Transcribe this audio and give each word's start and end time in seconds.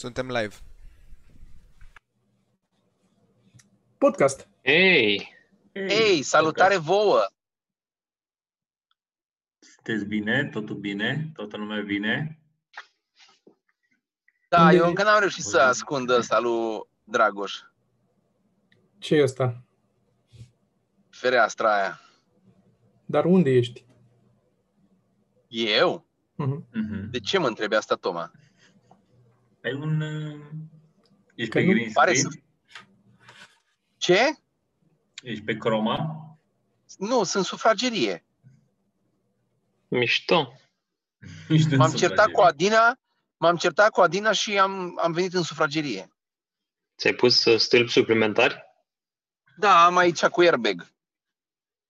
Suntem 0.00 0.28
live. 0.30 0.54
Podcast. 3.98 4.48
Ei, 4.62 5.34
Ei, 5.72 6.22
salutare 6.22 6.76
vouă! 6.76 7.20
Sunteți 9.58 10.04
bine? 10.04 10.48
Totul 10.48 10.76
bine? 10.76 11.30
Toată 11.34 11.56
lumea 11.56 11.82
bine? 11.82 12.40
Da, 14.48 14.62
Unde 14.62 14.76
eu 14.76 14.84
e? 14.84 14.88
încă 14.88 15.02
n-am 15.02 15.18
reușit 15.18 15.44
să 15.44 15.60
ascund 15.60 16.10
ăsta 16.10 16.38
lui 16.38 16.80
Dragoș, 17.04 17.54
ce 18.98 19.14
e 19.14 19.22
ăsta? 19.22 19.62
fereastra 21.10 21.74
aia. 21.80 22.00
Dar 23.06 23.24
unde 23.24 23.50
ești? 23.50 23.84
Eu? 25.48 26.06
Mhm. 26.34 26.68
Mhm. 26.72 27.10
De 27.10 27.18
ce 27.20 27.38
mă 27.38 27.46
întrebi 27.46 27.74
asta, 27.74 27.94
Toma? 27.94 28.30
Ai 29.64 29.72
un... 29.72 30.00
uh, 30.00 30.40
Ești 31.34 31.52
Că 31.52 31.58
pe 31.58 31.64
nu 31.64 31.72
green 31.72 31.92
pare 31.92 32.14
screen? 32.14 32.32
să- 32.32 32.38
Ce? 33.96 34.38
Ești 35.22 35.44
pe 35.44 35.56
chroma? 35.56 36.16
Nu, 36.98 37.24
sunt 37.24 37.44
sufragerie. 37.44 38.24
mișto. 39.88 40.52
Ești 41.48 41.72
în 41.72 41.76
M-am 41.78 41.90
certat 41.90 41.98
sufragerie. 42.28 42.32
cu 42.34 42.40
Adina, 42.40 42.98
m-am 43.36 43.56
certat 43.56 43.90
cu 43.90 44.00
Adina 44.00 44.32
și 44.32 44.58
am, 44.58 44.98
am 45.02 45.12
venit 45.12 45.34
în 45.34 45.42
sufragerie. 45.42 46.12
Ți-ai 46.98 47.12
pus 47.14 47.44
uh, 47.44 47.58
stâlpi 47.58 47.90
suplimentari? 47.90 48.62
Da, 49.56 49.84
am 49.84 49.96
aici 49.96 50.24
cu 50.26 50.40
airbag. 50.40 50.92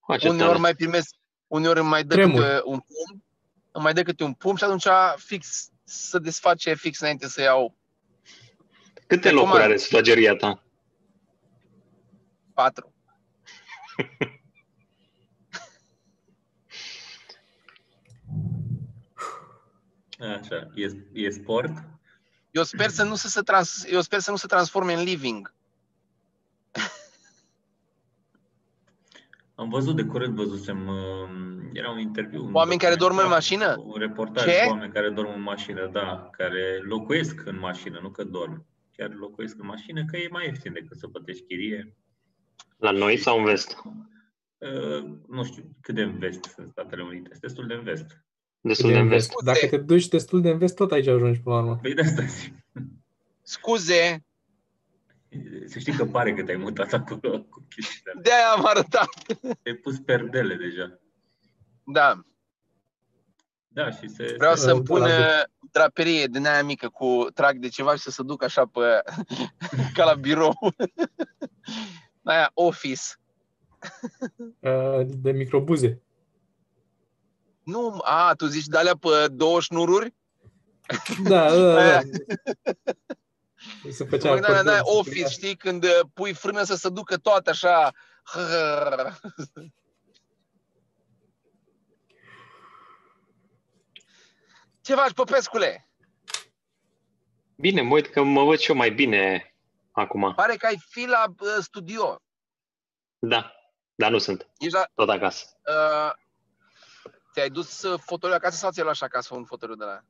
Ha, 0.00 0.16
ce 0.16 0.28
Uneori 0.28 0.46
tare. 0.48 0.60
mai 0.60 0.74
primesc, 0.74 1.14
uneori 1.46 1.78
îmi 1.78 1.88
mai 1.88 2.04
dă 2.04 2.14
Tremur. 2.14 2.40
câte 2.40 2.60
un 2.64 2.78
pumn, 2.78 3.24
îmi 3.72 3.84
mai 3.84 3.92
dă 3.94 4.02
câte 4.02 4.24
un 4.24 4.32
pumn 4.32 4.56
și 4.56 4.64
atunci 4.64 4.86
fix 5.16 5.68
să 5.90 6.18
desface 6.18 6.74
fix 6.74 7.00
înainte 7.00 7.28
să 7.28 7.42
iau 7.42 7.76
Câte 9.06 9.28
recomand. 9.28 9.46
locuri 9.46 9.62
are 9.62 9.76
sufrageria 9.76 10.36
ta? 10.36 10.62
patru. 12.54 12.94
Așa, 20.18 20.70
e, 20.74 20.90
e 21.12 21.30
sport? 21.30 21.72
Eu 22.50 22.62
sper 22.62 22.90
să 22.90 23.02
nu 23.02 23.14
se, 23.14 23.28
se 23.28 23.40
trans, 23.40 23.84
eu 23.88 24.00
sper 24.00 24.20
să 24.20 24.30
nu 24.30 24.36
se 24.36 24.46
transforme 24.46 24.92
în 24.94 25.02
living. 25.02 25.54
Am 29.60 29.68
văzut 29.68 29.96
de 29.96 30.04
curând, 30.04 30.34
văzusem, 30.34 30.86
uh, 30.86 31.70
era 31.72 31.90
un 31.90 31.98
interviu. 31.98 32.44
un 32.44 32.54
Oameni 32.54 32.80
care 32.80 32.94
dorm 32.94 33.16
în 33.16 33.22
documentar, 33.22 33.38
mașină? 33.38 33.82
Un 33.86 33.98
reportaj 33.98 34.44
Ce? 34.44 34.62
cu 34.64 34.70
oameni 34.70 34.92
care 34.92 35.10
dorm 35.10 35.32
în 35.34 35.42
mașină, 35.42 35.90
da, 35.92 36.28
care 36.32 36.80
locuiesc 36.82 37.46
în 37.46 37.58
mașină, 37.58 37.98
nu 38.02 38.10
că 38.10 38.24
dorm. 38.24 38.66
Chiar 38.96 39.14
locuiesc 39.14 39.56
în 39.58 39.66
mașină, 39.66 40.04
că 40.04 40.16
e 40.16 40.28
mai 40.30 40.44
ieftin 40.46 40.72
decât 40.72 40.98
să 40.98 41.08
plătești 41.08 41.42
chirie. 41.42 41.96
La 42.76 42.90
noi 42.90 43.16
sau 43.16 43.38
în 43.38 43.44
vest? 43.44 43.76
Uh, 44.58 45.04
nu 45.28 45.44
știu 45.44 45.76
cât 45.80 45.94
de 45.94 46.02
în 46.02 46.18
vest 46.18 46.44
sunt 46.44 46.70
Statele 46.70 47.02
Unite. 47.02 47.28
Sunt 47.28 47.40
destul 47.40 47.66
de 47.66 47.74
în 47.74 47.82
vest. 47.82 48.24
Destul 48.60 48.90
de 48.90 48.98
în 48.98 49.08
vest. 49.08 49.30
Scuze. 49.30 49.52
Dacă 49.52 49.66
te 49.66 49.76
duci 49.76 50.08
destul 50.08 50.40
de 50.40 50.50
în 50.50 50.58
vest, 50.58 50.76
tot 50.76 50.92
aici 50.92 51.06
ajungi 51.06 51.40
până 51.40 51.54
la 51.54 51.62
urmă. 51.62 51.78
Păi 51.82 51.94
de 51.94 52.00
asta 52.00 52.22
zic. 52.22 52.54
Scuze, 53.42 54.24
Să 55.66 55.78
știi 55.78 55.92
că 55.92 56.04
pare 56.04 56.34
că 56.34 56.42
te-ai 56.42 56.56
mutat 56.56 56.92
acolo 56.92 57.42
cu 57.42 57.66
chestiile 57.68 58.10
alea. 58.10 58.22
de-aia 58.22 58.50
am 58.50 58.66
arătat. 58.66 59.08
Ai 59.66 59.74
pus 59.74 59.98
perdele 59.98 60.54
deja. 60.54 60.98
Da, 61.84 62.24
Da, 63.68 63.90
și 63.90 64.08
se... 64.08 64.34
vreau 64.36 64.54
se... 64.54 64.60
să-mi 64.60 64.82
da, 64.82 64.92
pun 64.94 65.00
da. 65.00 65.06
uh, 65.06 65.42
draperie 65.72 66.26
din 66.26 66.46
aia 66.46 66.62
mică 66.64 66.88
cu 66.88 67.26
trag 67.34 67.56
de 67.56 67.68
ceva 67.68 67.94
și 67.94 68.02
să 68.02 68.10
se 68.10 68.22
ducă 68.22 68.44
așa 68.44 68.66
pe, 68.66 69.02
ca 69.94 70.04
la 70.04 70.14
birou. 70.14 70.54
Aia, 72.22 72.50
office. 72.54 73.02
Uh, 74.60 75.06
De 75.06 75.30
microbuze. 75.32 76.02
Nu, 77.62 77.98
a, 78.02 78.34
tu 78.36 78.46
zici 78.46 78.66
de 78.66 78.78
alea 78.78 78.96
pe 78.96 79.28
două 79.32 79.60
șnururi? 79.60 80.14
Da, 81.22 81.50
da, 81.56 81.74
da. 81.74 82.00
Aia. 83.84 83.92
Se 83.92 84.04
făcea 84.04 84.28
Păi, 84.30 84.40
da, 84.40 84.46
da, 84.46 84.54
cordon, 84.54 84.64
da, 84.72 84.76
se 84.76 84.82
office, 84.98 85.14
făcea- 85.22 85.28
știi, 85.28 85.56
când 85.56 85.84
uh, 85.84 86.00
pui 86.14 86.32
frână 86.34 86.62
să 86.62 86.74
se 86.74 86.88
ducă 86.88 87.16
toate 87.16 87.50
așa. 87.50 87.90
Ce 94.80 94.94
faci, 94.94 95.12
Popescule? 95.12 95.88
Bine, 97.56 97.80
mă 97.82 97.94
uit 97.94 98.06
că 98.06 98.22
mă 98.22 98.44
văd 98.44 98.58
și 98.58 98.70
eu 98.70 98.76
mai 98.76 98.90
bine 98.90 99.54
acum. 99.90 100.34
Pare 100.34 100.56
că 100.56 100.66
ai 100.66 100.78
fi 100.88 101.06
la 101.06 101.24
uh, 101.40 101.48
studio. 101.60 102.20
Da, 103.18 103.52
dar 103.94 104.10
nu 104.10 104.18
sunt. 104.18 104.48
Ești 104.58 104.74
la, 104.74 104.84
Tot 104.94 105.08
acasă. 105.08 105.46
uh, 105.66 106.12
ți-ai 107.32 107.50
dus 107.50 107.82
uh, 107.82 108.00
fotoliul 108.04 108.38
acasă 108.38 108.56
sau 108.56 108.70
ți-ai 108.70 108.84
luat 108.84 108.96
și 108.96 109.04
acasă 109.04 109.34
un 109.34 109.44
fotoliu 109.44 109.74
de 109.74 109.84
la... 109.84 110.00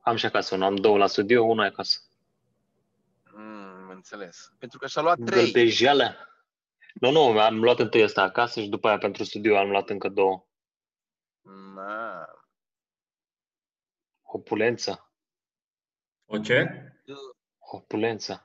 Am 0.00 0.16
și 0.16 0.26
acasă 0.26 0.54
unul. 0.54 0.66
Am 0.66 0.76
două 0.76 0.98
la 0.98 1.06
studio, 1.06 1.42
unul 1.44 1.64
e 1.64 1.66
acasă. 1.68 1.98
Mm, 3.36 3.88
înțeles. 3.88 4.52
Pentru 4.58 4.78
că 4.78 4.86
și-a 4.86 5.02
luat 5.02 5.18
trei. 5.24 5.52
Gărdejeală. 5.52 6.28
Nu, 6.94 7.10
nu, 7.10 7.38
am 7.38 7.60
luat 7.62 7.78
întâi 7.78 8.02
ăsta 8.02 8.22
acasă 8.22 8.60
și 8.60 8.68
după 8.68 8.88
aia 8.88 8.98
pentru 8.98 9.24
studio 9.24 9.56
am 9.56 9.70
luat 9.70 9.90
încă 9.90 10.08
două. 10.08 10.46
Ma. 11.74 12.28
Opulență. 14.22 15.12
O 16.24 16.38
ce? 16.38 16.68
Opulență. 17.58 18.44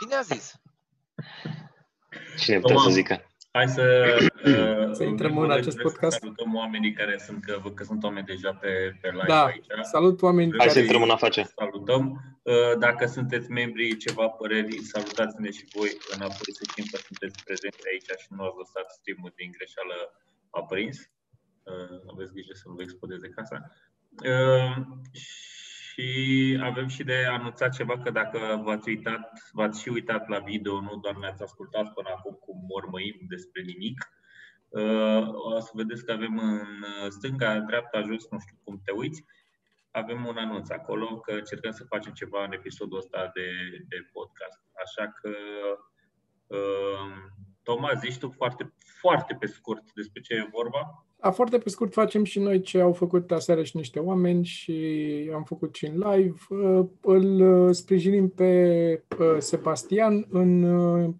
Cine 0.00 0.14
a 0.14 0.20
zis? 0.20 0.54
Cine 2.38 2.58
putea 2.58 2.76
să 2.76 2.82
Toma. 2.82 2.94
zică? 2.94 3.27
Hai 3.58 3.68
să... 3.68 3.84
uh, 4.50 4.94
Să 4.98 5.02
intrăm 5.12 5.30
primul 5.30 5.42
în 5.44 5.48
rând 5.48 5.60
acest 5.62 5.76
trebuie 5.76 5.92
podcast. 5.92 6.12
Să 6.12 6.18
salutăm 6.22 6.50
oamenii 6.62 6.92
care 6.92 7.14
sunt, 7.26 7.44
că, 7.44 7.58
văd 7.62 7.74
că 7.74 7.84
sunt 7.84 8.02
oameni 8.02 8.26
deja 8.26 8.52
pe, 8.62 8.70
pe 9.00 9.08
live 9.18 9.32
Da, 9.34 9.44
aici. 9.44 9.66
salut 9.82 10.22
oameni 10.22 10.50
Hai 10.58 10.66
să 10.66 10.72
care... 10.72 10.84
intrăm 10.84 11.02
în 11.02 11.10
afacere. 11.18 11.48
Salutăm. 11.62 12.02
Uh, 12.42 12.72
Dacă 12.78 13.06
sunteți 13.06 13.50
membri, 13.50 13.96
ceva 13.96 14.26
păreri, 14.28 14.82
salutați-ne 14.92 15.50
și 15.50 15.64
voi 15.76 15.90
înapoi 16.14 16.50
să 16.58 16.62
știm 16.70 16.84
că 16.92 16.96
sunteți 17.08 17.36
prezenți 17.44 17.88
aici 17.90 18.10
și 18.22 18.28
nu 18.36 18.42
ați 18.46 18.58
lăsat 18.62 18.86
streamul 18.98 19.32
din 19.40 19.50
greșeală 19.56 19.96
aprins. 20.60 20.96
Uh, 21.70 21.96
Aveți 22.12 22.32
grijă 22.36 22.54
să 22.60 22.64
nu 22.68 22.74
vă 22.78 22.82
explodeze 22.82 23.28
casa. 23.38 23.56
Uh, 24.32 24.74
Și 25.98 26.58
avem 26.62 26.88
și 26.88 27.04
de 27.04 27.24
anunțat 27.30 27.72
ceva 27.74 27.98
că 27.98 28.10
dacă 28.10 28.60
v-ați 28.64 28.88
uitat, 28.88 29.42
v-ați 29.52 29.80
și 29.80 29.88
uitat 29.88 30.28
la 30.28 30.38
video, 30.38 30.80
nu 30.80 30.96
doar 30.96 31.16
ne-ați 31.16 31.42
ascultat 31.42 31.92
până 31.92 32.08
acum 32.16 32.34
cum 32.34 32.64
mormăim 32.68 33.16
despre 33.28 33.62
nimic, 33.62 34.12
uh, 34.68 35.28
o 35.32 35.60
să 35.60 35.70
vedeți 35.74 36.04
că 36.04 36.12
avem 36.12 36.38
în 36.38 37.10
stânga, 37.10 37.58
dreapta, 37.58 38.02
jos, 38.02 38.30
nu 38.30 38.38
știu 38.38 38.56
cum 38.64 38.80
te 38.84 38.92
uiți, 38.92 39.24
avem 39.90 40.26
un 40.26 40.36
anunț 40.36 40.70
acolo 40.70 41.18
că 41.20 41.32
încercăm 41.32 41.70
să 41.70 41.84
facem 41.84 42.12
ceva 42.12 42.44
în 42.44 42.52
episodul 42.52 42.98
ăsta 42.98 43.30
de, 43.34 43.48
de 43.88 44.08
podcast. 44.12 44.60
Așa 44.84 45.12
că, 45.20 45.30
uh, 46.46 47.37
Toma, 47.68 47.92
zici 48.04 48.18
tu 48.18 48.28
foarte, 48.28 48.72
foarte 49.00 49.36
pe 49.40 49.46
scurt 49.46 49.92
despre 49.94 50.20
ce 50.20 50.34
e 50.34 50.48
vorba? 50.52 51.06
A, 51.20 51.30
foarte 51.30 51.58
pe 51.58 51.68
scurt 51.68 51.92
facem 51.92 52.24
și 52.24 52.38
noi 52.38 52.60
ce 52.60 52.80
au 52.80 52.92
făcut 52.92 53.30
aseară 53.30 53.62
și 53.62 53.76
niște 53.76 53.98
oameni 53.98 54.44
și 54.44 55.30
am 55.34 55.44
făcut 55.44 55.74
și 55.74 55.86
în 55.86 55.98
live. 56.10 56.36
Uh, 56.48 56.86
Îl 57.00 57.40
uh, 57.40 57.74
sprijinim 57.74 58.28
pe 58.28 59.04
uh, 59.18 59.36
Sebastian 59.38 60.26
în 60.28 60.62
uh, 60.62 61.14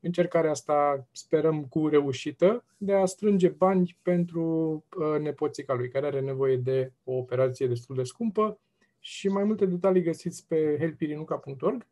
încercarea 0.00 0.50
asta, 0.50 1.06
sperăm 1.12 1.64
cu 1.64 1.88
reușită, 1.88 2.64
de 2.76 2.92
a 2.92 3.04
strânge 3.04 3.48
bani 3.48 3.98
pentru 4.02 4.84
uh, 4.96 5.20
nepoțica 5.20 5.74
lui, 5.74 5.88
care 5.88 6.06
are 6.06 6.20
nevoie 6.20 6.56
de 6.56 6.92
o 7.04 7.12
operație 7.12 7.66
destul 7.66 7.96
de 7.96 8.02
scumpă 8.02 8.58
și 8.98 9.28
mai 9.28 9.44
multe 9.44 9.66
detalii 9.66 10.02
găsiți 10.02 10.46
pe 10.46 10.76
helpirinuca.org. 10.78 11.86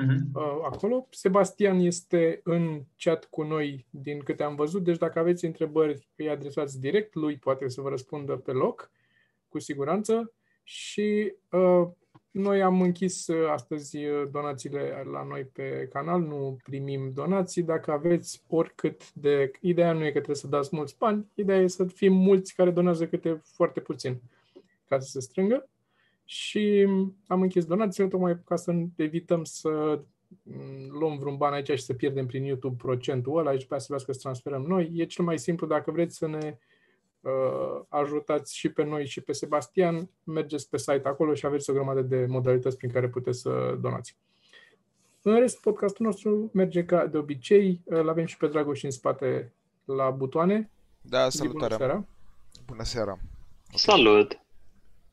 Uh-huh. 0.00 0.18
uh, 0.34 0.58
acolo. 0.62 1.06
Sebastian 1.10 1.78
este 1.78 2.40
în 2.44 2.82
chat 2.96 3.24
cu 3.24 3.42
noi 3.42 3.86
din 3.90 4.18
câte 4.18 4.42
am 4.42 4.54
văzut, 4.54 4.84
deci 4.84 4.98
dacă 4.98 5.18
aveți 5.18 5.44
întrebări, 5.44 6.08
îi 6.16 6.28
adresați 6.28 6.80
direct, 6.80 7.14
lui 7.14 7.36
poate 7.36 7.68
să 7.68 7.80
vă 7.80 7.88
răspundă 7.88 8.36
pe 8.36 8.52
loc, 8.52 8.90
cu 9.48 9.58
siguranță. 9.58 10.32
Și 10.62 11.34
uh, 11.50 11.88
noi 12.30 12.62
am 12.62 12.80
închis 12.80 13.26
uh, 13.26 13.50
astăzi 13.50 13.96
uh, 13.96 14.28
donațiile 14.30 15.02
la 15.10 15.24
noi 15.24 15.44
pe 15.44 15.88
canal, 15.92 16.20
nu 16.20 16.56
primim 16.64 17.10
donații. 17.14 17.62
Dacă 17.62 17.92
aveți 17.92 18.42
oricât 18.46 19.12
de... 19.12 19.50
Ideea 19.60 19.92
nu 19.92 20.04
e 20.04 20.06
că 20.06 20.12
trebuie 20.12 20.36
să 20.36 20.46
dați 20.46 20.68
mulți 20.72 20.96
bani, 20.98 21.26
ideea 21.34 21.58
e 21.58 21.66
să 21.66 21.84
fim 21.84 22.12
mulți 22.12 22.54
care 22.54 22.70
donează 22.70 23.06
câte 23.06 23.40
foarte 23.44 23.80
puțin 23.80 24.20
ca 24.88 24.98
să 24.98 25.08
se 25.08 25.20
strângă 25.20 25.68
și 26.24 26.88
am 27.26 27.42
închis 27.42 27.64
donațiile 27.64 28.08
tocmai 28.08 28.40
ca 28.44 28.56
să 28.56 28.74
evităm 28.96 29.44
să 29.44 30.00
mm, 30.42 30.98
luăm 30.98 31.18
vreun 31.18 31.36
ban 31.36 31.52
aici 31.52 31.70
și 31.70 31.84
să 31.84 31.94
pierdem 31.94 32.26
prin 32.26 32.44
YouTube 32.44 32.76
procentul 32.78 33.38
ăla 33.38 33.52
și 33.52 33.58
după 33.58 33.74
aceea 33.74 33.78
să 33.80 33.86
trebuiască 33.86 34.12
să 34.12 34.18
transferăm 34.18 34.62
noi. 34.62 34.90
E 34.94 35.04
cel 35.04 35.24
mai 35.24 35.38
simplu 35.38 35.66
dacă 35.66 35.90
vreți 35.90 36.16
să 36.16 36.26
ne 36.26 36.58
uh, 37.20 37.84
ajutați 37.88 38.56
și 38.56 38.68
pe 38.68 38.84
noi 38.84 39.06
și 39.06 39.20
pe 39.20 39.32
Sebastian, 39.32 40.10
mergeți 40.24 40.68
pe 40.68 40.78
site 40.78 41.02
acolo 41.04 41.34
și 41.34 41.46
aveți 41.46 41.70
o 41.70 41.72
grămadă 41.72 42.02
de 42.02 42.26
modalități 42.28 42.76
prin 42.76 42.90
care 42.90 43.08
puteți 43.08 43.40
să 43.40 43.78
donați. 43.80 44.16
În 45.22 45.38
rest, 45.38 45.60
podcastul 45.60 46.06
nostru 46.06 46.50
merge 46.52 46.84
ca 46.84 47.06
de 47.06 47.18
obicei. 47.18 47.80
Îl 47.84 48.08
avem 48.08 48.24
și 48.24 48.36
pe 48.36 48.46
Dragoș 48.46 48.82
în 48.82 48.90
spate 48.90 49.52
la 49.84 50.10
butoane. 50.10 50.70
Da, 51.00 51.28
Zi, 51.28 51.38
Bună 51.38 51.50
salutare. 51.50 51.74
seara. 51.74 52.04
Bună 52.66 52.82
seara. 52.82 53.18
Salut! 53.74 54.41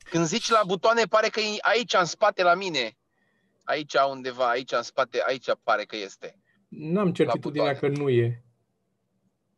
Când 0.09 0.25
zici 0.25 0.50
la 0.50 0.61
butoane, 0.67 1.03
pare 1.03 1.27
că 1.27 1.39
e 1.39 1.57
aici, 1.61 1.94
în 1.94 2.06
spate, 2.06 2.44
la 2.44 2.53
mine. 2.53 2.97
Aici 3.63 3.94
undeva, 4.11 4.50
aici 4.50 4.71
în 4.71 4.81
spate, 4.81 5.23
aici 5.27 5.45
pare 5.63 5.83
că 5.83 5.95
este. 5.95 6.39
N-am 6.67 7.13
certitudinea 7.13 7.73
că 7.75 7.88
butoane. 7.88 7.97
nu 8.03 8.09
e. 8.09 8.44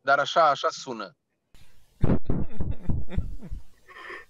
Dar 0.00 0.18
așa, 0.18 0.48
așa 0.50 0.68
sună. 0.70 1.16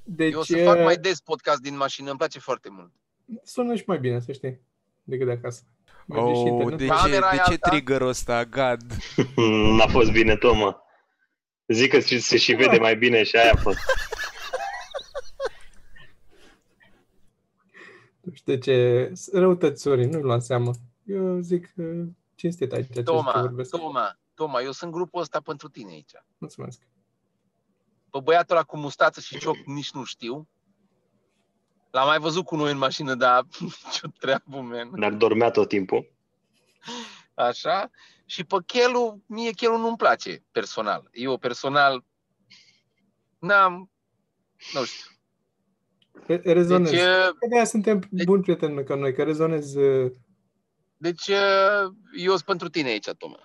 Deci 0.02 0.32
Eu 0.32 0.38
o 0.38 0.42
să 0.42 0.56
e- 0.58 0.64
fac 0.64 0.78
mai 0.82 0.96
des 0.96 1.20
podcast 1.20 1.60
din 1.60 1.76
mașină, 1.76 2.08
îmi 2.08 2.18
place 2.18 2.38
foarte 2.38 2.68
mult. 2.70 2.92
sună 3.44 3.74
și 3.74 3.84
mai 3.86 3.98
bine, 3.98 4.20
să 4.20 4.32
știi, 4.32 4.60
decât 5.02 5.26
de 5.26 5.32
acasă. 5.32 5.62
Merge 6.06 6.32
și 6.32 6.38
Oh, 6.40 6.46
internet. 6.50 6.78
de 6.78 6.84
ce, 6.86 6.90
Camera 6.92 7.26
e 7.28 7.30
de 7.30 7.36
ce 7.36 7.50
alta? 7.50 7.68
triggerul 7.68 8.08
ăsta, 8.08 8.44
gad? 8.44 8.82
N-a 9.76 9.86
fost 9.86 10.10
bine, 10.10 10.36
Toma. 10.36 10.82
Zic 11.66 11.90
că 11.90 12.00
se 12.00 12.18
se 12.18 12.36
și 12.36 12.52
vede 12.52 12.78
mai 12.78 12.96
bine 12.96 13.22
și 13.22 13.36
aia 13.36 13.52
a 13.52 13.56
fost. 13.56 13.78
Nu 18.22 18.32
știu 18.32 18.54
de 18.54 18.58
ce, 18.58 19.12
răutăți, 19.32 19.82
Sorin, 19.82 20.08
nu-i 20.08 20.22
lua 20.22 20.34
în 20.34 20.40
seamă. 20.40 20.70
Eu 21.04 21.40
zic 21.40 21.72
că 21.74 22.04
cinstit 22.34 22.72
aici 22.72 22.92
ce 22.92 23.02
Toma, 23.02 23.40
vorbesc. 23.40 23.70
Toma, 23.70 24.18
Toma, 24.34 24.60
eu 24.60 24.72
sunt 24.72 24.92
grupul 24.92 25.20
ăsta 25.20 25.40
pentru 25.40 25.68
tine 25.68 25.90
aici. 25.90 26.12
Mulțumesc. 26.38 26.80
Pe 28.10 28.20
băiatul 28.20 28.56
ăla 28.56 28.64
cu 28.64 28.76
mustață 28.76 29.20
și 29.20 29.38
cioc 29.38 29.56
nici 29.56 29.90
nu 29.90 30.04
știu. 30.04 30.48
L-am 31.90 32.06
mai 32.06 32.18
văzut 32.18 32.44
cu 32.44 32.56
noi 32.56 32.70
în 32.70 32.78
mașină, 32.78 33.14
dar 33.14 33.46
nicio 33.60 34.08
treabă, 34.18 34.60
man. 34.60 35.00
Dar 35.00 35.12
dormea 35.12 35.50
tot 35.50 35.68
timpul. 35.68 36.12
Așa. 37.34 37.90
Și 38.26 38.44
pe 38.44 38.56
Chelu, 38.66 39.22
mie 39.26 39.50
Chelu 39.50 39.76
nu-mi 39.76 39.96
place 39.96 40.44
personal. 40.50 41.08
Eu 41.12 41.38
personal 41.38 42.04
n-am, 43.38 43.90
nu 44.72 44.84
știu. 44.84 45.10
Re- 46.26 46.40
rezonez. 46.44 46.90
Deci, 46.90 47.00
Deci, 47.00 47.08
uh, 47.08 47.26
că 47.38 47.46
de-aia 47.48 47.64
suntem 47.64 48.02
deci- 48.10 48.24
buni 48.26 48.42
prieteni 48.42 48.84
ca 48.84 48.94
noi, 48.94 49.14
că 49.14 49.22
rezonez. 49.22 49.74
uh, 49.74 50.12
deci 50.96 51.26
uh, 51.28 51.92
eu 52.18 52.30
sunt 52.30 52.42
pentru 52.44 52.68
tine 52.68 52.88
aici, 52.88 53.08
Toma. 53.18 53.38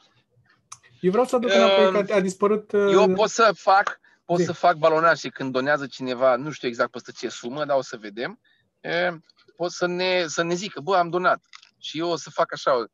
Eu 1.01 1.11
vreau 1.11 1.25
să 1.25 1.35
aduc 1.35 1.53
înapoi 1.53 1.85
Um, 1.85 2.05
că 2.05 2.13
a 2.13 2.19
dispărut... 2.19 2.71
uh, 2.71 2.91
Eu 2.91 3.13
pot 3.13 3.29
să 3.29 3.51
fac, 3.55 3.99
pot 4.25 4.37
Zi. 4.39 4.45
să 4.45 4.51
fac 4.53 4.75
balonaj 4.77 5.19
și 5.19 5.29
când 5.29 5.51
donează 5.51 5.87
cineva, 5.87 6.35
nu 6.35 6.51
știu 6.51 6.67
exact 6.67 6.91
peste 6.91 7.11
ce 7.11 7.29
sumă, 7.29 7.65
dar 7.65 7.77
o 7.77 7.81
să 7.81 7.97
vedem, 7.97 8.39
e, 8.81 9.09
pot 9.55 9.71
să 9.71 9.85
ne, 9.85 10.25
să 10.27 10.43
ne 10.43 10.53
zică, 10.53 10.81
bă, 10.81 10.95
am 10.95 11.09
donat. 11.09 11.41
Și 11.77 11.99
eu 11.99 12.09
o 12.09 12.15
să 12.15 12.29
fac 12.29 12.53
așa, 12.53 12.85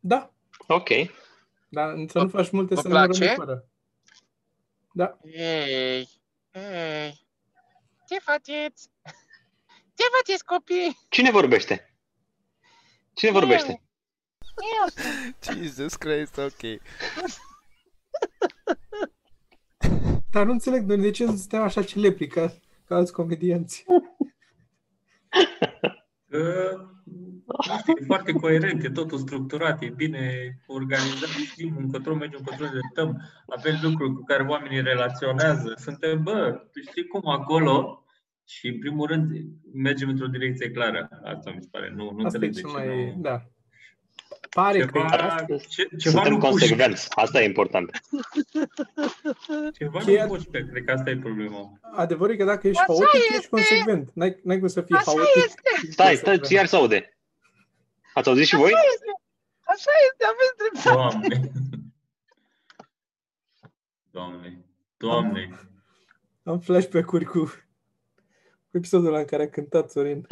Da, 0.00 0.32
Ok. 0.66 0.88
dar 1.68 1.94
să 2.08 2.18
nu 2.18 2.28
faci 2.28 2.50
multe 2.50 2.74
vă 2.74 2.80
să 2.80 2.88
nu 2.88 2.94
rămâi 2.94 3.18
place? 3.18 3.34
fără. 3.34 3.64
Da, 4.92 5.18
Ei, 5.22 6.08
ei, 6.50 7.26
ce 8.08 8.18
faceți? 8.18 8.90
Ce 9.96 10.04
faceți, 10.16 10.44
copii? 10.44 10.98
Cine 11.08 11.30
vorbește? 11.30 11.94
Cine 13.12 13.30
vorbește? 13.30 13.82
Jesus 15.54 15.94
Christ, 15.96 16.36
ok. 16.38 16.60
dar 20.32 20.44
nu 20.44 20.52
înțeleg 20.52 20.82
noi 20.82 20.96
de 20.96 21.10
ce 21.10 21.26
suntem 21.26 21.62
așa 21.62 21.82
celebri 21.82 22.26
ca, 22.26 22.54
ca 22.84 22.96
alți 22.96 23.12
comedianți. 23.12 23.84
Că, 26.30 26.76
nu 27.44 27.78
știu, 27.78 27.92
e 28.00 28.04
foarte 28.04 28.32
coerent, 28.32 28.84
e 28.84 28.90
totul 28.90 29.18
structurat, 29.18 29.82
e 29.82 29.88
bine 29.88 30.56
organizat, 30.66 31.28
știm 31.28 31.76
încotro 31.76 32.14
mergem, 32.14 32.38
încotro 32.38 32.64
ne 32.64 32.80
dăm, 32.94 33.22
avem 33.46 33.74
lucruri 33.82 34.12
cu 34.12 34.22
care 34.22 34.42
oamenii 34.42 34.82
relaționează, 34.82 35.74
suntem, 35.76 36.22
bă, 36.22 36.68
tu 36.72 36.80
știi 36.80 37.06
cum 37.06 37.28
acolo 37.28 38.04
și 38.44 38.66
în 38.66 38.78
primul 38.78 39.06
rând 39.06 39.30
mergem 39.72 40.08
într-o 40.08 40.26
direcție 40.26 40.70
clară. 40.70 41.08
Asta 41.24 41.50
mi 41.50 41.62
se 41.62 41.68
pare, 41.70 41.92
nu, 41.96 42.10
nu 42.16 42.24
Asta 42.24 42.38
e 42.42 42.46
înțeleg 42.46 42.52
de 42.52 42.60
cel 42.60 42.70
ce 42.70 42.76
mai... 42.76 43.14
nu... 43.14 43.20
Da. 43.20 43.42
Pare 44.50 44.84
că... 44.86 44.98
Ceva, 44.98 45.44
ce, 45.68 45.88
ceva 45.98 46.10
Suntem 46.10 46.32
nu 46.32 46.38
pușcă. 46.38 46.50
consecvenți. 46.50 47.06
Asta 47.10 47.42
e 47.42 47.44
important. 47.44 47.90
Ceva 49.78 49.98
Cheia- 50.00 50.22
nu 50.22 50.28
pușcă, 50.28 50.58
cred 50.70 50.84
că 50.84 50.92
asta 50.92 51.10
e 51.10 51.16
problema. 51.16 51.72
Adevărul 51.94 52.34
e 52.34 52.36
că 52.36 52.44
dacă 52.44 52.68
ești 52.68 52.80
Așa 52.80 52.92
haotic, 52.92 53.20
este. 53.20 53.34
ești 53.36 53.48
consecvent. 53.48 54.10
N-ai, 54.14 54.36
n-ai 54.42 54.58
cum 54.58 54.68
să 54.68 54.80
fii 54.82 54.94
Așa 54.94 55.04
haotic. 55.16 55.44
este. 55.44 55.60
Stai, 55.90 56.16
stai, 56.16 56.40
iar 56.48 56.66
se 56.66 56.76
aude. 56.76 57.18
Ați 58.14 58.28
auzit 58.28 58.46
și 58.46 58.56
voi? 58.56 58.72
Așa 59.60 59.90
este, 60.10 60.24
aveți 60.32 60.56
dreptate. 60.56 60.94
Doamne! 60.94 61.50
Doamne! 64.10 64.64
Doamne! 64.96 65.60
Am 66.42 66.60
flashback-uri 66.60 67.24
cu, 67.24 67.38
cu 68.70 68.76
episodul 68.76 69.06
ăla 69.06 69.18
în 69.18 69.24
care 69.24 69.42
a 69.42 69.48
cântat 69.48 69.90
Sorin. 69.90 70.26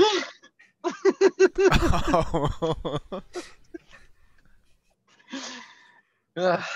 Ah, 6.39 6.67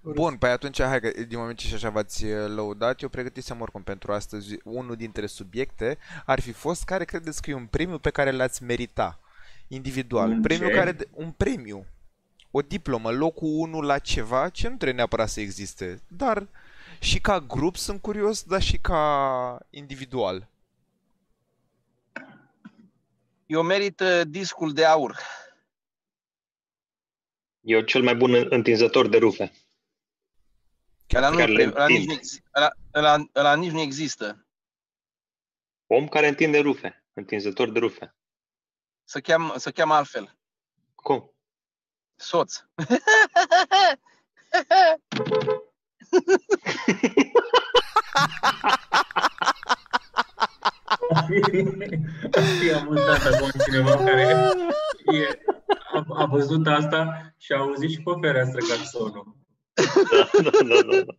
Bun, 0.00 0.36
păi 0.36 0.50
atunci 0.50 0.82
hai 0.82 1.00
că 1.00 1.10
din 1.26 1.38
moment 1.38 1.58
ce 1.58 1.66
și 1.66 1.74
așa 1.74 1.90
v-ați 1.90 2.24
uh, 2.24 2.48
lăudat, 2.54 3.00
eu 3.00 3.08
pregătisem 3.08 3.60
oricum 3.60 3.82
pentru 3.82 4.12
astăzi 4.12 4.56
unul 4.64 4.96
dintre 4.96 5.26
subiecte 5.26 5.98
ar 6.26 6.40
fi 6.40 6.52
fost 6.52 6.84
care 6.84 7.04
credeți 7.04 7.42
că 7.42 7.50
e 7.50 7.54
un 7.54 7.66
premiu 7.66 7.98
pe 7.98 8.10
care 8.10 8.30
l-ați 8.30 8.62
merita 8.62 9.18
individual. 9.68 10.30
Un 10.30 10.40
premiu 10.40 10.68
ce? 10.68 10.74
care 10.74 10.92
de, 10.92 11.08
un 11.10 11.30
premiu. 11.30 11.86
O 12.50 12.60
diplomă, 12.60 13.10
locul 13.10 13.48
1 13.48 13.80
la 13.80 13.98
ceva 13.98 14.48
ce 14.48 14.68
nu 14.68 14.74
trebuie 14.74 14.96
neapărat 14.96 15.28
să 15.28 15.40
existe, 15.40 16.00
dar 16.08 16.46
și 16.98 17.20
ca 17.20 17.40
grup 17.40 17.76
sunt 17.76 18.00
curios, 18.00 18.42
dar 18.42 18.62
și 18.62 18.78
ca 18.78 19.58
individual. 19.70 20.48
Eu 23.46 23.62
merit 23.62 24.00
uh, 24.00 24.20
discul 24.26 24.72
de 24.72 24.84
aur. 24.84 25.18
Eu 27.66 27.80
cel 27.80 28.02
mai 28.02 28.14
bun 28.14 28.46
întinzător 28.48 29.08
de 29.08 29.16
rufe. 29.16 29.52
Ăla, 31.14 31.28
nu, 31.28 31.36
care 31.36 31.52
le 31.52 31.72
ăla, 31.74 31.86
nici 31.86 31.96
întind. 31.98 32.06
nu, 32.06 32.12
ex- 32.12 32.38
ăla, 32.54 32.70
ăla, 32.94 33.30
ăla 33.34 33.56
nici 33.56 33.70
nu 33.70 33.80
există. 33.80 34.46
Om 35.86 36.08
care 36.08 36.28
întinde 36.28 36.58
rufe. 36.58 37.04
Întinzător 37.12 37.70
de 37.70 37.78
rufe. 37.78 38.14
Să 39.04 39.20
cheamă, 39.20 39.58
să 39.58 39.70
cheamă 39.70 39.94
altfel. 39.94 40.38
Cum? 40.94 41.34
Soț. 42.14 42.54
Știi, 52.56 52.72
am 52.78 52.88
uitat 52.88 53.24
acum 53.24 53.50
cineva 53.64 53.96
care 53.96 54.20
e, 55.12 55.38
a, 55.92 56.04
a 56.08 56.24
văzut 56.24 56.66
asta 56.66 57.33
și 57.44 57.52
a 57.52 57.56
auzit 57.58 57.90
și 57.90 58.00
pe 58.02 58.10
fereastră 58.20 58.58
claxonul. 58.66 59.36
Da, 59.74 60.30
da, 60.42 60.50
da, 60.50 60.80
da. 60.90 61.02
da. 61.04 61.12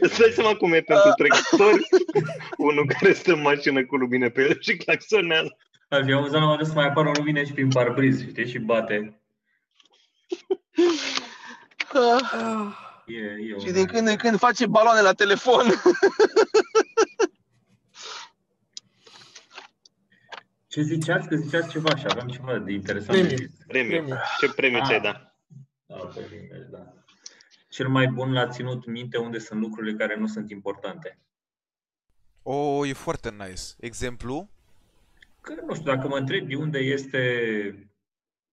Îți 0.00 0.18
dai 0.18 0.30
seama 0.34 0.54
cum 0.56 0.72
e 0.72 0.80
pentru 0.80 1.10
trecători? 1.16 1.88
Unul 2.56 2.86
care 2.86 3.12
stă 3.12 3.32
în 3.32 3.40
mașină 3.40 3.86
cu 3.86 3.96
lumine 3.96 4.28
pe 4.28 4.40
el 4.42 4.56
și 4.60 4.76
claxonează. 4.76 5.56
Ar 5.88 6.04
fi 6.04 6.12
auzit 6.12 6.32
la 6.32 6.38
un 6.38 6.42
moment 6.44 6.60
dat 6.62 6.68
să 6.68 6.74
mai 6.74 6.86
apară 6.86 7.08
o 7.08 7.12
lumină 7.16 7.42
și 7.42 7.52
prin 7.52 7.68
parbriz, 7.68 8.28
știi, 8.28 8.48
și 8.50 8.58
bate. 8.58 9.22
Ah, 11.94 12.86
E, 13.06 13.16
e 13.16 13.58
și 13.60 13.66
un- 13.66 13.72
din 13.72 13.86
când 13.86 14.08
în 14.08 14.16
când 14.16 14.38
face 14.38 14.66
baloane 14.66 15.00
la 15.00 15.12
telefon. 15.12 15.66
Ce 20.68 20.82
ziceați? 20.82 21.28
Că 21.28 21.36
ziceați 21.36 21.68
ceva 21.70 21.96
și 21.96 22.04
aveam 22.08 22.28
ceva 22.28 22.58
de 22.58 22.72
interesant. 22.72 23.10
Premiu. 23.18 23.36
de 23.36 23.44
zis. 23.44 23.50
Premiu. 23.66 23.90
Premiu. 23.96 24.14
Ce 24.40 24.52
premiu 24.56 24.78
Ah. 24.78 24.86
ți-ai 24.86 25.00
da? 25.00 25.34
Da, 25.86 25.96
premiu, 25.96 26.66
da. 26.70 26.92
Cel 27.68 27.88
mai 27.88 28.06
bun 28.06 28.32
l-a 28.32 28.48
ținut 28.48 28.86
minte 28.86 29.16
unde 29.16 29.38
sunt 29.38 29.60
lucrurile 29.60 29.96
care 29.96 30.16
nu 30.18 30.26
sunt 30.26 30.50
importante. 30.50 31.18
Oh, 32.42 32.88
e 32.88 32.92
foarte 32.92 33.30
nice. 33.30 33.62
Exemplu? 33.80 34.48
Că 35.40 35.54
nu 35.66 35.74
știu, 35.74 35.94
dacă 35.94 36.08
mă 36.08 36.16
întreb 36.18 36.48
de 36.48 36.54
unde 36.56 36.78
este 36.78 37.22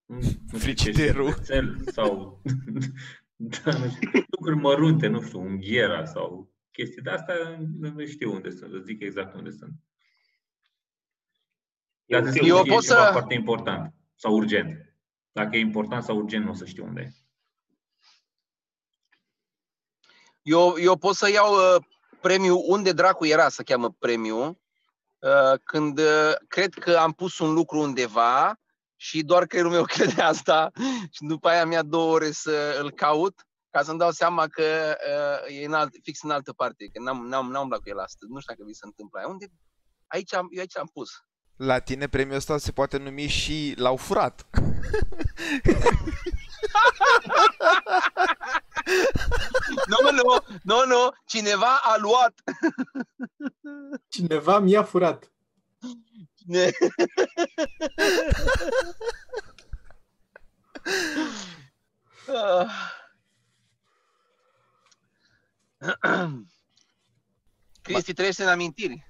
nu 0.06 0.22
știu, 0.22 0.58
Frigiderul. 0.58 1.28
șervețel 1.28 1.78
sau 1.92 2.42
da, 3.36 3.78
nu 3.78 3.90
știu, 3.90 4.10
lucruri 4.30 4.56
mărunte, 4.62 5.08
nu 5.08 5.22
știu, 5.22 5.40
unghiera 5.40 6.06
sau 6.06 6.54
chestii 6.72 7.02
de 7.02 7.10
astea, 7.10 7.36
nu 7.80 8.06
știu 8.06 8.34
unde 8.34 8.50
sunt, 8.50 8.74
îți 8.74 8.86
zic 8.86 9.02
exact 9.02 9.36
unde 9.36 9.50
sunt. 9.50 9.72
Dar 12.06 12.24
Eu 12.24 12.30
trebuie 12.32 12.50
Eu 12.50 12.58
să 12.58 12.64
fie 12.64 12.74
pot 12.74 12.84
ceva 12.84 13.06
să- 13.06 13.12
foarte 13.12 13.34
important 13.34 13.94
sau 14.16 14.34
urgent. 14.34 14.96
Dacă 15.32 15.56
e 15.56 15.60
important 15.60 16.04
sau 16.04 16.18
urgent, 16.18 16.46
nu 16.46 16.52
o 16.52 16.54
să 16.54 16.66
știu 16.66 16.84
unde 16.86 17.02
e. 17.02 17.12
Eu, 20.42 20.76
eu 20.80 20.98
pot 20.98 21.16
să 21.16 21.30
iau 21.30 21.54
uh, 21.54 21.84
premiul 22.22 22.64
unde 22.68 22.92
dracu 22.92 23.26
era 23.26 23.50
să 23.50 23.64
cheamă 23.64 23.92
premiul, 23.92 24.48
uh, 25.20 25.60
când 25.64 26.00
uh, 26.00 26.34
cred 26.48 26.74
că 26.74 26.96
am 26.96 27.12
pus 27.12 27.40
un 27.40 27.54
lucru 27.54 27.80
undeva 27.80 28.60
și 28.96 29.22
doar 29.24 29.46
creierul 29.46 29.72
meu 29.72 29.84
crede 29.96 30.22
asta 30.22 30.72
și 31.12 31.26
după 31.28 31.48
aia 31.50 31.66
mi-a 31.66 31.84
două 31.84 32.14
ore 32.14 32.32
să 32.32 32.78
îl 32.82 32.92
caut 32.92 33.46
ca 33.70 33.84
să-mi 33.84 34.00
dau 34.00 34.12
seama 34.12 34.48
că 34.48 34.96
uh, 35.48 35.58
e 35.62 35.66
în 35.66 35.74
alt, 35.74 35.96
fix 36.04 36.22
în 36.22 36.30
altă 36.30 36.54
parte, 36.54 36.86
că 36.94 37.02
n-am, 37.02 37.28
n-am, 37.28 37.52
n-am 37.52 37.62
umblat 37.62 37.80
cu 37.82 37.90
el 37.90 38.00
astăzi. 38.00 38.32
Nu 38.32 38.40
știu 38.40 38.54
dacă 38.54 38.66
vi 38.68 38.74
se 38.74 38.86
întâmplă 38.86 39.20
aia. 39.20 39.28
Unde? 39.28 39.48
Aici 40.08 40.34
am, 40.34 40.48
eu 40.52 40.60
aici 40.60 40.78
am 40.78 40.90
pus. 40.94 41.25
La 41.56 41.80
tine 41.80 42.08
premiul 42.08 42.36
ăsta 42.36 42.58
se 42.58 42.72
poate 42.72 42.98
numi 42.98 43.28
și 43.28 43.74
l-au 43.78 43.96
furat. 43.96 44.46
Nu, 49.88 50.12
nu, 50.12 50.44
nu, 50.64 50.86
nu, 50.86 51.10
cineva 51.26 51.80
a 51.84 51.98
luat. 51.98 52.34
Cineva 54.08 54.60
mi-a 54.60 54.84
furat. 54.84 55.32
Ne- 56.46 56.72
Ah. 62.28 62.70
Cristi, 67.82 68.14
trăiește 68.14 68.44
în 68.44 68.50
amintiri. 68.50 69.08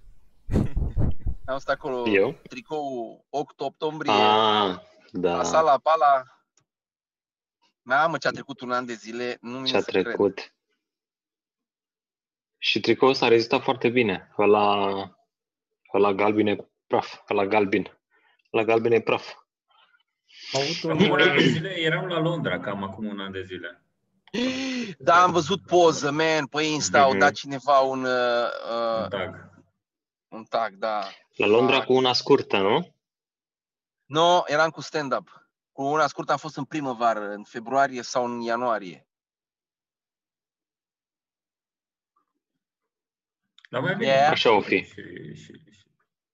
Am 1.45 1.57
stat 1.57 1.75
acolo 1.75 2.07
Eu? 2.07 2.35
tricou 2.49 3.25
8 3.29 3.59
octombrie, 3.59 4.11
Ah, 4.11 4.17
la 4.17 4.81
da. 5.11 5.43
sala 5.43 5.77
Pala. 5.77 6.23
Mamă, 7.81 8.17
ce 8.17 8.27
a 8.27 8.31
trecut 8.31 8.59
un 8.61 8.71
an 8.71 8.85
de 8.85 8.93
zile, 8.93 9.37
nu 9.41 9.59
mi 9.59 9.67
Ce 9.67 9.75
a 9.75 9.79
se 9.79 9.91
crede. 9.91 10.07
trecut. 10.07 10.53
Și 12.57 12.79
tricoul 12.79 13.11
ăsta 13.11 13.25
a 13.25 13.29
rezistat 13.29 13.61
foarte 13.63 13.89
bine. 13.89 14.31
Ăla, 14.37 14.87
ăla 15.93 16.13
galbin 16.13 16.47
e 16.47 16.67
praf. 16.87 17.13
Ăla 17.29 17.45
galbin. 17.45 17.97
Ăla 18.53 18.63
galbin 18.63 18.91
e 18.91 19.01
praf. 19.01 19.33
Am 20.53 20.61
avut 20.61 20.83
un... 20.83 20.91
Acum 20.91 21.09
un 21.09 21.19
an 21.21 21.37
de 21.37 21.43
zile 21.47 21.69
eram 21.79 22.05
la 22.07 22.19
Londra, 22.19 22.59
cam 22.59 22.83
acum 22.83 23.05
un 23.05 23.19
an 23.19 23.31
de 23.31 23.43
zile. 23.43 23.79
Da, 24.97 25.23
am 25.23 25.31
văzut 25.31 25.65
poză, 25.65 26.11
man, 26.11 26.45
pe 26.47 26.61
Insta, 26.61 27.01
au 27.01 27.09
Mhm. 27.09 27.19
dat 27.19 27.31
cineva 27.33 27.79
un, 27.79 28.03
uh, 28.03 28.47
Un 28.69 29.01
uh, 29.03 29.07
tag. 29.09 29.53
Un 30.35 30.43
tag, 30.43 30.73
da. 30.73 31.07
La 31.35 31.45
Londra 31.45 31.75
Fuck. 31.75 31.85
cu 31.85 31.93
una 31.93 32.13
scurtă, 32.13 32.57
nu? 32.57 32.95
No, 34.05 34.43
eram 34.45 34.69
cu 34.69 34.81
stand-up. 34.81 35.49
Cu 35.71 35.83
una 35.83 36.07
scurtă 36.07 36.31
am 36.31 36.37
fost 36.37 36.57
în 36.57 36.65
primăvară, 36.65 37.29
în 37.31 37.43
februarie 37.43 38.01
sau 38.01 38.25
în 38.25 38.41
ianuarie. 38.41 39.07
Dar 43.69 43.81
mai 43.81 43.95
bine. 43.95 44.11
Yeah. 44.11 44.31
Așa 44.31 44.51
o 44.51 44.61
fi. 44.61 44.83
Și, 44.83 45.35
și, 45.35 45.43
și, 45.43 45.85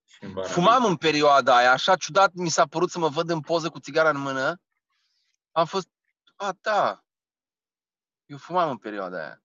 și 0.05 0.23
în 0.23 0.33
vara. 0.33 0.47
Fumam 0.47 0.85
în 0.85 0.95
perioada 0.95 1.57
aia, 1.57 1.71
așa 1.71 1.95
ciudat 1.95 2.33
mi 2.33 2.49
s-a 2.49 2.65
părut 2.65 2.89
să 2.89 2.99
mă 2.99 3.07
văd 3.07 3.29
în 3.29 3.39
poză 3.39 3.69
cu 3.69 3.79
țigara 3.79 4.09
în 4.09 4.19
mână. 4.19 4.61
Am 5.51 5.65
fost, 5.65 5.89
a, 6.35 6.57
da, 6.61 7.03
eu 8.25 8.37
fumam 8.37 8.69
în 8.69 8.77
perioada 8.77 9.17
aia. 9.17 9.43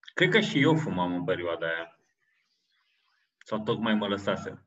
Cred 0.00 0.30
că 0.30 0.40
și 0.40 0.60
eu 0.60 0.76
fumam 0.76 1.14
în 1.14 1.24
perioada 1.24 1.66
aia. 1.66 1.97
Sau 3.48 3.58
tocmai 3.58 3.94
mă 3.94 4.06
lăsase. 4.08 4.62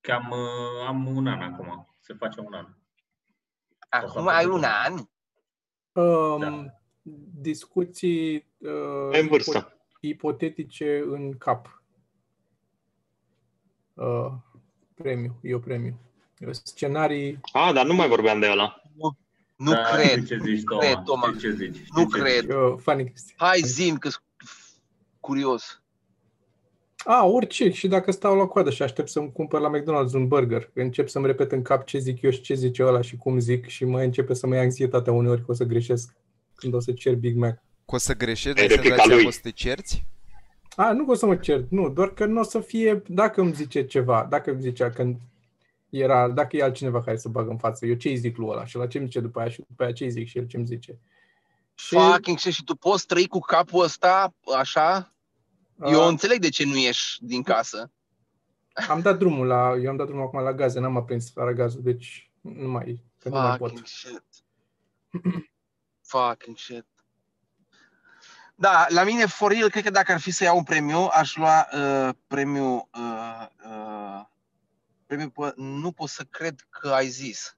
Cam 0.00 0.30
uh, 0.30 0.86
am 0.86 1.06
un 1.16 1.26
an 1.26 1.40
acum. 1.42 1.88
Se 2.00 2.14
face 2.14 2.40
un 2.40 2.52
an. 2.54 2.66
Acum 3.88 4.26
ai 4.26 4.44
un 4.46 4.62
an? 4.64 4.92
Um, 5.92 6.38
Da. 6.40 6.64
Discuții 7.40 8.34
uh, 8.58 9.10
Ai 9.12 9.20
în 9.20 9.26
vârstă. 9.28 9.68
ipo- 9.72 10.00
ipotetice 10.00 10.98
în 10.98 11.38
cap. 11.38 11.82
Uh, 13.94 14.32
premiu, 14.94 15.38
eu 15.42 15.60
premiu. 15.60 15.98
Eu 16.38 16.52
Scenarii, 16.52 17.40
Ah, 17.52 17.70
dar 17.74 17.86
nu 17.86 17.94
mai 17.94 18.08
vorbeam 18.08 18.40
de 18.40 18.50
ăla. 18.50 18.82
Nu 19.56 19.72
Da, 19.72 19.82
cred. 19.82 20.08
știu 20.10 20.24
ce 20.24 20.38
zici, 20.44 20.62
nu 20.62 20.68
Toma. 20.68 20.80
cred, 20.80 21.02
Toma. 21.04 21.26
Știu 21.26 21.38
ce 21.38 21.50
zici. 21.50 21.76
Nu 21.88 22.00
știu 22.04 22.16
ce 22.16 22.18
cred. 22.22 22.40
zici. 22.40 22.52
uh, 22.54 22.74
funny 22.78 23.10
chestii. 23.10 23.34
Hai 23.38 23.60
zim 23.60 23.96
că 23.96 24.08
curios. 25.20 25.80
A, 27.04 27.24
orice. 27.24 27.70
Și 27.70 27.88
dacă 27.88 28.10
stau 28.12 28.36
la 28.36 28.44
coadă 28.46 28.70
și 28.70 28.82
aștept 28.82 29.08
să-mi 29.08 29.32
cumpăr 29.32 29.60
la 29.60 29.70
McDonald's 29.78 30.12
un 30.14 30.28
burger, 30.28 30.70
încep 30.72 31.08
să-mi 31.08 31.26
repet 31.26 31.52
în 31.52 31.62
cap 31.62 31.84
ce 31.86 31.98
zic 31.98 32.22
eu 32.22 32.30
și 32.30 32.40
ce 32.40 32.54
zice 32.54 32.84
ăla 32.84 33.00
și 33.00 33.16
cum 33.16 33.38
zic 33.38 33.66
și 33.66 33.84
mă 33.84 34.00
începe 34.00 34.34
să 34.34 34.46
mă 34.46 34.54
ia 34.54 34.60
anxietatea 34.60 35.12
uneori 35.12 35.44
că 35.44 35.50
o 35.50 35.54
să 35.54 35.64
greșesc 35.64 36.14
când 36.54 36.74
o 36.74 36.80
să 36.80 36.92
cer 36.92 37.14
Big 37.14 37.36
Mac. 37.36 37.54
Că 37.86 37.94
o 37.94 37.98
să 37.98 38.14
greșești, 38.14 38.58
Ai 38.60 38.66
ai 38.66 38.74
replica 38.74 38.94
senzația 38.96 39.14
lui. 39.14 39.22
că 39.22 39.28
o 39.28 39.32
să 39.32 39.40
te 39.42 39.50
cerți? 39.50 40.04
A, 40.76 40.92
nu 40.92 41.04
că 41.04 41.10
o 41.10 41.14
să 41.14 41.26
mă 41.26 41.36
cert, 41.36 41.70
nu, 41.70 41.88
doar 41.88 42.08
că 42.14 42.24
nu 42.26 42.40
o 42.40 42.42
să 42.42 42.60
fie, 42.60 43.02
dacă 43.06 43.40
îmi 43.40 43.52
zice 43.52 43.84
ceva, 43.86 44.26
dacă 44.30 44.50
îmi 44.50 44.60
zicea 44.60 44.90
când 44.90 45.16
era, 45.90 46.28
dacă 46.28 46.56
e 46.56 46.62
altcineva 46.62 47.02
care 47.02 47.16
să 47.16 47.28
bagă 47.28 47.50
în 47.50 47.56
față, 47.58 47.86
eu 47.86 47.94
ce-i 47.94 48.16
zic 48.16 48.36
lui 48.36 48.48
ăla 48.50 48.64
și 48.66 48.76
la 48.76 48.86
ce 48.86 48.98
îmi 48.98 49.06
zice 49.06 49.20
după 49.20 49.40
aia 49.40 49.48
și 49.48 49.64
după 49.68 49.82
aia 49.82 49.92
ce-i 49.92 50.10
zic 50.10 50.26
și 50.28 50.38
el 50.38 50.46
ce-mi 50.46 50.66
zice. 50.66 50.98
Și, 51.74 51.94
Fucking 51.94 52.38
shit, 52.38 52.52
și 52.52 52.64
tu 52.64 52.74
poți 52.76 53.06
trăi 53.06 53.26
cu 53.26 53.38
capul 53.38 53.82
ăsta 53.84 54.34
așa? 54.58 55.12
Eu 55.84 56.00
uh, 56.00 56.08
înțeleg 56.08 56.40
de 56.40 56.48
ce 56.48 56.64
nu 56.64 56.76
ieși 56.76 57.18
din 57.20 57.42
casă. 57.42 57.90
am 58.88 59.00
dat 59.00 59.18
drumul 59.18 59.46
la, 59.46 59.74
eu 59.82 59.90
am 59.90 59.96
dat 59.96 60.06
drumul 60.06 60.24
acum 60.24 60.40
la 60.40 60.52
gaze, 60.52 60.80
n-am 60.80 60.96
aprins 60.96 61.32
la 61.34 61.52
gazul, 61.52 61.82
deci 61.82 62.30
nu 62.40 62.68
mai, 62.68 63.04
că 63.18 63.28
nu 63.28 63.38
mai 63.38 63.56
pot. 63.56 63.70
Fucking 63.70 63.86
shit. 63.86 64.24
Fucking 66.12 66.58
shit. 66.58 66.86
Da, 68.54 68.86
la 68.88 69.04
mine, 69.04 69.26
for 69.26 69.52
real, 69.52 69.70
cred 69.70 69.84
că 69.84 69.90
dacă 69.90 70.12
ar 70.12 70.20
fi 70.20 70.30
să 70.30 70.44
iau 70.44 70.56
un 70.56 70.62
premiu, 70.62 71.08
aș 71.12 71.36
lua 71.36 71.68
uh, 71.72 72.14
premiul 72.26 72.88
uh, 72.92 73.46
uh, 73.64 74.24
premiul 75.06 75.30
pe, 75.30 75.52
nu 75.56 75.92
pot 75.92 76.08
să 76.08 76.24
cred 76.24 76.66
că 76.70 76.88
ai 76.88 77.08
zis. 77.08 77.56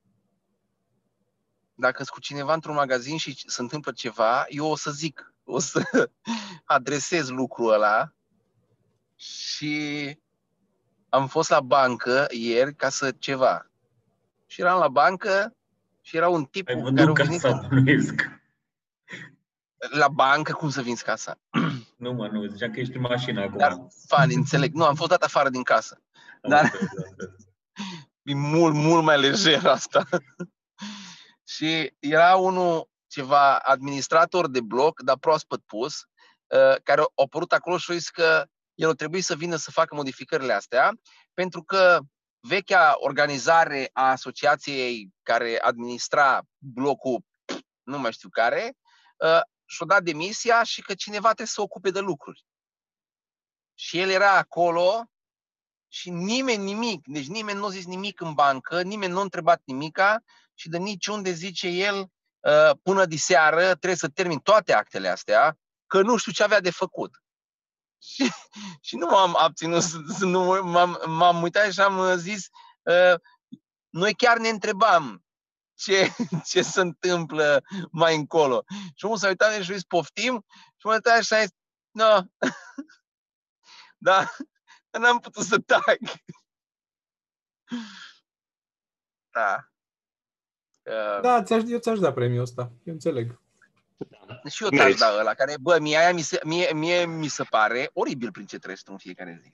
Dacă 1.74 1.96
sunt 1.96 2.08
cu 2.08 2.20
cineva 2.20 2.54
într-un 2.54 2.74
magazin 2.74 3.16
și 3.16 3.42
se 3.46 3.60
întâmplă 3.60 3.92
ceva, 3.92 4.44
eu 4.48 4.66
o 4.66 4.76
să 4.76 4.90
zic, 4.90 5.34
o 5.50 5.58
să 5.58 6.10
adresez 6.64 7.28
lucrul 7.28 7.72
ăla 7.72 8.12
și 9.16 10.16
am 11.08 11.26
fost 11.26 11.50
la 11.50 11.60
bancă 11.60 12.26
ieri 12.30 12.74
ca 12.74 12.88
să 12.88 13.10
ceva. 13.10 13.70
Și 14.46 14.60
eram 14.60 14.78
la 14.78 14.88
bancă 14.88 15.56
și 16.00 16.16
era 16.16 16.28
un 16.28 16.44
tip 16.44 16.68
Ai 16.68 16.74
care 16.74 16.84
vândut 16.86 17.18
a 17.18 17.22
venit 17.22 17.40
casa, 17.40 17.66
bănuiesc. 17.68 18.14
la 19.90 20.08
bancă, 20.08 20.52
cum 20.52 20.70
să 20.70 20.82
vinzi 20.82 21.04
casa? 21.04 21.38
Nu, 21.96 22.12
mă, 22.12 22.28
nu, 22.28 22.46
ziceam 22.46 22.70
că 22.70 22.80
ești 22.80 22.96
în 22.96 23.00
mașină 23.00 23.40
acum. 23.40 23.58
Dar, 23.58 23.86
fan, 24.06 24.30
înțeleg. 24.34 24.72
Nu, 24.74 24.84
am 24.84 24.94
fost 24.94 25.10
dat 25.10 25.22
afară 25.22 25.48
din 25.48 25.62
casă. 25.62 26.00
Am 26.42 26.50
dar- 26.50 26.62
înțeles, 26.62 26.90
am 26.90 27.04
înțeles. 27.08 27.36
E 28.22 28.34
mult, 28.34 28.74
mult 28.74 29.04
mai 29.04 29.20
lejer 29.20 29.66
asta. 29.66 30.08
și 31.54 31.92
era 31.98 32.36
unul, 32.36 32.88
ceva 33.08 33.56
administrator 33.56 34.48
de 34.48 34.60
bloc, 34.60 35.02
dar 35.02 35.18
proaspăt 35.18 35.62
pus, 35.66 35.94
uh, 36.46 36.76
care 36.82 37.00
a 37.00 37.22
apărut 37.22 37.52
acolo 37.52 37.76
și 37.76 37.90
a 37.90 37.94
zis 37.94 38.08
că 38.08 38.46
el 38.74 38.88
o 38.88 38.92
trebuie 38.92 39.22
să 39.22 39.34
vină 39.34 39.56
să 39.56 39.70
facă 39.70 39.94
modificările 39.94 40.52
astea, 40.52 40.92
pentru 41.34 41.62
că 41.62 42.00
vechea 42.40 42.94
organizare 42.98 43.90
a 43.92 44.10
asociației 44.10 45.12
care 45.22 45.58
administra 45.60 46.42
blocul, 46.58 47.20
nu 47.82 47.98
mai 47.98 48.12
știu 48.12 48.28
care, 48.28 48.72
uh, 49.16 49.40
și-a 49.64 49.86
dat 49.86 50.02
demisia 50.02 50.62
și 50.62 50.82
că 50.82 50.94
cineva 50.94 51.26
trebuie 51.26 51.46
să 51.46 51.52
se 51.52 51.60
ocupe 51.60 51.90
de 51.90 52.00
lucruri. 52.00 52.44
Și 53.74 53.98
el 53.98 54.10
era 54.10 54.36
acolo 54.36 55.04
și 55.88 56.10
nimeni 56.10 56.64
nimic, 56.64 57.06
deci 57.06 57.26
nimeni 57.26 57.58
nu 57.58 57.64
a 57.64 57.70
zis 57.70 57.86
nimic 57.86 58.20
în 58.20 58.34
bancă, 58.34 58.82
nimeni 58.82 59.12
nu 59.12 59.18
a 59.18 59.22
întrebat 59.22 59.62
nimica 59.64 60.22
și 60.54 60.68
de 60.68 60.78
niciunde 60.78 61.30
zice 61.30 61.68
el 61.68 61.98
uh, 61.98 62.08
până 62.82 63.04
diseară 63.04 63.60
trebuie 63.66 63.94
să 63.94 64.08
termin 64.08 64.38
toate 64.38 64.72
actele 64.72 65.08
astea, 65.08 65.58
că 65.86 66.02
nu 66.02 66.16
știu 66.16 66.32
ce 66.32 66.42
avea 66.42 66.60
de 66.60 66.70
făcut. 66.70 67.22
Și, 68.10 68.30
și 68.80 68.96
nu 68.96 69.06
m-am 69.06 69.36
abținut, 69.38 69.82
să- 69.82 69.98
să 70.18 70.24
nu, 70.24 70.62
m-am, 70.62 71.02
m-am 71.06 71.42
uitat 71.42 71.72
și 71.72 71.80
am 71.80 71.98
uh, 71.98 72.14
zis, 72.16 72.46
uh, 72.82 73.14
noi 73.88 74.14
chiar 74.14 74.38
ne 74.38 74.48
întrebam 74.48 75.24
ce, 75.74 76.12
ce 76.50 76.62
se 76.62 76.80
întâmplă 76.80 77.62
mai 77.90 78.16
încolo. 78.16 78.64
Și 78.94 79.04
omul 79.04 79.16
s-a 79.16 79.28
uitat 79.28 79.52
și 79.62 79.70
a 79.70 79.74
zis, 79.74 79.84
poftim? 79.84 80.44
Și 80.76 80.86
m-a 80.86 80.92
uitat 80.92 81.22
și 81.22 81.32
a 81.32 81.40
zis, 81.40 81.50
no. 81.90 82.20
da, 83.96 84.30
n-am 84.98 85.18
putut 85.18 85.44
să 85.44 85.58
tag. 85.58 85.98
Da. 89.30 89.68
Uh, 90.88 91.20
Da, 91.22 91.42
ți-aș, 91.42 91.62
eu 91.68 91.78
ți-aș 91.78 91.98
da 91.98 92.12
premiul 92.12 92.42
ăsta, 92.42 92.70
eu 92.84 92.92
înțeleg. 92.92 93.40
Și 94.50 94.62
eu 94.62 94.68
ți-aș 94.68 94.80
Meriți. 94.82 94.98
da 94.98 95.16
ăla, 95.20 95.34
care, 95.34 95.54
bă, 95.60 95.78
mie, 95.80 95.96
aia 95.96 96.12
mi 96.12 96.20
se, 96.20 96.40
mie, 96.44 96.70
mie 96.74 97.06
mi 97.06 97.26
se 97.28 97.42
pare 97.50 97.90
oribil 97.92 98.30
prin 98.30 98.46
ce 98.46 98.58
treci 98.58 98.82
tu 98.82 98.88
în 98.92 98.98
fiecare 98.98 99.40
zi. 99.42 99.52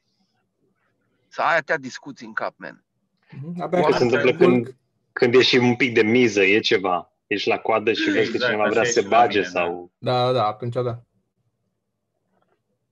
Să 1.29 1.43
ai 1.43 1.55
atâtea 1.55 1.77
discuții 1.77 2.27
în 2.27 2.33
cap, 2.33 2.55
man. 2.57 2.85
Mhm. 3.31 3.61
Abia 3.61 3.81
Ce 3.81 3.85
aștept 3.87 3.99
se 3.99 4.05
întâmplă 4.17 4.31
să 4.31 4.37
urc- 4.37 4.39
când- 4.65 4.77
Când 5.13 5.35
ești 5.35 5.57
un 5.57 5.77
pic 5.77 5.95
de 5.95 6.03
miză, 6.03 6.43
e 6.43 6.59
ceva. 6.61 7.13
Ești 7.27 7.49
la 7.49 7.59
coadă 7.59 7.93
și 7.93 8.11
vezi 8.11 8.31
că 8.31 8.35
Exact, 8.35 8.45
cineva 8.45 8.63
așa 8.63 8.71
vrea 8.71 8.83
e 8.83 8.87
să 8.87 8.93
se 8.93 9.01
și 9.01 9.07
la 9.09 9.17
bage 9.19 9.39
mine, 9.39 9.51
da. 9.53 9.61
sau... 9.61 9.91
Da, 9.99 10.33
da, 10.33 10.47
atunci 10.47 10.73
da. 10.75 11.03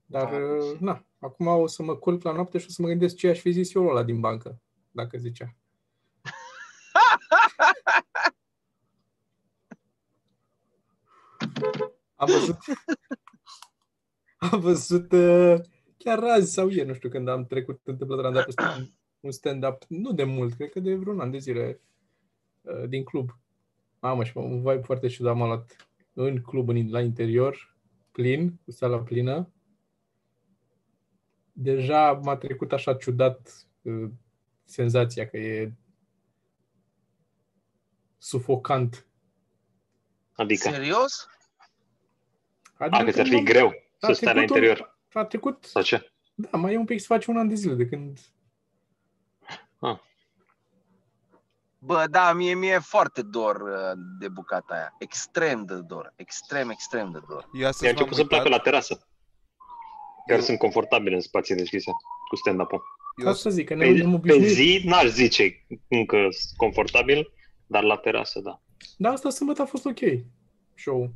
Dar, 0.07 0.31
Da. 0.31 0.37
uh, 0.37 0.79
na, 0.79 1.05
acum 1.19 1.47
o 1.47 1.67
să 1.67 1.83
mă 1.83 1.97
culc 1.97 2.23
la 2.23 2.33
noapte 2.33 2.59
și 2.59 2.67
o 2.69 2.73
să 2.73 2.83
mă 2.83 2.89
gândesc 2.89 3.17
ce 3.17 3.29
aș 3.29 3.39
fi 3.39 3.51
zis 3.51 3.75
eu 3.75 3.87
ăla 3.87 4.03
din 4.03 4.21
bancă, 4.21 4.61
dacă 4.91 5.19
zicea. 5.19 5.55
Am 12.23 12.29
văzut, 12.31 12.57
am 14.53 14.61
văzut 14.61 15.13
uh, 15.13 15.61
chiar 15.97 16.25
azi 16.25 16.53
sau 16.53 16.69
ieri, 16.69 16.89
nu 16.89 16.95
știu 16.95 17.09
când 17.09 17.29
am 17.29 17.47
trecut 17.47 17.81
întâmplător, 17.85 18.25
am 18.25 18.33
dat 18.33 18.45
peste 18.45 18.63
un, 18.63 18.91
un 19.21 19.31
stand-up, 19.31 19.83
nu 19.89 20.13
de 20.13 20.25
mult, 20.25 20.55
cred 20.55 20.71
că 20.71 20.81
de 20.81 20.95
vreun 20.95 21.21
an 21.21 21.31
de 21.31 21.39
zile, 21.39 21.81
uh, 22.61 22.89
din 22.89 23.05
club. 23.05 23.31
Mamă, 24.01 24.25
și 24.25 24.37
un 24.37 24.57
vibe 24.57 24.81
foarte 24.81 25.07
ciudat 25.07 25.37
m-a 25.37 25.47
luat 25.47 25.89
în 26.13 26.43
club, 26.43 26.69
în, 26.69 26.91
la 26.91 27.01
interior, 27.01 27.77
plin, 28.13 28.61
cu 28.65 28.71
sala 28.71 28.99
plină. 28.99 29.53
Deja 31.53 32.13
m-a 32.13 32.37
trecut 32.37 32.73
așa 32.73 32.95
ciudat 32.95 33.67
uh, 33.83 34.11
senzația 34.65 35.29
că 35.29 35.37
e 35.37 35.73
sufocant. 38.19 39.07
Adică, 40.33 40.71
Serios? 40.71 41.27
A, 42.91 43.05
că 43.05 43.11
ți-ar 43.11 43.27
fi 43.27 43.35
m-am- 43.35 43.45
greu 43.45 43.67
a 44.01 44.07
să 44.07 44.13
stai 44.13 44.27
la 44.35 44.41
trecut 44.41 44.51
un- 44.57 44.63
interior. 44.63 44.99
A 45.13 45.25
trecut, 45.25 45.65
Sau 45.65 45.83
ce? 45.83 46.13
da, 46.35 46.59
mai 46.59 46.73
e 46.73 46.77
un 46.77 46.85
pic 46.85 47.01
să 47.01 47.07
faci 47.09 47.27
un 47.27 47.37
an 47.37 47.49
de 47.49 47.55
zile 47.55 47.75
de 47.75 47.87
când... 47.87 48.19
Bă, 51.79 52.05
da, 52.11 52.33
mie 52.33 52.55
mi-e 52.55 52.79
foarte 52.79 53.23
dor 53.23 53.57
uh, 53.61 53.93
de 54.21 54.29
bucata 54.29 54.75
aia. 54.75 54.95
Extrem 54.99 55.65
de 55.65 55.75
dor. 55.75 56.13
Extrem, 56.17 56.71
extrem 56.71 57.11
de 57.11 57.19
dor. 57.29 57.49
Eu 57.53 57.67
astăzi 57.67 57.83
Mi-a 57.83 57.93
m-am 57.93 57.99
început 58.01 58.15
să-mi 58.17 58.29
placă 58.29 58.45
uitat, 58.45 58.59
la 58.59 58.65
terasă. 58.65 59.07
Chiar 60.27 60.37
Eu- 60.39 60.45
sunt 60.45 60.59
confortabil 60.59 61.13
în 61.13 61.21
spații 61.21 61.55
deschise 61.55 61.91
cu 62.29 62.37
stand-up-ul. 62.37 62.83
eu, 63.23 63.29
Asta 63.29 63.51
zic, 63.51 63.67
că 63.67 63.75
ne 63.75 63.85
Pe, 63.93 64.03
am 64.05 64.11
pe 64.11 64.17
obișnuit. 64.17 64.49
zi 64.49 64.83
n-aș 64.85 65.05
zice 65.05 65.65
încă 65.89 66.17
sunt 66.31 66.57
confortabil, 66.57 67.33
dar 67.67 67.83
la 67.83 67.97
terasă, 67.97 68.41
da. 68.41 68.61
Dar 68.97 69.13
asta 69.13 69.31
sâmbătă 69.31 69.63
a 69.63 69.67
fost 69.67 69.85
ok. 69.85 69.99
Show. 70.75 71.11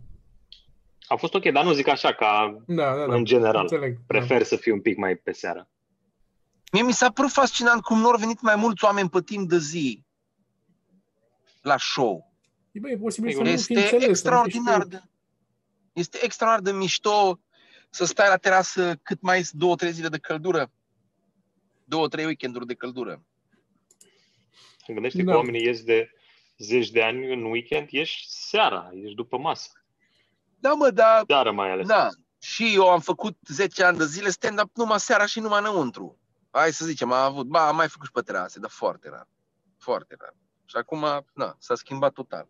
A 1.08 1.16
fost 1.16 1.34
ok, 1.34 1.50
dar 1.52 1.64
nu 1.64 1.72
zic 1.72 1.86
așa 1.88 2.12
ca 2.14 2.62
Da, 2.66 2.94
da, 2.96 3.06
da. 3.06 3.14
în 3.14 3.24
general. 3.24 3.60
Înțeleg. 3.62 3.96
Prefer 4.06 4.42
să 4.42 4.56
fiu 4.56 4.74
un 4.74 4.80
pic 4.80 4.96
mai 4.96 5.16
pe 5.16 5.32
seară. 5.32 5.68
Mie 6.72 6.82
mi 6.82 6.92
s-a 6.92 7.10
părut 7.10 7.30
fascinant 7.30 7.82
cum 7.82 7.98
nu 7.98 8.08
au 8.08 8.16
venit 8.18 8.40
mai 8.40 8.56
mulți 8.56 8.84
oameni 8.84 9.08
pe 9.08 9.22
timp 9.22 9.48
de 9.48 9.58
zi 9.58 10.04
la 11.62 11.76
show. 11.78 12.32
Da. 12.72 12.80
Bă, 12.80 12.90
e 12.90 12.96
posibil 12.96 13.32
să 13.32 13.40
Este 13.42 13.50
nu 13.50 13.50
fi 13.50 13.52
Este 13.60 13.72
înțeles. 13.74 13.88
să 13.90 13.94
nu 13.96 14.00
fi 14.02 14.08
extraordinar 14.10 14.74
știut. 14.80 14.90
de, 14.90 15.02
este 15.92 16.18
extraordinar 16.24 16.72
de 16.72 16.78
mișto 16.78 17.40
să 17.90 18.04
stai 18.04 18.28
la 18.28 18.36
terasă 18.36 18.98
cât 19.02 19.20
mai 19.20 19.42
sunt 19.44 19.60
două, 19.60 19.74
trei 19.76 19.92
zile 19.92 20.08
de 20.08 20.18
căldură. 20.18 20.70
Două, 21.84 22.08
trei 22.08 22.24
weekenduri 22.24 22.66
de 22.66 22.74
căldură. 22.74 23.22
Gândește 24.86 25.22
Da. 25.22 25.30
că 25.30 25.36
oamenii 25.36 25.64
ies 25.64 25.82
de 25.82 26.10
zeci 26.58 26.90
de 26.90 27.02
ani 27.02 27.32
în 27.32 27.42
weekend, 27.44 27.88
ești 27.90 28.26
seara, 28.28 28.90
ești 28.94 29.14
după 29.14 29.38
masă. 29.38 29.70
Da, 30.60 30.72
mă, 30.72 30.90
dar 30.90 31.24
Seara 31.26 31.50
mai 31.50 31.70
ales. 31.70 31.86
Da. 31.86 32.08
Și 32.40 32.74
eu 32.74 32.90
am 32.90 33.00
făcut 33.00 33.36
10 33.46 33.84
ani 33.84 33.98
de 33.98 34.04
zile 34.06 34.30
stand-up 34.30 34.70
numai 34.76 35.00
seara 35.00 35.26
și 35.26 35.40
numai 35.40 35.58
înăuntru. 35.60 36.18
Hai 36.50 36.72
să 36.72 36.84
zicem, 36.84 37.12
am 37.12 37.24
avut, 37.32 37.46
ba, 37.46 37.66
am 37.68 37.76
mai 37.76 37.88
făcut 37.88 38.06
și 38.06 38.12
pe 38.12 38.20
terase, 38.20 38.58
dar 38.58 38.70
foarte 38.70 39.08
rar. 39.08 39.26
Foarte 39.78 40.16
rar. 40.20 40.34
Și 40.64 40.76
acum, 40.76 41.24
na, 41.32 41.56
s-a 41.58 41.74
schimbat 41.74 42.12
total. 42.12 42.46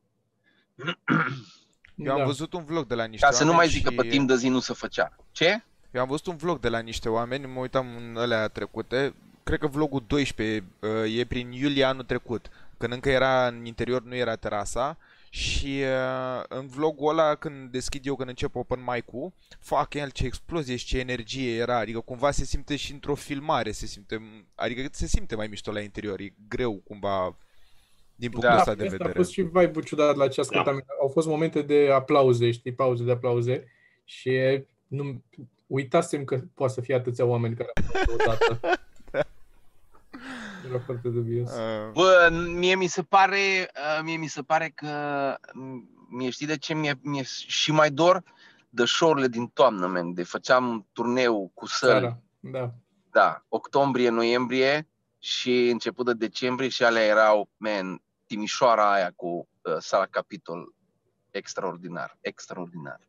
eu 1.94 2.12
am 2.12 2.18
Da. 2.18 2.24
văzut 2.24 2.52
un 2.52 2.64
vlog 2.64 2.86
de 2.86 2.94
la 2.94 3.04
niște 3.04 3.26
Ca 3.26 3.32
să 3.32 3.42
nu 3.44 3.46
mai 3.52 3.56
oameni 3.56 3.72
zic 3.72 3.84
că 3.84 3.90
și- 3.90 3.96
pe 3.96 4.08
timp 4.08 4.28
de 4.28 4.36
zi 4.36 4.48
nu 4.48 4.60
se 4.60 4.72
făcea. 4.72 5.16
Ce? 5.30 5.64
Eu 5.90 6.00
am 6.02 6.08
văzut 6.08 6.26
un 6.26 6.36
vlog 6.36 6.60
de 6.60 6.68
la 6.68 6.78
niște 6.78 7.08
oameni, 7.08 7.46
mă 7.46 7.60
uitam 7.60 7.86
în 7.96 8.16
alea 8.16 8.48
trecute, 8.48 9.14
cred 9.42 9.58
că 9.58 9.66
vlogul 9.66 10.04
12 10.06 10.64
uh, 10.80 11.16
e 11.18 11.24
prin 11.24 11.52
iulie 11.52 11.84
anul 11.84 12.04
trecut, 12.04 12.46
când 12.78 12.92
încă 12.92 13.08
era 13.10 13.46
în 13.46 13.64
interior, 13.64 14.02
nu 14.02 14.14
era 14.14 14.36
terasa 14.36 14.96
și 15.30 15.82
uh, 15.82 16.42
în 16.48 16.66
vlogul 16.66 17.08
ăla 17.08 17.34
când 17.34 17.70
deschid 17.70 18.06
eu, 18.06 18.16
când 18.16 18.28
încep 18.28 18.54
open 18.54 18.84
mic-ul, 18.86 19.32
fac 19.60 19.94
el 19.94 20.10
ce 20.10 20.24
explozie 20.26 20.76
și 20.76 20.86
ce 20.86 20.98
energie 20.98 21.56
era, 21.56 21.78
adică 21.78 22.00
cumva 22.00 22.30
se 22.30 22.44
simte 22.44 22.76
și 22.76 22.92
într-o 22.92 23.14
filmare, 23.14 23.70
se 23.70 23.86
simte, 23.86 24.20
adică 24.54 24.88
se 24.92 25.06
simte 25.06 25.36
mai 25.36 25.46
mișto 25.46 25.72
la 25.72 25.80
interior, 25.80 26.20
e 26.20 26.34
greu 26.48 26.74
cumva 26.84 27.36
din 28.14 28.30
punctul 28.30 28.52
Da, 28.52 28.58
ăsta 28.58 28.74
de 28.74 28.82
Asta 28.82 28.94
a 28.94 28.96
vedere. 28.98 29.18
fost 29.18 29.30
și 29.30 29.42
vibe 29.42 29.80
ciudat 29.84 30.16
la 30.16 30.28
ce 30.28 30.40
ascultam. 30.40 30.84
Au 31.00 31.08
fost 31.08 31.26
momente 31.26 31.62
de 31.62 31.90
aplauze, 31.92 32.50
știi, 32.50 32.72
pauze 32.72 33.04
de 33.04 33.10
aplauze 33.10 33.64
și 34.04 34.64
nu, 34.86 35.22
uitasem 35.66 36.24
că 36.24 36.40
poate 36.54 36.72
să 36.72 36.80
fie 36.80 36.94
atâția 36.94 37.24
oameni 37.24 37.54
care 37.54 37.70
au 38.06 38.14
odată. 38.14 38.60
Era 40.68 40.78
foarte 40.80 41.08
dubios. 41.08 41.50
Uh, 41.50 41.92
Bă, 41.92 42.28
mie 42.54 42.74
mi 42.74 42.86
se 42.86 43.02
pare, 43.02 43.70
uh, 43.74 44.00
mie 44.02 44.16
mi 44.16 44.26
se 44.26 44.42
pare 44.42 44.68
că, 44.74 44.88
m- 45.38 46.08
mie 46.10 46.30
știi 46.30 46.46
de 46.46 46.58
ce 46.58 46.74
mi-e, 46.74 46.98
mi-e 47.02 47.22
și 47.46 47.72
mai 47.72 47.90
dor? 47.90 48.22
De 48.68 48.84
show-urile 48.84 49.28
din 49.28 49.46
toamnă, 49.46 49.86
man. 49.86 50.14
De 50.14 50.22
făceam 50.22 50.86
turneu 50.92 51.50
cu 51.54 51.66
săli. 51.66 51.90
Seara. 51.90 52.18
Da. 52.40 52.74
Da, 53.10 53.44
octombrie, 53.48 54.08
noiembrie 54.08 54.88
și 55.18 55.68
început 55.68 56.06
de 56.06 56.12
decembrie 56.12 56.68
și 56.68 56.84
alea 56.84 57.04
erau, 57.04 57.50
man, 57.56 58.02
Timișoara 58.26 58.92
aia 58.92 59.12
cu 59.16 59.26
uh, 59.62 59.76
sala 59.78 60.06
Capitol, 60.06 60.74
extraordinar, 61.30 62.18
extraordinar. 62.20 63.00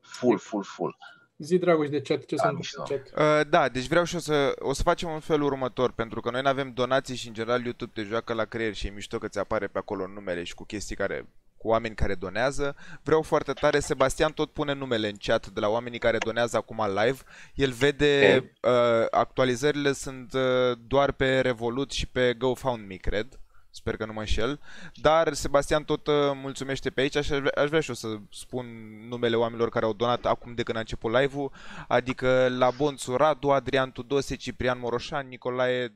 Full, 0.00 0.38
full, 0.38 0.62
full. 0.62 0.96
Zi, 1.42 1.58
Dragoș, 1.58 1.88
de 1.88 2.00
chat, 2.00 2.24
ce 2.24 2.34
Da, 2.36 2.42
s-a 2.42 2.50
mișto. 2.50 2.80
întâmplat 2.80 3.12
în 3.14 3.24
chat? 3.24 3.40
Uh, 3.40 3.50
da, 3.50 3.68
deci 3.68 3.86
vreau 3.86 4.04
și 4.04 4.14
eu 4.14 4.20
să... 4.20 4.52
O 4.58 4.72
să 4.72 4.82
facem 4.82 5.10
un 5.10 5.20
felul 5.20 5.46
următor, 5.46 5.92
pentru 5.92 6.20
că 6.20 6.30
noi 6.30 6.42
nu 6.42 6.48
avem 6.48 6.72
donații 6.74 7.16
și 7.16 7.28
în 7.28 7.34
general 7.34 7.64
YouTube 7.64 7.90
te 7.94 8.02
joacă 8.02 8.32
la 8.32 8.44
creier 8.44 8.74
și 8.74 8.86
e 8.86 8.90
mișto 8.90 9.18
că 9.18 9.28
ți 9.28 9.38
apare 9.38 9.66
pe 9.66 9.78
acolo 9.78 10.06
numele 10.06 10.42
și 10.42 10.54
cu 10.54 10.64
chestii 10.64 10.96
care 10.96 11.26
cu 11.56 11.68
oameni 11.68 11.94
care 11.94 12.14
donează. 12.14 12.76
Vreau 13.02 13.22
foarte 13.22 13.52
tare, 13.52 13.80
Sebastian 13.80 14.32
tot 14.32 14.50
pune 14.50 14.72
numele 14.74 15.08
în 15.08 15.16
chat 15.18 15.46
de 15.48 15.60
la 15.60 15.68
oamenii 15.68 15.98
care 15.98 16.18
donează 16.18 16.56
acum 16.56 16.86
live. 16.86 17.18
El 17.54 17.70
vede, 17.70 18.52
uh, 18.62 19.06
actualizările 19.10 19.92
sunt 19.92 20.32
uh, 20.32 20.78
doar 20.86 21.12
pe 21.12 21.40
Revolut 21.40 21.90
și 21.90 22.06
pe 22.06 22.34
GoFundMe, 22.38 22.94
cred. 22.94 23.26
Sper 23.74 23.96
că 23.96 24.04
nu 24.04 24.12
mă 24.12 24.20
înșel. 24.20 24.60
Dar 24.94 25.32
Sebastian 25.32 25.84
tot 25.84 26.06
uh, 26.06 26.14
mulțumește 26.34 26.90
pe 26.90 27.00
aici 27.00 27.12
și 27.12 27.32
aș 27.32 27.38
vrea, 27.38 27.52
aș 27.62 27.68
vrea 27.68 27.80
și 27.80 27.88
eu 27.88 27.94
să 27.94 28.16
spun 28.30 28.66
numele 29.08 29.36
oamenilor 29.36 29.68
care 29.68 29.84
au 29.84 29.92
donat 29.92 30.26
acum 30.26 30.54
de 30.54 30.62
când 30.62 30.76
a 30.76 30.80
început 30.80 31.12
live-ul. 31.12 31.52
Adică 31.88 32.48
la 32.48 32.70
Bonțu 32.70 33.16
Radu, 33.16 33.50
Adrian 33.50 33.92
Tudose, 33.92 34.36
Ciprian 34.36 34.78
Moroșan, 34.78 35.28
Nicolae 35.28 35.94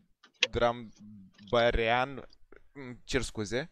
Drambărean, 0.50 2.28
îmi 2.72 2.98
cer 3.04 3.22
scuze, 3.22 3.68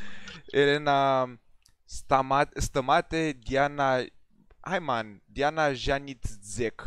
Elena 0.46 1.30
Stamat, 1.84 2.52
Stămate, 2.54 3.38
Diana, 3.42 4.04
hai 4.60 4.78
man, 4.78 5.22
Diana 5.24 5.72
Janitzek. 5.72 6.84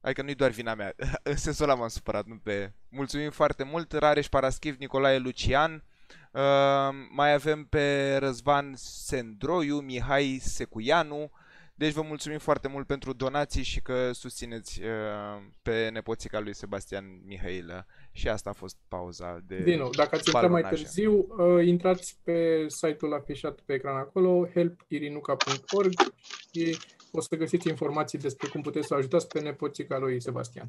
Adică 0.00 0.22
nu-i 0.22 0.34
doar 0.34 0.50
vina 0.50 0.74
mea, 0.74 0.94
în 1.22 1.36
sensul 1.36 1.64
ăla 1.64 1.74
m-am 1.74 1.88
supărat, 1.88 2.26
nu 2.26 2.36
pe... 2.36 2.72
Mulțumim 2.88 3.30
foarte 3.30 3.64
mult, 3.64 3.92
Rareș 3.92 4.28
Paraschiv, 4.28 4.76
Nicolae 4.78 5.18
Lucian, 5.18 5.84
uh, 6.32 6.40
mai 7.10 7.32
avem 7.32 7.64
pe 7.64 8.16
Răzvan 8.16 8.72
Sendroiu, 8.76 9.78
Mihai 9.78 10.38
Secuianu, 10.42 11.30
deci 11.80 11.92
vă 11.92 12.02
mulțumim 12.02 12.38
foarte 12.38 12.68
mult 12.68 12.86
pentru 12.86 13.12
donații 13.12 13.62
și 13.62 13.80
că 13.80 14.12
susțineți 14.12 14.80
uh, 14.82 15.42
pe 15.62 15.88
nepoțica 15.92 16.40
lui 16.40 16.54
Sebastian 16.54 17.04
Mihailă. 17.26 17.86
Și 18.12 18.28
asta 18.28 18.50
a 18.50 18.52
fost 18.52 18.76
pauza 18.88 19.42
de 19.46 19.62
Din 19.62 19.78
nou, 19.78 19.90
dacă 19.90 20.14
ați 20.14 20.28
intrat 20.28 20.50
mai 20.50 20.60
balonaj. 20.62 20.80
târziu, 20.80 21.26
uh, 21.38 21.66
intrați 21.66 22.18
pe 22.24 22.64
site-ul 22.68 23.14
afișat 23.14 23.60
pe 23.60 23.72
ecran 23.72 23.96
acolo, 23.96 24.48
helpirinuca.org 24.54 25.92
și 26.52 26.78
o 27.12 27.20
să 27.20 27.36
găsiți 27.36 27.68
informații 27.68 28.18
despre 28.18 28.48
cum 28.48 28.60
puteți 28.60 28.86
să 28.86 28.94
ajutați 28.94 29.28
pe 29.28 29.40
nepoțica 29.40 29.98
lui 29.98 30.20
Sebastian. 30.20 30.68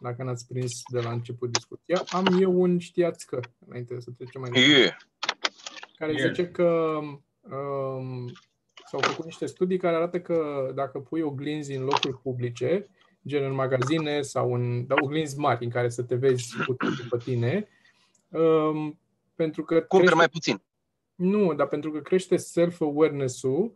Dacă 0.00 0.22
n-ați 0.22 0.46
prins 0.46 0.82
de 0.92 1.00
la 1.00 1.10
început 1.10 1.52
discuția. 1.52 2.02
Am 2.08 2.38
eu 2.40 2.60
un 2.60 2.78
știați 2.78 3.26
că, 3.26 3.40
înainte 3.66 4.00
să 4.00 4.10
trecem 4.16 4.40
mai 4.40 4.50
departe. 4.50 4.78
Yeah. 4.78 4.96
care 5.98 6.12
Yeah. 6.12 6.26
zice 6.26 6.48
că 6.48 6.98
um, 7.40 8.32
s-au 8.86 9.00
făcut 9.00 9.24
niște 9.24 9.46
studii 9.46 9.78
care 9.78 9.96
arată 9.96 10.20
că 10.20 10.70
dacă 10.74 10.98
pui 10.98 11.20
oglinzi 11.20 11.74
în 11.74 11.82
locuri 11.82 12.18
publice, 12.18 12.88
gen 13.26 13.44
în 13.44 13.54
magazine 13.54 14.22
sau 14.22 14.54
în 14.54 14.86
da, 14.86 14.94
oglinzi 15.00 15.38
mari 15.38 15.64
în 15.64 15.70
care 15.70 15.88
să 15.88 16.02
te 16.02 16.14
vezi 16.14 16.56
cu 16.66 16.74
totul 16.74 17.06
pe 17.10 17.16
tine, 17.16 17.68
um, 18.28 18.98
pentru 19.34 19.62
că 19.62 19.74
Cumperi 19.74 19.98
crește, 19.98 20.14
mai 20.14 20.28
puțin. 20.28 20.62
nu, 21.14 21.54
dar 21.54 21.68
pentru 21.68 21.90
că 21.90 22.00
crește 22.00 22.36
self-awareness-ul 22.36 23.74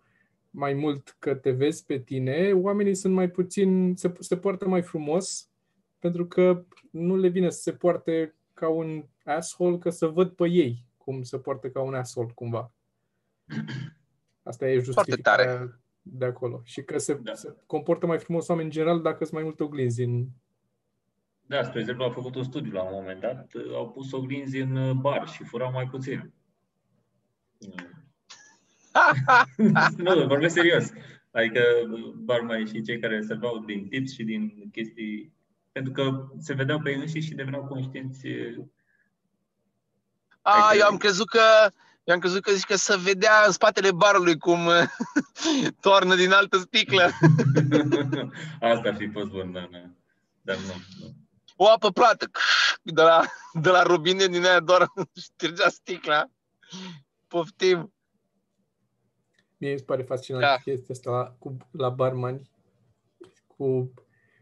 mai 0.55 0.73
mult 0.75 1.17
că 1.19 1.35
te 1.35 1.51
vezi 1.51 1.85
pe 1.85 1.99
tine, 1.99 2.53
oamenii 2.53 2.95
sunt 2.95 3.15
mai 3.15 3.31
puțin, 3.31 3.95
se, 3.97 4.13
se 4.19 4.37
poartă 4.37 4.69
mai 4.69 4.83
frumos 4.83 5.51
pentru 5.99 6.27
că 6.27 6.65
nu 6.91 7.17
le 7.17 7.29
vine 7.29 7.51
să 7.51 7.61
se 7.61 7.73
poarte 7.73 8.35
ca 8.55 8.69
un 8.69 9.05
asshole 9.25 9.79
că 9.79 9.91
să 9.91 10.07
văd 10.07 10.31
pe 10.31 10.49
ei 10.49 10.87
cum 10.97 11.23
se 11.23 11.39
poartă 11.39 11.71
ca 11.71 11.81
un 11.81 11.95
asshole 11.95 12.33
cumva. 12.35 12.73
Asta 14.43 14.69
e 14.69 14.79
justificarea 14.79 15.57
tare. 15.57 15.81
de 16.03 16.25
acolo. 16.25 16.61
Și 16.65 16.83
că 16.83 16.99
se, 16.99 17.15
Da. 17.15 17.35
se 17.35 17.57
comportă 17.67 18.07
mai 18.07 18.19
frumos 18.19 18.49
oameni 18.49 18.67
în 18.67 18.73
general 18.73 19.03
dacă 19.03 19.19
sunt 19.25 19.33
mai 19.35 19.43
multe 19.43 19.63
oglinzi 19.63 20.03
în... 20.03 20.27
Da, 21.47 21.63
spre 21.63 21.81
exemplu, 21.81 22.05
au 22.05 22.11
făcut 22.11 22.35
un 22.35 22.45
studiu 22.45 22.73
la 22.73 22.83
un 22.83 22.91
moment 22.93 23.21
dat, 23.21 23.53
au 23.75 23.91
pus 23.91 24.13
oglinzi 24.13 24.59
în 24.59 24.77
uh, 24.77 24.95
bar 24.95 25.29
și 25.29 25.45
furau 25.45 25.71
mai 25.73 25.89
puțin. 25.89 26.33
nu, 29.97 30.27
vorbesc 30.27 30.55
serios. 30.55 30.91
Adică 31.31 31.63
barmanii 32.17 32.67
și 32.67 32.83
cei 32.83 32.99
care 32.99 33.23
serveau 33.27 33.63
din 33.67 33.89
tips 33.89 34.13
și 34.13 34.25
din 34.25 34.69
chestii, 34.73 35.33
pentru 35.73 35.93
că 35.93 36.27
se 36.39 36.55
vedeau 36.55 36.81
pe 36.81 36.91
ei 36.91 36.97
înșiși 36.97 37.27
și 37.27 37.35
deveneau 37.35 37.65
conștienți. 37.65 38.27
A, 40.43 40.67
Adică- 40.69 40.77
eu 40.77 40.87
am 40.87 40.97
crezut 40.97 41.29
că 41.29 41.41
eu 42.05 42.15
am 42.15 42.21
crezut 42.21 42.43
că 42.43 42.53
zici 42.53 42.65
că 42.65 42.77
se 42.77 42.97
vedea 42.97 43.43
în 43.47 43.53
spatele 43.53 43.93
barului 43.93 44.39
cum 44.39 44.69
toarnă 45.81 46.15
din 46.15 46.33
altă 46.33 46.59
sticlă. 46.59 47.03
Asta 48.61 48.89
ar 48.89 48.95
fi 48.99 49.09
fost 49.09 49.27
bun, 49.29 49.53
da, 49.53 49.69
da. 49.71 49.79
Dar 50.43 50.57
nu, 50.57 50.75
nu. 51.01 51.15
O 51.57 51.69
apă 51.69 51.91
plată. 51.91 52.31
De 52.83 53.03
la, 53.03 53.25
de 53.53 53.69
la 53.69 53.83
robinet 53.83 54.31
din 54.31 54.45
aia 54.45 54.61
doar 54.61 54.93
ștergea 55.21 55.69
sticla. 55.69 56.31
Poftim. 57.29 57.93
Mie 59.63 59.73
mi 59.73 59.79
se 59.79 59.85
pare 59.85 60.03
fascinant 60.03 60.43
Da. 60.43 60.57
chestia 60.57 60.95
asta 60.95 61.11
la, 61.11 61.35
cu, 61.39 61.57
la 61.71 61.89
barmani 61.89 62.51
cu 63.57 63.93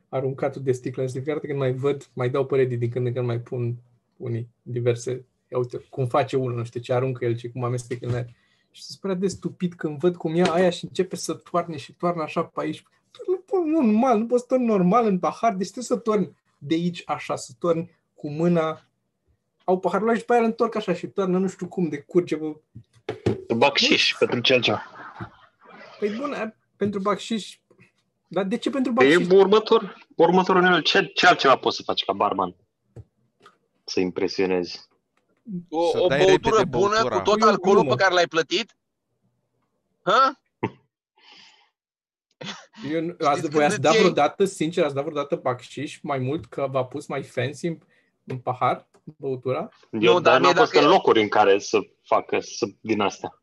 aruncatul 0.09 0.63
de 0.63 0.73
sticlă. 0.73 1.07
Și 1.07 1.13
de 1.13 1.21
fiecare 1.21 1.35
dată 1.35 1.47
când 1.47 1.59
mai 1.59 1.73
văd, 1.73 2.11
mai 2.13 2.31
dau 2.31 2.47
păreri 2.47 2.77
din 2.77 2.91
când 2.91 3.07
în 3.07 3.13
când 3.13 3.27
mai 3.27 3.39
pun 3.39 3.77
unii 4.17 4.49
diverse. 4.63 5.27
Ia 5.49 5.59
uite, 5.59 5.79
cum 5.91 6.07
face 6.07 6.37
unul, 6.37 6.57
nu 6.57 6.65
știu 6.65 6.81
ce 6.81 6.93
aruncă 6.93 7.25
el 7.25 7.37
și 7.37 7.51
cum 7.51 7.65
amestecă 7.65 8.05
el 8.05 8.11
în 8.11 8.17
aer. 8.17 8.27
Și 8.71 8.83
se 8.83 8.97
pare 9.01 9.15
de 9.15 9.29
stupid 9.29 9.75
când 9.75 9.99
văd 9.99 10.17
cum 10.17 10.35
ia 10.35 10.53
aia 10.53 10.71
și 10.71 10.85
începe 10.85 11.17
să 11.17 11.35
toarne 11.35 11.77
și 11.77 11.93
toarnă 11.93 12.23
așa 12.23 12.43
pe 12.45 12.61
aici. 12.61 12.83
Nu 13.27 13.37
poți 13.37 13.69
normal, 13.69 14.19
nu 14.19 14.27
poți 14.27 14.41
să 14.41 14.47
torni 14.49 14.67
normal 14.67 15.07
în 15.07 15.19
pahar, 15.19 15.55
deci 15.55 15.71
trebuie 15.71 15.85
să 15.85 15.97
torni 15.97 16.37
de 16.59 16.75
aici 16.75 17.03
așa, 17.07 17.37
să 17.37 17.53
torni 17.59 17.91
cu 18.15 18.31
mâna. 18.31 18.87
Au 19.65 19.79
paharul 19.79 20.07
ăla 20.07 20.15
și 20.15 20.21
după 20.21 20.33
aia 20.33 20.41
îl 20.43 20.47
întorc 20.47 20.75
așa 20.75 20.93
și 20.93 21.07
toarnă 21.07 21.39
nu 21.39 21.49
știu 21.49 21.67
cum 21.69 21.89
de 21.89 21.99
curge. 21.99 22.37
Bă. 22.37 22.55
Bacșiș 23.57 24.15
pentru 24.19 24.41
ce 24.41 24.53
altceva. 24.53 24.83
Păi 26.01 26.17
bun, 26.17 26.33
a- 26.33 26.55
pentru 26.77 27.01
bacșiș. 27.01 27.59
Dar 28.27 28.45
de 28.45 28.59
ce 28.59 28.71
pentru 28.71 28.93
Păi 28.93 29.07
bacșiș? 29.09 29.29
e 29.31 29.35
următor, 29.37 30.07
următorul 30.17 30.63
nivel. 30.63 30.83
Ce, 30.83 31.05
ce 31.15 31.27
altceva 31.27 31.57
poți 31.57 31.77
să 31.77 31.83
faci 31.83 32.05
ca 32.05 32.13
barman? 32.13 32.57
Să 33.85 34.01
impresionezi. 34.01 34.89
O, 35.69 35.91
Să 35.91 35.99
o 36.01 36.07
dai 36.07 36.25
băutură 36.25 36.57
repede 36.57 36.77
bună 36.79 36.89
băutura. 36.95 37.17
cu 37.17 37.23
tot 37.23 37.41
E 37.41 37.45
o 37.45 37.49
alcoolul 37.49 37.81
glumă. 37.81 37.95
pe 37.97 38.03
care 38.03 38.15
l-ai 38.15 38.27
plătit? 38.27 38.77
Ha? 40.03 40.41
Eu, 42.93 43.01
nu- 43.01 43.11
Știți 43.13 43.29
ați, 43.29 43.41
când 43.41 43.53
voi 43.53 43.65
ați 43.65 43.73
îți 43.73 43.81
dat 43.83 43.93
iei- 43.93 44.01
vreodată, 44.03 44.45
sincer, 44.45 44.85
ați 44.85 44.95
dat 44.95 45.05
vreodată 45.05 45.37
bacșiș 45.37 45.99
mai 46.03 46.19
mult 46.19 46.47
că 46.47 46.67
v-a 46.71 46.85
pus 46.85 47.07
mai 47.07 47.23
fancy 47.23 47.67
în, 47.67 47.79
în 48.25 48.39
pahar, 48.39 48.89
băutura? 49.17 49.69
Eu, 49.91 50.13
Nu, 50.13 50.13
dar 50.13 50.23
dar 50.23 50.41
n-am 50.41 50.51
mie 50.51 50.61
fost 50.61 50.73
dacă- 50.73 50.85
în 50.85 50.91
locuri 50.91 51.23
în 51.23 51.29
care 51.29 51.59
să 51.59 51.79
facă 52.03 52.41
să, 52.41 52.67
din 52.81 53.01
astea. 53.01 53.40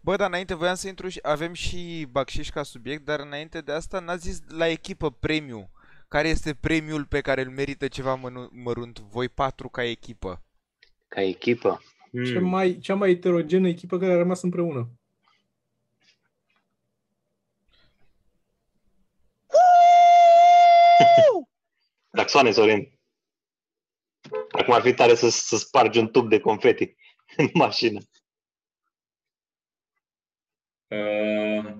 Bă, 0.00 0.16
dar 0.16 0.28
înainte 0.28 0.54
voiam 0.54 0.74
să 0.74 0.88
intru 0.88 1.08
și 1.08 1.18
avem 1.22 1.52
și 1.52 2.06
Bacșiș 2.10 2.48
ca 2.48 2.62
subiect, 2.62 3.04
dar 3.04 3.20
înainte 3.20 3.60
de 3.60 3.72
asta 3.72 3.98
n-a 4.00 4.16
zis 4.16 4.40
la 4.48 4.66
echipă 4.68 5.10
premiu. 5.10 5.70
Care 6.08 6.28
este 6.28 6.54
premiul 6.54 7.04
pe 7.04 7.20
care 7.20 7.40
îl 7.40 7.50
merită 7.50 7.88
ceva 7.88 8.14
mănu- 8.14 8.48
mărunt 8.52 8.98
voi 8.98 9.28
patru 9.28 9.68
ca 9.68 9.82
echipă? 9.84 10.42
Ca 11.08 11.20
echipă. 11.22 11.82
Cea, 12.12 12.38
Hmm. 12.38 12.48
mai, 12.48 12.78
cea 12.78 12.94
mai 12.94 13.08
heterogenă 13.14 13.68
echipă 13.68 13.98
care 13.98 14.12
a 14.12 14.16
rămas 14.16 14.42
împreună. 14.42 14.88
Daxoane, 22.16 22.50
Sorin. 22.52 22.92
Acum 24.50 24.74
ar 24.74 24.80
fi 24.80 24.94
tare 24.94 25.14
să, 25.14 25.28
să 25.28 25.56
spargi 25.56 25.98
un 25.98 26.08
tub 26.10 26.28
de 26.28 26.40
confeti 26.40 26.94
în 27.36 27.48
mașină. 27.52 28.00
Uh, 30.90 31.76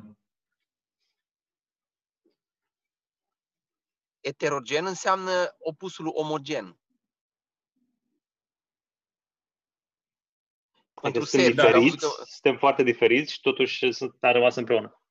Eterogen 4.20 4.86
înseamnă 4.86 5.56
opusul 5.58 6.06
omogen. 6.14 6.78
Pentru 11.02 11.20
Deci 11.20 11.28
suntem 11.28 11.46
Sergiu, 11.54 11.60
am 11.60 11.66
diferiți, 11.66 11.96
văzut 11.96 12.16
că- 12.16 12.24
suntem 12.24 12.58
foarte 12.58 12.82
diferiți 12.82 13.32
și 13.32 13.40
totuși 13.40 13.92
sunt, 13.92 14.16
a 14.20 14.30
rămas 14.32 14.54
împreună. 14.54 15.02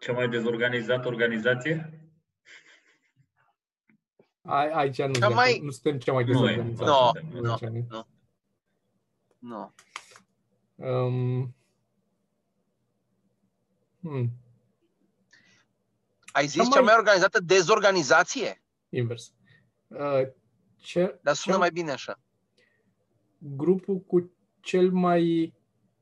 cea 0.00 0.12
mai 0.12 0.28
dezorganizată 0.28 1.08
organizație? 1.08 2.04
A, 4.42 4.56
aici 4.56 4.98
nu, 5.02 5.12
Cea 5.12 5.28
mai... 5.28 5.34
mai- 5.34 5.58
nu 5.58 5.70
suntem 5.70 5.98
cea 5.98 6.12
mai 6.12 6.24
Nu, 6.24 6.32
dezorganizată. 6.32 7.20
Nu, 7.20 7.30
Nu, 7.30 7.40
nu, 7.40 7.52
aici 7.52 7.60
nu. 7.60 8.06
nu. 9.38 9.74
Nu. 10.76 10.86
Um, 10.86 11.54
hmm, 14.02 14.30
Ai 16.32 16.46
zis 16.46 16.54
Cea 16.54 16.62
cea 16.62 16.68
mai- 16.74 16.82
mai 16.84 16.94
organizată 16.96 17.40
dezorganizație? 17.40 18.62
invers. 18.88 19.32
Uh, 19.86 20.20
ce, 20.76 21.18
Dar 21.22 21.34
sună 21.34 21.54
cea- 21.54 21.60
mai 21.60 21.70
bine 21.70 21.90
așa. 21.90 22.20
grupul 23.38 23.98
cu 24.00 24.30
cel 24.60 24.90
mai 24.90 25.54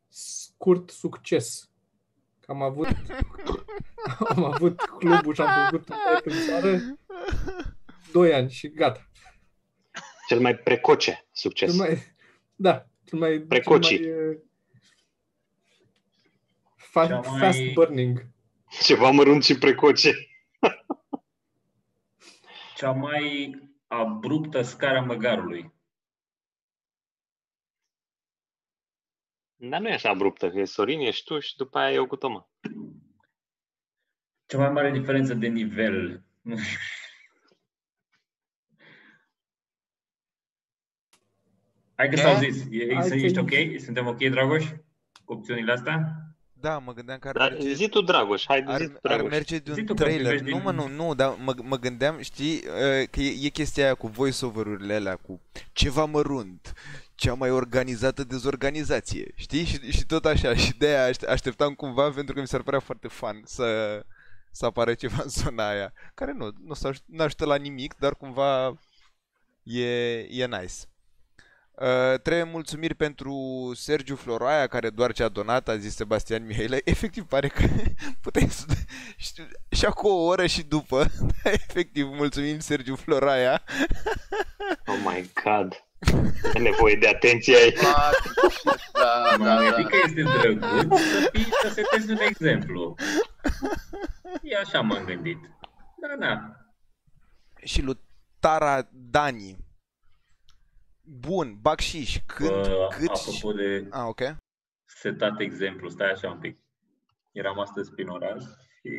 scurt 0.09 0.91
succes. 0.91 1.71
Că 2.41 2.51
am 2.53 2.63
avut, 2.63 2.87
am 4.37 4.45
avut 4.45 4.81
clubul 4.81 5.35
și 5.35 5.41
am 5.41 5.65
făcut 5.71 5.89
un 5.89 5.97
proiect 6.05 6.27
în 6.27 6.47
țară 6.47 6.99
doi 8.13 8.35
ani 8.35 8.51
și 8.51 8.69
gata. 8.69 9.09
Cel 10.29 10.41
mai 10.41 10.57
precoce 10.57 11.27
succes. 11.33 11.71
Cel 11.71 11.79
mai, 11.79 11.99
da, 12.57 12.87
cel 13.05 13.19
mai, 13.19 13.39
Precoci. 13.41 13.87
cel 13.89 14.01
mai 14.01 14.29
uh, 14.29 14.39
fa- 17.05 17.07
Cea 17.09 17.21
mai- 17.21 17.39
fast 17.41 17.73
burning. 17.73 18.27
Ceva 18.83 19.11
mărunt 19.11 19.45
și 19.45 19.59
precoce. 19.59 20.13
Cea 22.77 22.91
mai 22.93 23.55
abruptă 23.87 24.63
scara 24.63 25.01
măgarului. 25.01 25.73
Dar 29.57 29.81
nu 29.81 29.89
e 29.89 29.93
așa 29.93 30.09
abruptă, 30.09 30.51
că 30.51 30.59
e 30.59 30.65
Sorin, 30.65 31.01
ești 31.01 31.25
tu 31.25 31.39
și 31.39 31.57
după 31.57 31.79
aia 31.79 31.93
eu 31.93 32.07
cu 32.07 32.17
Toma. 32.17 32.49
Cea 34.47 34.59
mai 34.59 34.71
mare 34.71 34.91
diferență 34.91 35.35
de 35.35 35.47
nivel. 35.49 36.23
Nu 36.43 36.57
știu. 36.57 36.79
Hai 41.95 42.09
că 42.09 42.15
Ce? 42.17 42.23
s-au 42.23 42.39
zis. 42.39 42.65
E, 42.71 42.95
Hai 42.95 43.09
că- 43.09 43.15
ești 43.15 43.39
ok? 43.39 43.51
Suntem 43.79 44.07
ok, 44.07 44.19
Dragoș? 44.19 44.71
Cu 45.25 45.33
opțiunile 45.33 45.73
astea? 45.73 46.13
Da, 46.61 46.79
mă 46.79 46.93
gândeam 46.93 47.19
că 47.19 47.29
ar 47.29 47.35
Dar 47.37 47.51
merge... 47.53 47.73
zi 47.75 47.89
tu, 47.89 48.01
Dragoș, 48.01 48.45
hai 48.47 48.65
zi 48.67 48.73
Ar, 48.73 48.79
tu, 48.81 48.93
ar 48.93 48.99
Dragoș. 49.03 49.31
merge 49.31 49.59
de 49.59 49.73
Zi 49.73 49.81
un 49.81 49.87
tu 49.87 49.95
că 49.95 50.03
trailer. 50.03 50.21
privești 50.21 50.45
Nu, 50.45 50.53
din- 50.53 50.63
mă, 50.65 50.73
nu, 50.73 50.89
nu, 50.89 51.15
dar 51.15 51.37
mă, 51.45 51.55
mă 51.63 51.77
gândeam, 51.79 52.21
știi, 52.21 52.55
uh, 52.57 53.09
că 53.11 53.21
e, 53.21 53.47
e 53.47 53.49
chestia 53.49 53.85
aia 53.85 53.95
cu 53.95 54.07
voice-over-urile 54.07 54.95
alea, 54.95 55.17
cu 55.17 55.41
ceva 55.73 56.05
mărunt, 56.05 56.73
cea 57.15 57.35
mai 57.35 57.51
organizată 57.51 58.25
dezorganizație, 58.25 59.33
știi? 59.35 59.65
Și, 59.65 59.91
și 59.93 60.07
tot 60.07 60.25
așa, 60.25 60.55
și 60.55 60.77
de 60.79 60.87
aia 60.87 61.05
aș- 61.05 61.23
așteptam 61.29 61.75
cumva, 61.75 62.11
pentru 62.11 62.35
că 62.35 62.41
mi 62.41 62.47
s-ar 62.49 62.63
părea 62.63 62.81
foarte 62.81 63.09
fan 63.09 63.43
să, 63.45 64.01
să 64.51 64.65
apară 64.67 64.95
ceva 64.95 65.19
în 65.23 65.29
zona 65.29 65.69
aia, 65.69 65.93
care 66.15 66.33
nu, 66.33 66.51
nu 66.65 66.75
s 66.75 66.83
nu 67.07 67.23
ajută 67.23 67.45
la 67.45 67.57
nimic, 67.57 67.95
dar 67.99 68.15
cumva 68.15 68.79
e, 69.63 70.19
e 70.19 70.47
nice. 70.47 70.75
Uh, 71.81 72.21
trebuie 72.23 72.45
mulțumiri 72.45 72.95
pentru 72.95 73.35
Sergiu 73.75 74.17
Floroaia, 74.17 74.67
care 74.67 74.91
doar 74.91 75.13
ce 75.13 75.23
a 75.23 75.29
donat, 75.29 75.69
a 75.69 75.77
zis 75.77 75.95
Sebastian 75.95 76.47
Mihailă. 76.47 76.77
Efectiv, 76.85 77.25
pare 77.25 77.49
că 77.49 77.65
puteai 78.23 78.49
să... 78.49 78.65
știu, 79.17 79.45
și 79.69 79.85
acum 79.85 80.11
o 80.11 80.25
oră 80.25 80.47
și 80.47 80.63
după. 80.63 81.05
Dar 81.43 81.53
efectiv, 81.69 82.07
mulțumim 82.07 82.59
Sergiu 82.59 82.97
Floraia. 82.97 83.63
Oh 84.87 84.97
my 85.05 85.31
god. 85.45 85.85
E 86.55 86.59
nevoie 86.59 86.95
de 86.95 87.09
atenție 87.09 87.57
aici. 87.57 87.81
Da, 88.93 89.37
M-am 89.37 89.43
da, 89.43 89.57
gândit 89.57 89.85
da. 89.85 89.89
că 89.89 89.97
este 90.05 90.23
drăguț 90.23 91.01
să 91.01 91.29
fii, 91.33 91.49
să 91.63 91.69
setezi 91.69 92.11
un 92.11 92.19
exemplu. 92.21 92.95
E 94.43 94.57
așa 94.57 94.81
m-am 94.81 95.05
gândit. 95.05 95.39
Da, 96.01 96.27
da. 96.27 96.57
Și 97.63 97.83
lui 97.83 98.01
Tara 98.39 98.89
Dani. 98.93 99.68
Bun, 101.11 101.59
bacșiș. 101.61 102.17
Când, 102.27 102.51
Bă, 102.51 102.89
cât 102.91 103.17
și... 103.17 103.29
apropo 103.39 103.57
de 103.57 103.87
Ah, 103.91 104.05
ok. 104.07 104.21
setat 104.85 105.41
exemplu, 105.41 105.89
stai 105.89 106.11
așa 106.11 106.31
un 106.31 106.39
pic. 106.39 106.59
Eram 107.33 107.59
astăzi 107.59 107.91
prin 107.93 108.09
oraș 108.09 108.43
și 108.43 108.91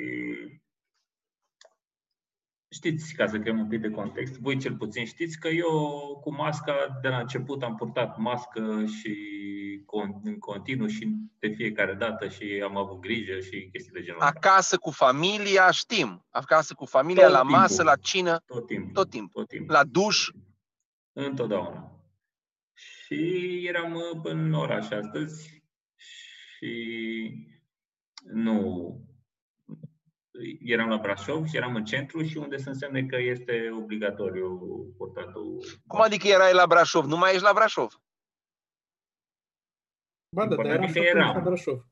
știți, 2.72 3.13
ca 3.13 3.28
să 3.28 3.39
creăm 3.39 3.60
un 3.60 3.67
pic 3.67 3.82
de 3.82 3.89
context, 3.89 4.39
voi 4.39 4.60
cel 4.60 4.76
puțin 4.78 5.06
știți 5.06 5.39
că 5.39 5.48
eu 5.48 5.69
cu 6.22 6.34
masca 6.34 7.00
de 7.02 7.08
la 7.08 7.19
început 7.19 7.63
am 7.63 7.76
purtat 7.76 8.17
mască 8.17 8.86
și 8.86 9.15
în 10.24 10.39
continuu 10.39 10.88
și 10.88 11.08
de 11.39 11.48
fiecare 11.48 11.93
dată 11.93 12.28
și 12.28 12.62
am 12.63 12.78
avut 12.78 13.00
grijă 13.00 13.39
și 13.39 13.69
chestii 13.72 13.91
de 13.93 14.02
genul 14.02 14.22
ăsta. 14.22 14.34
Acasă 14.36 14.78
cu 14.78 14.91
familia, 14.91 15.72
știm. 15.72 16.26
Acasă 16.30 16.74
cu 16.74 16.86
familia, 16.86 17.24
Tot 17.24 17.32
la 17.34 17.39
timpul. 17.39 17.58
masă, 17.58 17.84
la 17.84 17.95
cină, 17.95 18.38
Tot 18.45 18.65
timpul. 18.67 18.93
Tot 18.93 19.10
timpul. 19.10 19.41
Tot 19.41 19.50
timpul. 19.50 19.74
la 19.76 19.84
duș. 19.84 20.28
Întotdeauna. 21.13 21.93
Și 23.10 23.65
eram 23.67 23.93
uh, 23.93 24.19
în 24.24 24.54
oraș 24.54 24.89
astăzi 24.89 25.63
și 26.58 26.74
nu 28.24 28.93
eram 30.60 30.89
la 30.89 30.98
Brașov 30.98 31.45
și 31.45 31.58
eram 31.58 31.76
în 31.76 31.86
centru 31.86 32.24
și 32.24 32.38
unde 32.38 32.58
se 32.58 32.69
însemne 32.69 33.06
că 33.06 33.17
este 33.17 33.69
obligatoriu 33.78 34.58
purtatul. 34.98 35.63
Cum 35.88 36.02
adică 36.02 36.28
erai 36.28 36.54
la 36.54 36.65
Brașov? 36.67 37.06
Nu 37.06 37.17
mai 37.17 37.32
ești 37.32 37.43
la 37.43 37.54
Brașov? 37.54 38.02
Ba 40.36 40.48
da, 40.48 40.56
dar 40.56 40.65
Important 40.65 40.78
era 40.78 40.84
e 40.84 40.88
și 40.88 40.93
că 40.93 41.00
atunci 41.00 41.22
eram. 41.22 41.36
la 41.36 41.41
Brașov. 41.41 41.86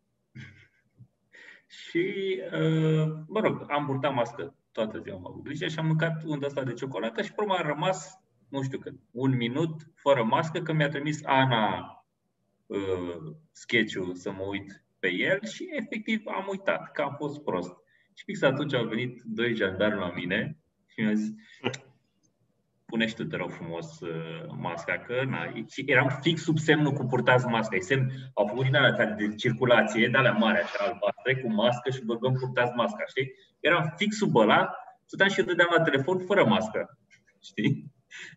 Și, 1.87 2.39
uh, 2.51 3.07
mă 3.27 3.39
rog, 3.39 3.65
am 3.67 3.85
purtat 3.85 4.13
mască 4.13 4.55
toată 4.71 4.99
ziua, 4.99 5.15
am 5.15 5.27
avut 5.27 5.43
grijă 5.43 5.67
și 5.67 5.79
am 5.79 5.85
mâncat 5.85 6.23
unda 6.25 6.47
asta 6.47 6.63
de 6.63 6.73
ciocolată 6.73 7.21
și 7.21 7.33
pe 7.33 7.41
urmă 7.41 7.53
am 7.53 7.67
rămas, 7.67 8.19
nu 8.49 8.63
știu 8.63 8.79
cât, 8.79 8.93
un 9.11 9.35
minut 9.35 9.91
fără 9.95 10.23
mască, 10.23 10.61
că 10.61 10.73
mi-a 10.73 10.89
trimis 10.89 11.23
Ana 11.23 11.91
uh, 12.65 13.33
sketch-ul 13.51 14.15
să 14.15 14.31
mă 14.31 14.43
uit 14.43 14.83
pe 14.99 15.11
el 15.13 15.45
și 15.45 15.69
efectiv 15.71 16.21
am 16.25 16.45
uitat 16.49 16.91
că 16.91 17.01
am 17.01 17.15
fost 17.17 17.43
prost. 17.43 17.75
Și 18.13 18.23
fix 18.23 18.41
atunci 18.41 18.73
au 18.73 18.85
venit 18.85 19.21
doi 19.25 19.55
jandarmi 19.55 19.99
la 19.99 20.11
mine 20.15 20.57
și 20.87 20.99
mi-au 20.99 21.13
zis 21.13 21.33
pune 22.85 23.07
și 23.07 23.15
tu, 23.15 23.23
te 23.23 23.35
rog 23.35 23.51
frumos, 23.51 23.99
uh, 23.99 24.45
masca, 24.59 24.97
că 24.97 25.23
na, 25.23 25.53
și 25.69 25.83
eram 25.85 26.19
fix 26.21 26.41
sub 26.41 26.57
semnul 26.57 26.91
cu 26.91 27.05
purtați 27.05 27.45
masca. 27.45 27.75
E 27.75 27.79
semn, 27.79 28.11
au 28.33 28.45
făcut 28.45 28.63
din 28.63 28.75
alea 28.75 29.05
de 29.05 29.35
circulație, 29.35 30.07
de 30.07 30.17
alea 30.17 30.31
mari, 30.31 30.57
așa, 30.57 30.83
albastre, 30.83 31.35
cu 31.41 31.53
mască 31.53 31.89
și 31.89 32.05
băgăm 32.05 32.33
purtați 32.33 32.75
masca, 32.75 33.03
știi? 33.07 33.31
Eram 33.59 33.93
fix 33.95 34.17
sub 34.17 34.35
ăla, 34.35 34.69
stăteam 35.05 35.29
și 35.29 35.41
dădeam 35.41 35.69
la 35.77 35.83
telefon 35.83 36.19
fără 36.19 36.45
mască, 36.45 36.97
știi? 37.41 37.91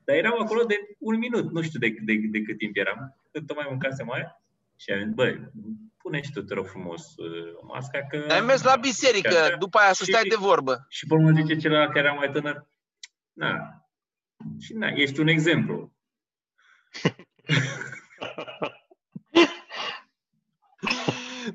Dar 0.04 0.16
eram 0.16 0.40
acolo 0.40 0.64
de 0.64 0.74
un 0.98 1.18
minut, 1.18 1.50
nu 1.52 1.62
știu 1.62 1.78
de, 1.78 1.94
de, 2.02 2.14
de 2.30 2.42
cât 2.42 2.58
timp 2.58 2.76
eram, 2.76 3.16
cât 3.32 3.46
tocmai 3.46 3.66
mâncasem 3.68 4.10
aia. 4.12 4.42
Și 4.76 4.90
am 4.90 4.98
zis, 5.02 5.12
băi, 5.14 5.50
pune 5.96 6.22
și 6.22 6.30
tu, 6.32 6.42
te 6.42 6.54
rog 6.54 6.66
frumos, 6.66 7.16
uh, 7.16 7.52
masca, 7.66 8.06
că... 8.10 8.26
Ai 8.28 8.40
mers 8.40 8.62
la 8.62 8.76
biserică, 8.76 9.38
Așa. 9.42 9.56
după 9.56 9.78
aia 9.78 9.92
să 9.92 10.04
Și- 10.04 10.10
stai 10.10 10.28
de 10.28 10.36
vorbă. 10.38 10.86
Și 10.88 11.06
pe 11.06 11.14
urmă 11.14 11.30
zice 11.30 11.56
celălalt 11.56 11.92
care 11.92 12.06
era 12.06 12.12
mai 12.14 12.30
tânăr, 12.30 12.66
na, 13.32 13.84
și 14.60 14.72
na, 14.74 14.86
ești 14.88 15.20
un 15.20 15.28
exemplu. 15.28 15.92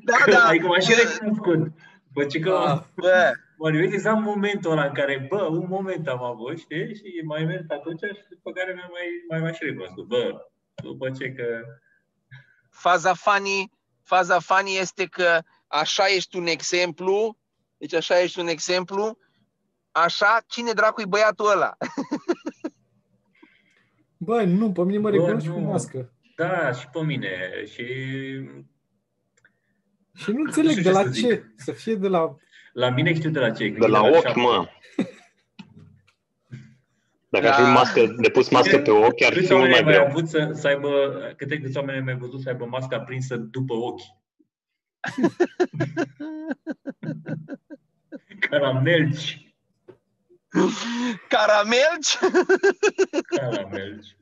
Da, 0.03 0.31
da. 0.31 0.45
adică 0.47 0.67
m-a 0.67 0.79
și 0.79 0.91
Eu- 0.91 0.97
recunoscut. 0.97 1.71
După 2.15 2.27
ce 2.27 2.39
că 2.39 2.51
Ah. 2.67 2.81
Bă, 2.95 3.31
mă 3.57 3.69
revezi 3.69 3.93
exact 3.93 4.21
momentul 4.21 4.71
ăla 4.71 4.85
în 4.85 4.93
care, 4.93 5.25
bă, 5.29 5.43
un 5.43 5.65
moment 5.69 6.07
am 6.07 6.23
avut, 6.23 6.59
știi? 6.59 6.95
Și 6.95 7.21
mai 7.25 7.43
mers 7.45 7.63
atunci 7.69 7.99
și 7.99 8.25
după 8.29 8.51
care 8.51 8.73
mi-a 8.73 8.87
mai, 8.91 9.05
mai, 9.29 9.39
mai 9.39 9.53
și 9.53 9.63
recunoscut. 9.63 10.07
Bă, 10.07 10.47
după 10.83 11.09
ce 11.09 11.31
că... 11.31 11.61
faza 12.69 13.13
funny, 13.13 13.71
faza 14.03 14.39
funny 14.39 14.77
este 14.77 15.05
că 15.05 15.39
așa 15.67 16.03
ești 16.15 16.37
un 16.37 16.45
exemplu, 16.45 17.37
deci 17.77 17.93
așa 17.93 18.19
ești 18.21 18.39
un 18.39 18.47
exemplu, 18.47 19.17
așa, 19.91 20.41
cine 20.47 20.71
dracu 20.71 21.01
e 21.01 21.05
băiatul 21.05 21.51
ăla? 21.51 21.77
Bă, 24.17 24.43
nu, 24.43 24.71
pe 24.71 24.81
mine 24.83 24.97
mă 24.97 25.09
Bă, 25.09 25.15
recunosc 25.15 25.45
și 25.45 25.51
cu 25.51 25.59
nu. 25.59 25.69
mască. 25.69 26.09
Da, 26.35 26.71
și 26.71 26.89
pe 26.89 27.03
mine. 27.03 27.63
Și 27.65 27.83
Și 30.15 30.31
nu 30.31 30.41
înțeleg 30.41 30.71
știu 30.71 30.83
de 30.83 30.89
ce 30.89 30.95
la 30.95 31.01
să 31.03 31.09
zic. 31.09 31.25
ce. 31.27 31.43
Să 31.55 31.71
fie 31.71 31.95
de 31.95 32.07
la... 32.07 32.35
la 32.73 32.89
mine 32.89 33.13
știu 33.13 33.29
de 33.29 33.39
la 33.39 33.51
ce. 33.51 33.69
De 33.69 33.87
la 33.87 34.01
ochi, 34.01 34.13
șapte. 34.21 34.39
mă. 34.39 34.67
Dacă 37.29 37.47
ar 37.47 37.53
fi 37.53 37.61
Da. 37.61 37.71
mască, 37.71 38.15
de 38.19 38.29
pus 38.29 38.49
mască 38.49 38.77
pe 38.79 38.91
ochi, 38.91 39.21
ar 39.23 39.33
Câți 39.33 39.47
fi 39.47 39.53
mult 39.53 39.63
oameni 39.63 39.69
mai 39.69 39.77
ai 39.77 39.83
mai 39.83 39.93
greu. 39.93 40.05
avut 40.05 40.27
să, 40.27 40.51
să 40.53 40.67
aibă, 40.67 40.89
câte 41.37 41.59
câți 41.59 41.77
oameni 41.77 41.97
ai 41.97 42.03
mai 42.03 42.17
văzut 42.17 42.41
să 42.41 42.49
aibă 42.49 42.65
masca 42.65 42.99
prinsă 42.99 43.35
după 43.35 43.73
ochi? 43.73 44.01
Caramelci. 48.39 49.53
Caramelci? 51.27 52.17
Caramelci. 53.35 54.17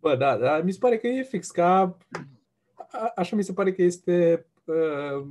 Bă, 0.00 0.16
da, 0.16 0.36
dar 0.36 0.62
mi 0.62 0.72
se 0.72 0.78
pare 0.78 0.98
că 0.98 1.06
e 1.06 1.22
fix, 1.22 1.50
ca... 1.50 1.96
A, 2.90 3.12
așa 3.16 3.36
mi 3.36 3.44
se 3.44 3.52
pare 3.52 3.72
că 3.72 3.82
este... 3.82 4.46
Uh, 4.64 5.26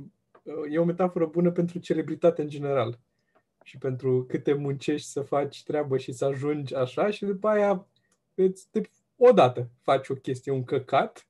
e 0.70 0.78
o 0.78 0.84
metaforă 0.84 1.26
bună 1.26 1.50
pentru 1.50 1.78
celebritate 1.78 2.42
în 2.42 2.48
general. 2.48 2.98
Și 3.62 3.78
pentru 3.78 4.24
câte 4.28 4.52
muncești 4.52 5.08
să 5.08 5.22
faci 5.22 5.62
treabă 5.62 5.98
și 5.98 6.12
să 6.12 6.24
ajungi 6.24 6.74
așa 6.74 7.10
și 7.10 7.24
după 7.24 7.48
aia 7.48 7.86
îți, 8.34 8.68
te, 8.70 8.80
odată 9.16 9.70
faci 9.82 10.08
o 10.08 10.14
chestie, 10.14 10.52
un 10.52 10.64
căcat 10.64 11.26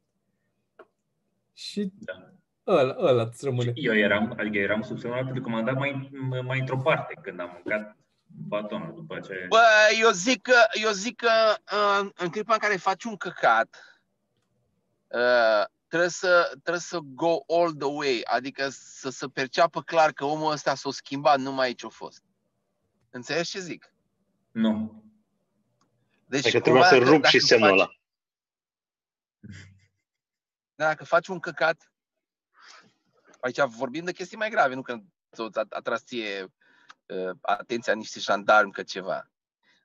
și 1.52 1.92
Da. 1.98 2.32
ăla, 2.66 2.96
ăla 2.98 3.22
îți 3.22 3.44
rămâne. 3.44 3.72
Eu 3.74 3.96
eram, 3.96 4.34
adică 4.38 4.58
eram 4.58 4.82
sub 4.82 4.98
semnul 4.98 5.24
pentru 5.24 5.42
că 5.42 5.48
m-am 5.48 5.64
dat 5.64 5.74
mai, 5.74 6.10
mai 6.44 6.58
într-o 6.58 6.76
parte 6.76 7.18
când 7.22 7.40
am 7.40 7.50
mâncat 7.52 7.96
batonul 8.26 8.94
după 8.94 9.16
aceea. 9.16 9.46
Bă, 9.48 9.62
eu 10.00 10.10
zic 10.10 10.42
că, 10.42 10.56
eu 10.82 10.90
zic 10.90 11.16
că 11.16 11.30
uh, 11.72 12.10
în 12.14 12.28
clipa 12.28 12.52
în 12.52 12.58
care 12.58 12.76
faci 12.76 13.04
un 13.04 13.16
căcat, 13.16 14.00
uh, 15.06 15.64
trebuie 15.88 16.08
să, 16.10 16.50
trebuie 16.50 16.80
să 16.82 16.98
go 17.02 17.36
all 17.48 17.72
the 17.74 17.88
way, 17.88 18.20
adică 18.24 18.68
să 18.70 19.10
se 19.10 19.26
perceapă 19.28 19.82
clar 19.82 20.12
că 20.12 20.24
omul 20.24 20.52
ăsta 20.52 20.74
s-a 20.74 20.90
schimbat, 20.90 21.38
nu 21.38 21.52
mai 21.52 21.66
aici 21.66 21.84
a 21.84 21.88
fost. 21.88 22.22
Înțelegi 23.10 23.50
ce 23.50 23.58
zic? 23.60 23.92
Nu. 24.50 25.02
Deci, 26.26 26.46
Adică 26.46 26.60
cumva, 26.60 26.60
trebuia 26.60 26.88
să 26.88 26.98
dacă- 26.98 27.10
rup 27.10 27.22
dacă 27.22 27.36
și 27.36 27.44
semnul 27.46 27.68
faci- 27.68 27.72
ăla. 27.78 27.90
Dacă 30.74 31.04
faci 31.04 31.28
un 31.28 31.38
căcat, 31.40 31.92
aici 33.40 33.60
vorbim 33.60 34.04
de 34.04 34.12
chestii 34.12 34.36
mai 34.36 34.50
grave, 34.50 34.74
nu 34.74 34.82
că 34.82 34.98
ți-a 35.34 35.66
atras 35.68 36.04
ție 36.04 36.42
uh, 37.06 37.30
atenția 37.40 37.94
niște 37.94 38.20
jandarmi 38.20 38.72
că 38.72 38.82
ceva. 38.82 39.30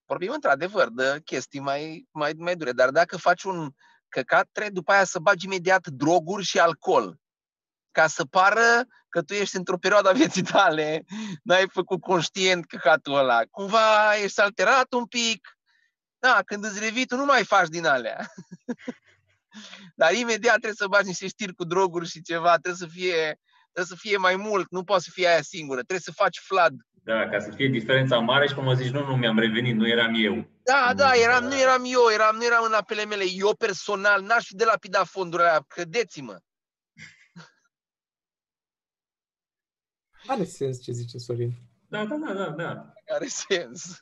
Vorbim 0.06 0.32
într-adevăr 0.32 0.90
de 0.90 1.22
chestii 1.26 1.60
mai, 1.60 2.08
mai, 2.12 2.34
mai 2.38 2.56
dure, 2.56 2.72
dar 2.72 2.90
dacă 2.90 3.18
faci 3.18 3.44
un 3.44 3.60
căcat, 3.64 3.78
trebuie 4.22 4.70
după 4.70 4.92
aia 4.92 5.04
să 5.04 5.20
bagi 5.20 5.46
imediat 5.46 5.88
droguri 5.88 6.44
și 6.44 6.60
alcool 6.60 7.18
ca 7.94 8.08
să 8.08 8.26
pară 8.26 8.86
că 9.10 9.22
tu 9.22 9.34
ești 9.34 9.56
într-o 9.56 9.78
perioadă 9.78 10.10
a 10.10 10.14
vieții 10.14 10.42
tale, 10.42 11.06
n-ai 11.44 11.68
făcut 11.72 12.02
conștient 12.02 12.66
căcatul 12.66 13.16
ăla. 13.16 13.42
Cumva 13.52 14.16
ești 14.24 14.40
alterat 14.40 14.94
un 14.94 15.06
pic. 15.06 15.58
Da, 16.20 16.42
când 16.46 16.64
îți 16.64 16.80
revii, 16.80 17.06
tu 17.06 17.16
nu 17.16 17.26
mai 17.26 17.46
faci 17.46 17.68
din 17.68 17.86
alea. 17.86 18.28
Dar 19.96 20.14
imediat 20.14 20.52
trebuie 20.52 20.74
să 20.74 20.88
bagi 20.88 21.08
niște 21.08 21.28
știri 21.28 21.56
cu 21.56 21.64
droguri 21.64 22.10
și 22.10 22.22
ceva, 22.22 22.52
trebuie 22.52 22.76
să 22.76 22.88
fie, 22.88 23.40
trebuie 23.74 23.98
să 23.98 24.08
fie 24.08 24.18
mai 24.18 24.36
mult, 24.36 24.72
nu 24.72 24.84
poate 24.84 25.04
să 25.04 25.10
fie 25.14 25.28
aia 25.28 25.42
singură, 25.42 25.78
trebuie 25.80 26.00
să 26.00 26.12
faci 26.12 26.40
flood. 26.40 26.74
Da, 27.04 27.30
ca 27.30 27.40
să 27.40 27.52
fie 27.52 27.68
diferența 27.68 28.20
mare 28.20 28.48
și 28.48 28.54
cum 28.54 28.64
mă 28.64 28.74
zici, 28.74 28.92
nu, 28.92 29.06
nu, 29.06 29.16
mi-am 29.16 29.40
revenit, 29.40 29.76
nu 29.76 29.88
eram 29.88 30.14
eu. 30.18 30.48
Da, 30.64 30.86
Nu, 30.90 30.96
da, 30.96 31.12
eram, 31.16 31.42
da. 31.42 31.48
nu 31.48 31.60
eram 31.60 31.84
eu, 31.86 32.02
eram, 32.14 32.36
nu 32.36 32.46
eram 32.46 32.64
în 32.64 32.74
apele 32.74 33.06
mele. 33.06 33.24
Eu 33.28 33.56
personal 33.56 34.22
n-aș 34.22 34.46
fi 34.46 34.56
de 34.56 34.64
la 34.64 34.78
pida 34.80 35.04
fondurile 35.04 35.48
alea, 35.48 35.66
credeți-mă. 35.68 36.38
Are 40.28 40.44
sens 40.44 40.84
ce 40.84 40.92
zice 40.92 41.18
Sorin. 41.18 41.54
Da, 41.88 42.06
da, 42.06 42.16
da, 42.16 42.34
da, 42.34 42.50
da. 42.50 42.94
Are 43.14 43.28
sens. 43.28 44.00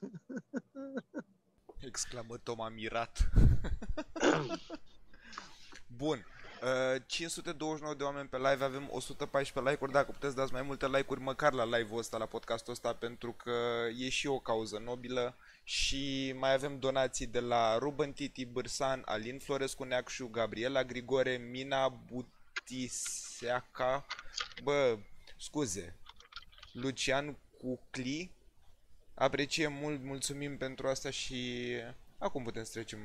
Exclamă 1.80 2.38
Toma 2.38 2.70
mirat. 2.70 3.30
Bun. 5.98 6.26
Uh, 6.62 7.02
529 7.06 7.96
de 7.96 8.04
oameni 8.04 8.28
pe 8.28 8.38
live, 8.38 8.64
avem 8.64 8.88
114 8.92 9.70
like-uri, 9.70 9.92
dacă 9.92 10.12
puteți 10.12 10.36
dați 10.36 10.54
mai 10.54 10.62
multe 10.62 10.88
like-uri 10.88 11.22
măcar 11.22 11.54
la 11.54 11.78
live-ul 11.78 12.00
ăsta, 12.00 12.18
la 12.18 12.26
podcastul 12.26 12.74
ăsta, 12.74 12.94
pentru 12.94 13.32
că 13.32 13.52
e 13.98 14.10
și 14.10 14.28
o 14.28 14.40
cauză 14.40 14.78
nobilă. 14.78 15.36
Și 15.64 16.34
mai 16.38 16.54
avem 16.54 16.80
donații 16.80 17.26
de 17.26 17.40
la 17.40 17.78
Ruben 17.78 18.14
Titi 18.14 18.46
Bârsan, 18.46 19.02
Alin 19.06 19.40
Florescu 19.40 19.84
Neacșu, 19.84 20.28
Gabriela 20.28 20.84
Grigore, 20.84 21.38
Mina 21.38 21.88
Butiseaca, 22.68 24.06
bă, 24.64 24.98
scuze, 25.38 25.96
Lucian 26.72 27.38
Cucli, 27.60 28.32
Apreciem 29.14 29.74
mult, 29.74 30.04
mulțumim 30.04 30.58
pentru 30.58 30.88
asta 30.88 31.10
și 31.10 31.68
acum 32.22 32.44
putem 32.44 32.64
să 32.64 32.72
trecem 32.72 33.00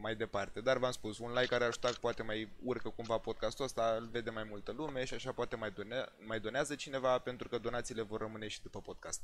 mai 0.00 0.16
departe. 0.16 0.60
Dar 0.60 0.78
v-am 0.78 0.92
spus, 0.92 1.18
un 1.18 1.32
like 1.32 1.46
care 1.46 1.64
ajutat 1.64 1.96
poate 1.96 2.22
mai 2.22 2.48
urcă 2.62 2.90
cumva 2.90 3.18
podcastul 3.18 3.64
ăsta, 3.64 3.94
îl 3.94 4.06
vede 4.08 4.30
mai 4.30 4.44
multă 4.44 4.72
lume 4.72 5.04
și 5.04 5.14
așa 5.14 5.32
poate 5.32 5.56
mai, 5.56 5.70
done- 5.70 6.08
mai 6.26 6.40
donează 6.40 6.74
cineva 6.74 7.18
pentru 7.18 7.48
că 7.48 7.58
donațiile 7.58 8.02
vor 8.02 8.20
rămâne 8.20 8.48
și 8.48 8.62
după 8.62 8.80
podcast. 8.80 9.22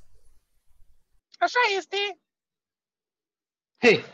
Așa 1.39 1.59
este. 1.77 1.97
Hei, 3.79 4.05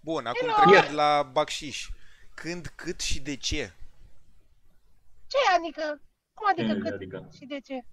Bun, 0.00 0.26
acum 0.26 0.48
Hello. 0.48 0.70
trecând 0.70 0.94
la 0.94 1.22
bacșiș. 1.22 1.88
Când, 2.34 2.66
cât 2.66 3.00
și 3.00 3.20
de 3.20 3.36
ce? 3.36 3.72
Ce 5.26 5.36
adică? 5.56 6.00
Cum 6.34 6.46
adică 6.50 6.72
Ce 6.72 6.78
cât 6.78 6.92
Adică, 6.92 7.28
și 7.36 7.44
de 7.46 7.60
ce? 7.60 7.84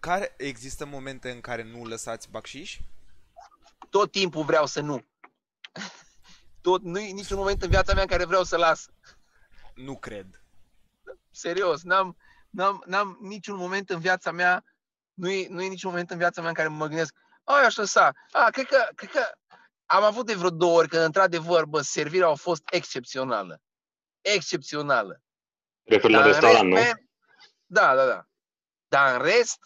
Care 0.00 0.34
există 0.36 0.86
momente 0.86 1.30
în 1.30 1.40
care 1.40 1.62
nu 1.62 1.84
lăsați 1.84 2.30
bacșiș? 2.30 2.78
Tot 3.92 4.10
timpul 4.10 4.44
vreau 4.44 4.66
să 4.66 4.80
nu. 4.80 5.06
Tot, 6.60 6.82
nu 6.82 6.98
e 6.98 7.10
niciun 7.10 7.36
moment 7.36 7.62
în 7.62 7.68
viața 7.68 7.92
mea 7.92 8.02
în 8.02 8.08
care 8.08 8.24
vreau 8.24 8.44
să 8.44 8.56
las. 8.56 8.88
Nu 9.74 9.98
cred. 9.98 10.42
Serios, 11.30 11.82
n-am, 11.82 12.16
n-am, 12.50 12.82
n-am 12.86 13.18
niciun 13.20 13.56
moment 13.56 13.90
în 13.90 14.00
viața 14.00 14.30
mea, 14.30 14.64
nu 15.14 15.30
e, 15.30 15.46
nu 15.48 15.62
e 15.62 15.68
niciun 15.68 15.90
moment 15.90 16.10
în 16.10 16.18
viața 16.18 16.40
mea 16.40 16.50
în 16.50 16.56
care 16.56 16.68
mă 16.68 16.86
gândesc, 16.86 17.14
ai 17.44 17.64
aș 17.64 17.76
lăsa. 17.76 18.12
A, 18.30 18.50
cred 18.50 18.66
că, 18.66 18.88
cred 18.94 19.10
că 19.10 19.30
am 19.86 20.02
avut 20.02 20.26
de 20.26 20.34
vreo 20.34 20.50
două 20.50 20.78
ori 20.78 20.88
când, 20.88 21.02
într-adevăr, 21.02 21.64
bă, 21.64 21.80
servirea 21.80 22.28
a 22.28 22.34
fost 22.34 22.62
excepțională. 22.70 23.60
Excepțională. 24.20 25.22
referi 25.84 26.12
la 26.12 26.18
Dar 26.18 26.26
în 26.26 26.32
restaurant, 26.32 26.68
nu? 26.68 26.74
rest, 26.74 26.86
man, 26.86 27.08
Da, 27.66 27.94
da, 27.94 28.06
da. 28.06 28.26
Dar 28.88 29.14
în 29.14 29.22
rest, 29.22 29.58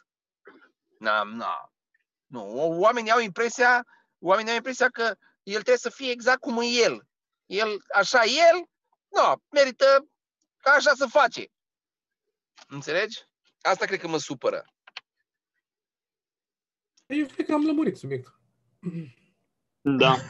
n-am, 0.98 1.28
n-am. 1.28 1.72
Nu, 2.26 2.52
oamenii 2.80 3.10
au 3.10 3.20
impresia, 3.20 3.86
oamenii 4.18 4.50
au 4.50 4.56
impresia 4.56 4.88
că 4.88 5.02
el 5.42 5.54
trebuie 5.54 5.76
să 5.76 5.90
fie 5.90 6.10
exact 6.10 6.40
cum 6.40 6.58
e 6.60 6.64
el. 6.66 7.06
El, 7.46 7.68
așa 7.94 8.22
el, 8.24 8.68
nu, 9.08 9.42
merită 9.50 10.08
ca 10.56 10.70
așa 10.70 10.92
să 10.94 11.06
face. 11.06 11.44
Înțelegi? 12.68 13.18
Asta 13.60 13.86
cred 13.86 14.00
că 14.00 14.08
mă 14.08 14.18
supără. 14.18 14.64
Eu 17.06 17.26
cred 17.26 17.46
că 17.46 17.52
am 17.52 17.64
lămurit 17.64 17.96
subiectul. 17.96 18.40
Da. 19.80 20.16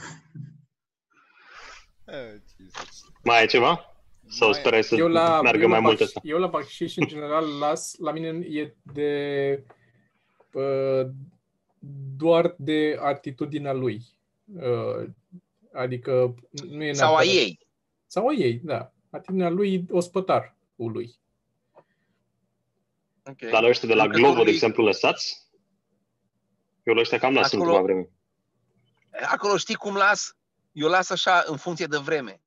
Eh, 2.08 2.34
Jesus. 2.56 3.00
Mai 3.24 3.38
ai 3.38 3.46
ceva? 3.46 3.96
Sau 4.28 4.48
Mai- 4.50 4.58
sperai 4.58 4.84
să 4.84 4.94
Eu 4.94 5.08
la, 5.08 5.40
meargă 5.42 5.62
eu 5.62 5.68
mai 5.68 5.80
la 5.80 5.86
mult 5.86 5.98
bacș- 5.98 6.02
asta? 6.04 6.20
Eu 6.22 6.38
la 6.38 6.46
bacșiș, 6.46 6.96
în 6.96 7.06
general, 7.06 7.58
las, 7.58 7.94
la 7.96 8.12
mine 8.12 8.46
e 8.60 8.76
de 8.82 9.64
uh, 10.52 11.06
doar 12.16 12.54
de 12.58 12.98
atitudinea 13.00 13.72
lui. 13.72 14.02
Uh, 14.56 15.08
adică 15.72 16.34
nu 16.68 16.82
e 16.84 16.92
Sau 16.92 17.14
a 17.16 17.22
neapărat- 17.22 17.34
ei. 17.42 17.66
Sau 18.06 18.26
a 18.28 18.32
ei, 18.32 18.60
da. 18.64 18.92
Atitudinea 19.10 19.48
lui 19.48 19.86
ospătarul 19.90 20.54
lui. 20.76 21.14
Okay. 23.24 23.50
Dar 23.50 23.62
la 23.62 23.68
ăștia 23.68 23.88
de 23.88 23.94
la 23.94 24.02
Glovo, 24.02 24.14
de 24.14 24.20
Lucrătorului- 24.20 24.52
exemplu, 24.52 24.84
lăsați? 24.84 25.46
Eu 26.82 26.94
la 26.94 27.00
ăștia 27.00 27.18
cam 27.18 27.34
las 27.34 27.52
în 27.52 27.58
Acolo- 27.60 27.70
ultima 27.70 27.82
vreme. 27.92 28.08
Acolo 29.30 29.56
știi 29.56 29.74
cum 29.74 29.94
las? 29.94 30.36
Eu 30.72 30.88
las 30.88 31.10
așa 31.10 31.42
în 31.46 31.56
funcție 31.56 31.86
de 31.86 31.96
vreme. 31.96 32.40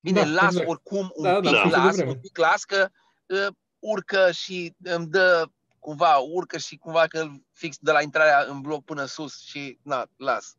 Bine, 0.00 0.20
Da, 0.20 0.26
las 0.26 0.44
exact. 0.52 0.68
oricum 0.68 1.12
un 1.14 1.22
Da, 1.24 1.40
da, 1.40 1.40
pic, 1.40 1.48
în 1.50 1.54
funcție 1.60 1.78
de 1.80 1.86
las, 1.86 1.94
vreme. 1.96 2.10
un 2.10 2.18
pic 2.20 2.36
las 2.38 2.64
că 2.64 2.88
uh, 3.26 3.46
urcă 3.78 4.30
și 4.30 4.74
îmi 4.82 5.06
dă 5.06 5.46
cumva, 5.82 6.16
urcă 6.16 6.58
și 6.58 6.76
cumva 6.76 7.06
că 7.06 7.28
fix 7.52 7.76
de 7.80 7.90
la 7.90 8.02
intrarea 8.02 8.44
în 8.48 8.60
bloc 8.60 8.84
până 8.84 9.04
sus 9.04 9.44
și 9.44 9.78
na, 9.82 10.06
las. 10.16 10.56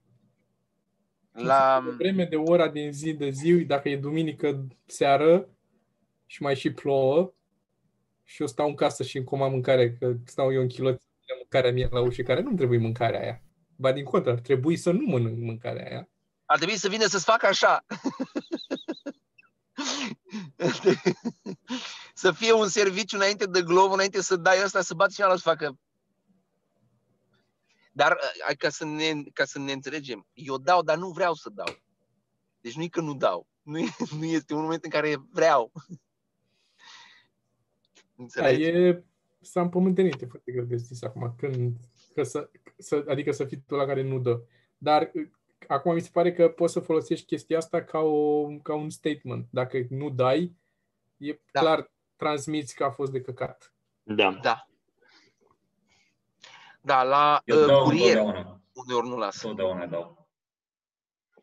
La, 1.32 1.84
De 1.86 1.92
vreme 1.92 2.26
de 2.26 2.36
ora 2.36 2.68
din 2.68 2.92
zi 2.92 3.14
de 3.14 3.30
zi, 3.30 3.54
dacă 3.54 3.90
e 3.90 3.98
duminică 3.98 4.68
seară 4.86 5.50
și 6.26 6.42
mai 6.42 6.56
și 6.56 6.72
plouă 6.72 7.34
și 8.24 8.42
eu 8.42 8.48
stau 8.48 8.68
în 8.68 8.76
casă 8.76 9.04
și 9.04 9.18
îmi 9.18 9.26
comand 9.26 9.52
mâncare, 9.52 9.94
că 9.94 10.14
stau 10.26 10.54
eu 10.54 10.62
în 10.62 10.68
chiloți 10.68 11.06
de 11.28 11.34
mâncarea 11.38 11.72
mea 11.72 11.88
la 11.92 12.02
ușă, 12.02 12.22
care 12.22 12.42
nu-mi 12.42 12.58
trebuie 12.58 12.80
mâncarea 12.80 13.20
aia. 13.20 13.42
Ba 13.76 13.92
din 13.92 14.04
contră, 14.04 14.32
ar 14.32 14.40
trebui 14.40 14.76
să 14.76 14.92
nu 14.92 15.06
mănânc 15.06 15.38
mâncarea 15.38 15.86
aia. 15.90 16.10
ar 16.46 16.58
trebui 16.58 16.78
să 16.78 16.88
vină 16.88 17.06
să-ți 17.06 17.26
facă 17.26 17.46
așa. 17.46 17.86
să 22.14 22.32
fie 22.32 22.52
un 22.52 22.68
serviciu 22.68 23.16
înainte 23.16 23.46
de 23.46 23.62
glov, 23.62 23.92
înainte 23.92 24.22
să 24.22 24.36
dai 24.36 24.64
ăsta, 24.64 24.82
să 24.82 24.94
bați 24.94 25.16
cineva 25.16 25.36
să 25.36 25.42
facă. 25.42 25.78
Dar 27.92 28.12
uh, 28.12 28.42
hai 28.44 28.56
ca 28.56 28.70
să, 28.70 28.86
ne, 28.86 29.24
ca 29.34 29.46
să 29.46 29.60
ne 29.60 29.72
înțelegem, 29.72 30.28
eu 30.34 30.58
dau, 30.58 30.82
dar 30.82 30.98
nu 30.98 31.10
vreau 31.10 31.34
să 31.34 31.50
dau. 31.50 31.82
Deci 32.62 32.76
nu 32.76 32.84
e 32.84 32.88
că 32.88 33.02
nu 33.02 33.14
dau. 33.14 33.48
Nu, 33.62 33.78
e, 33.80 33.86
nu 34.20 34.26
este 34.26 34.54
un 34.54 34.62
moment 34.62 34.84
în 34.84 34.90
care 34.90 35.16
vreau. 35.32 35.72
Da, 38.16 38.24
Înțelegi? 38.24 38.64
e, 38.64 39.04
s-a 39.42 39.62
împământenit, 39.62 40.22
e 40.22 40.26
foarte 40.26 40.52
greu 40.52 40.64
de 40.64 40.76
zis 40.76 41.02
acum, 41.02 41.36
când, 41.38 41.78
că 42.14 42.24
să, 42.24 42.50
să, 42.78 43.06
adică 43.08 43.32
să 43.32 43.46
fii 43.46 43.64
tu 43.68 43.76
la 43.76 43.86
care 43.86 44.02
nu 44.02 44.20
dă. 44.20 44.42
Dar 44.78 45.12
uh, 45.14 45.28
acum 45.68 45.94
mi 45.94 46.02
se 46.02 46.10
pare 46.12 46.34
că 46.34 46.50
poți 46.50 46.74
să 46.74 46.80
folosești 46.80 47.26
chestia 47.26 47.58
asta 47.58 47.84
ca, 47.84 48.00
o, 48.00 48.48
ca 48.58 48.76
un 48.76 48.90
statement. 48.90 49.48
Dacă 49.50 49.86
nu 49.90 50.10
dai, 50.10 50.56
e 51.18 51.32
Da. 51.32 51.40
da. 51.52 51.60
clar, 51.60 51.93
transmiți 52.24 52.76
că 52.76 52.84
a 52.84 52.90
fost 52.90 53.12
de 53.12 53.22
căcat. 53.22 53.74
Da. 54.04 54.40
Da. 54.42 54.68
Da, 56.82 57.04
la 57.04 57.42
eu 57.46 57.60
uh, 57.60 57.66
dau 57.66 57.84
curier, 57.84 58.18
întotdeauna. 58.18 58.62
uneori 58.74 59.08
nu 59.08 59.18
las. 59.18 59.42
Întotdeauna 59.44 59.86
dau. 59.86 60.28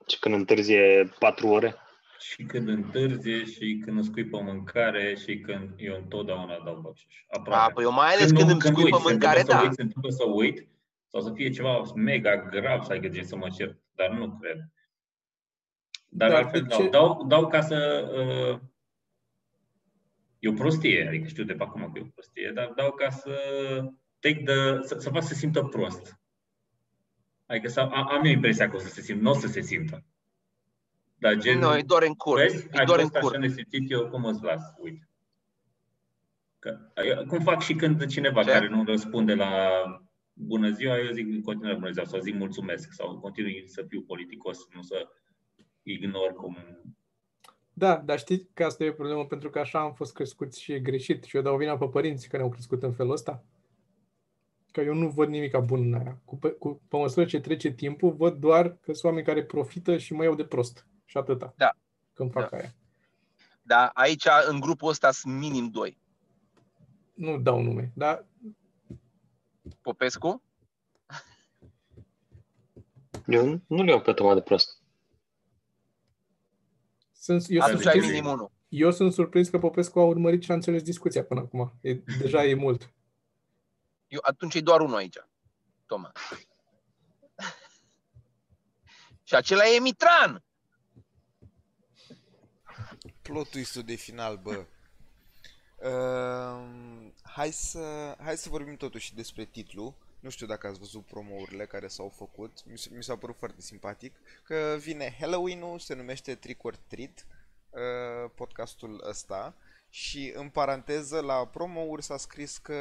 Și 0.06 0.18
când 0.18 0.34
întârzie 0.34 1.12
patru 1.18 1.46
ore, 1.48 1.76
Și 2.18 2.42
când 2.44 2.68
întârzie, 2.68 3.44
și 3.44 3.80
când 3.84 3.96
îmi 3.96 4.04
scuipă 4.04 4.38
mâncare, 4.40 5.14
și 5.14 5.38
când 5.40 5.70
eu 5.76 5.94
întotdeauna 5.96 6.58
dau 6.64 6.74
bacșiș. 6.81 7.14
Aproape. 7.31 7.70
A, 7.70 7.74
păi 7.74 7.85
eu 7.85 7.92
mai 7.92 8.12
ales 8.14 8.31
când, 8.33 8.50
îmi 8.50 8.60
scuipă 8.60 8.96
uit, 8.96 9.04
se 9.04 9.10
mâncare, 9.10 9.40
întâmplă 9.40 9.54
să 9.54 9.62
da. 9.62 9.62
uit, 9.62 9.74
se 9.74 9.83
întâmplă 9.83 10.10
să 10.10 10.24
uit, 10.24 10.68
sau 11.08 11.20
să 11.20 11.33
fie 11.35 11.50
ceva 11.50 11.83
mega 11.94 12.37
grav 12.37 12.83
să 12.83 12.92
ai 12.92 13.00
găsit 13.00 13.26
să 13.26 13.37
mă 13.37 13.48
cer, 13.48 13.76
dar 13.94 14.10
nu 14.10 14.38
cred. 14.40 14.58
Dar, 16.08 16.28
Dar 16.31 16.38
altfel 16.42 16.60
de 16.60 16.66
dau. 16.68 16.78
ce- 16.81 16.88
dau. 16.88 17.24
Dau 17.28 17.46
ca 17.46 17.60
să... 17.60 18.10
Uh, 18.14 18.60
e 20.40 20.48
o 20.48 20.52
prostie, 20.52 21.06
adică 21.08 21.28
știu 21.28 21.44
de 21.44 21.52
pe 21.52 21.62
acum 21.62 21.90
că 21.92 21.98
e 21.98 22.02
o 22.02 22.10
prostie, 22.14 22.50
dar 22.54 22.72
dau 22.76 22.92
ca 22.92 23.10
să 23.10 23.34
take 24.18 24.42
the, 24.44 24.82
să, 24.86 24.98
să 24.98 25.10
fac 25.10 25.22
să 25.22 25.28
se 25.28 25.34
simtă 25.34 25.62
prost. 25.62 26.18
Adică 27.46 27.68
să, 27.68 27.80
am, 27.80 28.08
am 28.08 28.24
eu 28.24 28.30
impresia 28.32 28.70
că 28.70 28.76
o 28.76 28.78
să 28.78 28.88
se 28.88 29.00
simtă, 29.00 29.22
nu 29.22 29.30
o 29.30 29.34
să 29.34 29.46
se 29.46 29.60
simtă. 29.60 30.04
Dar 31.18 31.36
gen, 31.36 31.58
Nu, 31.58 31.68
îi 31.70 31.82
dor 31.82 32.02
în 32.02 32.14
cur. 32.14 32.38
Vezi? 32.38 32.66
Îi 32.70 32.78
Ai 32.78 32.84
dor 32.84 32.98
în 32.98 33.02
fost 33.02 33.14
așa 33.16 33.26
cur. 33.26 33.36
nesimțit, 33.36 33.90
eu 33.90 34.08
cum 34.08 34.24
îți 34.24 34.42
las? 34.42 34.62
Uite. 34.78 35.08
Că, 36.58 36.78
eu- 37.06 37.26
cum 37.26 37.40
fac 37.40 37.62
și 37.62 37.74
când 37.74 38.06
cineva 38.06 38.42
Ce? 38.42 38.50
care 38.50 38.68
nu 38.68 38.84
răspunde 38.84 39.34
la 39.34 39.70
bună 40.32 40.70
ziua, 40.70 40.98
eu 40.98 41.12
zic 41.12 41.26
în 41.26 41.42
continuare 41.42 41.78
bună 41.78 41.90
ziua 41.90 42.04
sau 42.04 42.20
zic 42.20 42.34
mulțumesc 42.34 42.92
sau 42.92 43.18
continui 43.18 43.62
să 43.66 43.84
fiu 43.88 44.02
politicos, 44.02 44.68
nu 44.74 44.82
să 44.82 45.08
ignor 45.82 46.32
cum... 46.32 46.56
Da, 47.81 47.96
dar 47.96 48.18
știi 48.18 48.48
că 48.54 48.64
asta 48.64 48.85
e 48.85 48.88
o 48.88 48.92
problemă 48.92 49.26
pentru 49.26 49.50
că 49.50 49.58
așa 49.58 49.81
am 49.81 49.92
fost 49.92 50.12
crescuți 50.12 50.60
și 50.60 50.72
e 50.72 50.81
greșit 50.81 51.24
și 51.24 51.37
eu 51.37 51.42
dau 51.42 51.56
vina 51.56 51.78
pe 51.78 51.87
părinții 51.87 52.28
care 52.28 52.42
au 52.42 52.48
crescut 52.48 52.83
în 52.83 52.92
felul 52.92 53.12
ăsta. 53.12 53.44
Că 54.72 54.81
eu 54.81 54.94
nu 54.94 55.08
văd 55.08 55.28
nimic 55.28 55.56
bun 55.56 55.81
în 55.81 55.94
aia. 55.94 56.20
Cu, 56.24 56.37
pe, 56.37 56.48
cu, 56.48 56.81
pe 56.88 56.96
măsură 56.96 57.26
ce 57.26 57.40
trece 57.40 57.72
timpul, 57.72 58.12
văd 58.12 58.35
doar 58.35 58.68
că 58.68 58.92
sunt 58.92 59.04
oameni 59.04 59.26
care 59.26 59.44
profită 59.44 59.96
și 59.96 60.12
mă 60.12 60.24
iau 60.24 60.35
de 60.35 60.44
prost. 60.44 60.87
Și 61.04 61.16
atâta. 61.16 61.54
Da. 61.56 61.76
Când 62.12 62.31
fac 62.31 62.50
Da. 62.50 62.56
aia. 62.56 62.74
Dar 63.62 63.90
aici, 63.94 64.26
în 64.48 64.60
grupul 64.60 64.88
ăsta, 64.88 65.10
sunt 65.10 65.35
minim 65.38 65.68
doi. 65.68 65.98
Nu 67.14 67.38
dau 67.38 67.62
nume, 67.62 67.92
dar 67.94 68.24
Popescu, 69.81 70.42
eu 73.26 73.60
nu 73.66 73.83
le 73.83 73.90
iau 73.90 74.00
pe 74.00 74.10
atât 74.10 74.35
de 74.35 74.40
prost. 74.40 74.79
Sunt, 77.21 77.44
eu, 77.48 77.60
sunt, 77.60 77.62
atunci 77.62 77.87
ai 77.87 77.92
știți- 77.92 78.06
minim 78.06 78.27
unul. 78.27 78.50
eu 78.68 78.90
sunt 78.92 79.12
surprins 79.12 79.48
că 79.48 79.58
Popescu 79.58 80.00
a 80.00 80.04
urmărit 80.04 80.42
și 80.42 80.50
a 80.50 80.54
înțeles 80.54 80.83
discuția 80.83 81.25
până 81.25 81.40
acum. 81.40 81.73
E, 81.81 81.94
deja 81.94 82.44
e 82.44 82.54
mult. 82.54 82.90
Eu, 84.08 84.18
atunci 84.23 84.54
e 84.54 84.60
doar 84.60 84.81
unul 84.81 84.96
aici. 84.96 85.16
Toma. 85.87 86.12
și 89.29 89.35
acela 89.35 89.62
e 89.66 89.81
Mitran. 89.81 90.42
Plot 93.23 93.50
twist 93.50 93.77
de 93.77 93.94
final, 93.94 94.37
bă. 94.37 94.64
Uh, 95.77 97.10
hai, 97.23 97.50
să, 97.50 98.16
hai 98.23 98.37
să 98.37 98.48
vorbim 98.48 98.77
totuși 98.77 99.14
despre 99.14 99.44
titlu. 99.44 99.96
Nu 100.21 100.31
știu 100.31 100.46
dacă 100.46 100.66
ați 100.66 100.79
văzut 100.79 101.06
promourile 101.06 101.66
care 101.66 101.88
s-au 101.88 102.12
făcut. 102.16 102.58
Mi, 102.64 102.79
s- 102.79 102.87
mi 102.87 103.02
s-a 103.04 103.16
părut 103.16 103.37
foarte 103.38 103.60
simpatic. 103.60 104.14
Că 104.42 104.77
vine 104.79 105.16
Halloween-ul, 105.21 105.79
se 105.79 105.94
numește 105.94 106.35
Trick 106.35 106.64
or 106.64 106.77
Treat, 106.77 107.27
uh, 107.71 108.31
podcastul 108.35 109.04
ăsta. 109.08 109.54
Și 109.90 110.33
în 110.37 110.48
paranteză, 110.48 111.21
la 111.21 111.46
promouri 111.46 112.02
s-a 112.02 112.16
scris 112.16 112.58
că 112.58 112.77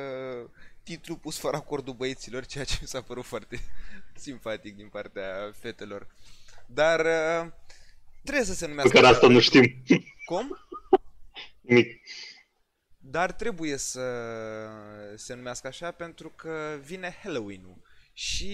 titlu 0.83 1.15
pus 1.15 1.37
fără 1.39 1.55
acordul 1.55 1.93
băieților, 1.93 2.45
ceea 2.45 2.63
ce 2.63 2.77
mi 2.81 2.87
s-a 2.87 3.01
părut 3.01 3.25
foarte 3.25 3.59
simpatic 4.15 4.75
din 4.75 4.87
partea 4.87 5.51
fetelor. 5.59 6.07
Dar 6.65 6.99
uh, 6.99 7.51
trebuie 8.23 8.45
să 8.45 8.53
se 8.53 8.63
Pe 8.63 8.69
numească 8.69 8.93
care 8.93 9.05
așa, 9.05 9.15
asta 9.15 9.27
nu 9.27 9.39
pentru- 9.39 9.49
știm. 9.59 9.83
Cum? 10.25 10.57
Nimic. 11.61 12.01
Dar 13.11 13.31
trebuie 13.31 13.77
să 13.77 14.01
se 15.15 15.33
numească 15.33 15.67
așa 15.67 15.91
pentru 15.91 16.29
că 16.35 16.79
vine 16.81 17.17
Halloween-ul. 17.23 17.81
Și 18.13 18.53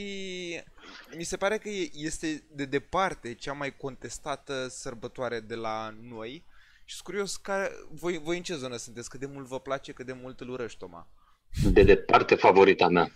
mi 1.17 1.23
se 1.23 1.37
pare 1.37 1.57
că 1.57 1.69
e- 1.69 1.89
este 1.93 2.43
de 2.51 2.65
departe 2.65 3.33
cea 3.33 3.53
mai 3.53 3.75
contestată 3.77 4.67
sărbătoare 4.67 5.39
de 5.39 5.55
la 5.55 5.95
noi. 6.01 6.43
Și 6.85 6.95
sunt 6.95 7.07
curios, 7.07 7.35
care, 7.35 7.71
voi, 7.91 8.17
voi 8.17 8.37
în 8.37 8.43
ce 8.43 8.55
zonă 8.55 8.75
sunteți? 8.75 9.09
Cât 9.09 9.19
de 9.19 9.25
mult 9.25 9.47
vă 9.47 9.59
place, 9.59 9.91
cât 9.91 10.05
de 10.05 10.13
mult 10.13 10.39
îl 10.39 10.49
urăști, 10.49 10.77
Toma? 10.77 11.07
De 11.71 11.83
departe 11.83 12.35
favorita 12.35 12.87
mea. 12.87 13.11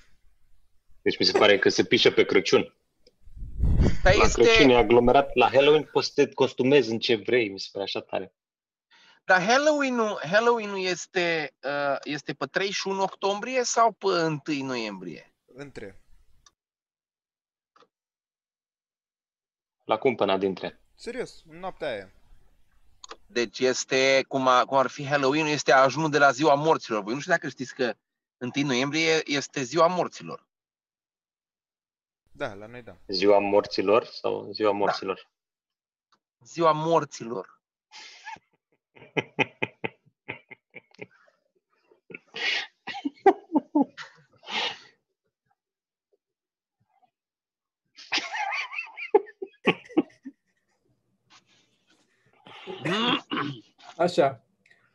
Deci 1.01 1.19
mi 1.19 1.25
se 1.25 1.37
pare 1.37 1.59
că 1.59 1.69
se 1.69 1.83
pișă 1.83 2.11
pe 2.11 2.23
Crăciun. 2.23 2.73
Dar 4.03 4.15
La 4.15 4.27
Crăciun 4.27 4.69
e 4.69 4.71
este, 4.71 4.73
aglomerat. 4.73 5.35
La 5.35 5.49
Halloween 5.49 5.89
poți 5.91 6.07
să 6.07 6.13
te 6.15 6.33
costumezi 6.33 6.91
în 6.91 6.99
ce 6.99 7.15
vrei. 7.15 7.49
Mi 7.49 7.59
se 7.59 7.67
pare 7.71 7.83
așa 7.83 7.99
tare. 7.99 8.33
Dar 9.29 9.41
Halloween-ul, 9.43 10.19
Halloween-ul 10.31 10.79
este, 10.79 11.53
uh, 11.63 11.97
este 12.03 12.33
pe 12.33 12.45
31 12.45 13.01
octombrie 13.01 13.63
sau 13.63 13.91
pe 13.91 14.05
1 14.05 14.65
noiembrie? 14.65 15.33
Între. 15.45 16.01
La 19.83 19.97
cumpăna 19.97 20.37
dintre. 20.37 20.79
Serios, 20.95 21.43
în 21.49 21.59
noaptea 21.59 21.87
aia. 21.87 22.11
Deci 23.25 23.59
este, 23.59 24.25
cum, 24.27 24.47
a, 24.47 24.65
cum 24.65 24.77
ar 24.77 24.87
fi 24.87 25.05
Halloween, 25.05 25.45
este 25.45 25.71
ajunul 25.71 26.09
de 26.09 26.17
la 26.17 26.31
ziua 26.31 26.53
morților. 26.53 27.03
Voi 27.03 27.13
nu 27.13 27.19
știu 27.19 27.31
dacă 27.31 27.49
știți 27.49 27.75
că 27.75 27.93
1 28.37 28.67
noiembrie 28.67 29.21
este 29.25 29.61
ziua 29.61 29.87
morților. 29.87 30.47
Da, 32.31 32.53
la 32.53 32.65
noi 32.65 32.81
da. 32.81 32.97
Ziua 33.07 33.39
morților 33.39 34.05
sau 34.05 34.51
ziua 34.51 34.71
morților? 34.71 35.29
Ziua 36.39 36.71
morților. 36.71 37.58
Așa. 53.97 54.45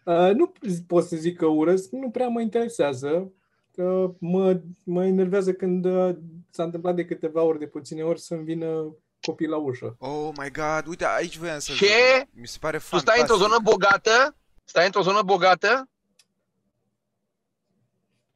Uh, 0.04 0.30
nu 0.34 0.52
pot 0.86 1.04
să 1.04 1.16
zic 1.16 1.36
că 1.36 1.46
urăsc, 1.46 1.92
nu 1.92 2.10
prea 2.10 2.28
mă 2.28 2.40
interesează. 2.40 3.32
Uh, 3.76 4.10
mă, 4.18 4.60
mă 4.84 5.04
enervează 5.06 5.52
când 5.52 5.84
uh, 5.84 6.16
s-a 6.50 6.62
întâmplat 6.62 6.94
de 6.94 7.04
câteva 7.04 7.42
ori, 7.42 7.58
de 7.58 7.66
puține 7.66 8.02
ori, 8.02 8.20
să-mi 8.20 8.44
vină 8.44 8.96
copii 9.24 9.46
la 9.46 9.56
ușă. 9.56 9.96
Oh 9.98 10.30
my 10.36 10.50
god, 10.50 10.86
uite, 10.86 11.04
aici 11.06 11.36
voiam 11.36 11.58
să 11.58 11.72
Ce? 11.72 11.86
zic. 11.86 12.28
Mi 12.32 12.46
se 12.46 12.58
pare 12.60 12.76
Tu 12.76 12.82
fantastic. 12.82 13.10
stai 13.10 13.20
într-o 13.20 13.36
zonă 13.48 13.58
bogată? 13.70 14.36
Stai 14.64 14.84
într-o 14.86 15.00
zonă 15.02 15.22
bogată? 15.22 15.88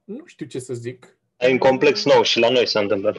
Nu 0.04 0.26
știu 0.26 0.46
ce 0.46 0.58
să 0.58 0.74
zic. 0.74 1.18
E 1.36 1.50
în 1.50 1.58
complex 1.58 2.04
nou 2.04 2.22
și 2.22 2.38
la 2.38 2.48
noi 2.50 2.66
s-a 2.66 2.80
întâmplat. 2.80 3.16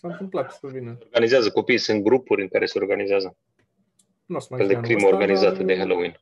S-a 0.00 0.08
întâmplat 0.08 0.52
să 0.52 0.66
vină. 0.66 0.98
Organizează 1.04 1.50
copiii, 1.50 1.78
sunt 1.78 2.02
grupuri 2.02 2.42
în 2.42 2.48
care 2.48 2.66
se 2.66 2.78
organizează. 2.78 3.36
Nu 4.26 4.36
o 4.36 4.38
să 4.40 4.46
mai 4.50 4.58
Fel 4.58 4.68
fie 4.68 4.76
de 4.80 4.84
anul 4.84 4.88
crimă 4.96 5.06
ăsta, 5.06 5.16
organizată 5.16 5.56
dar- 5.56 5.64
de 5.64 5.76
Halloween. 5.76 6.20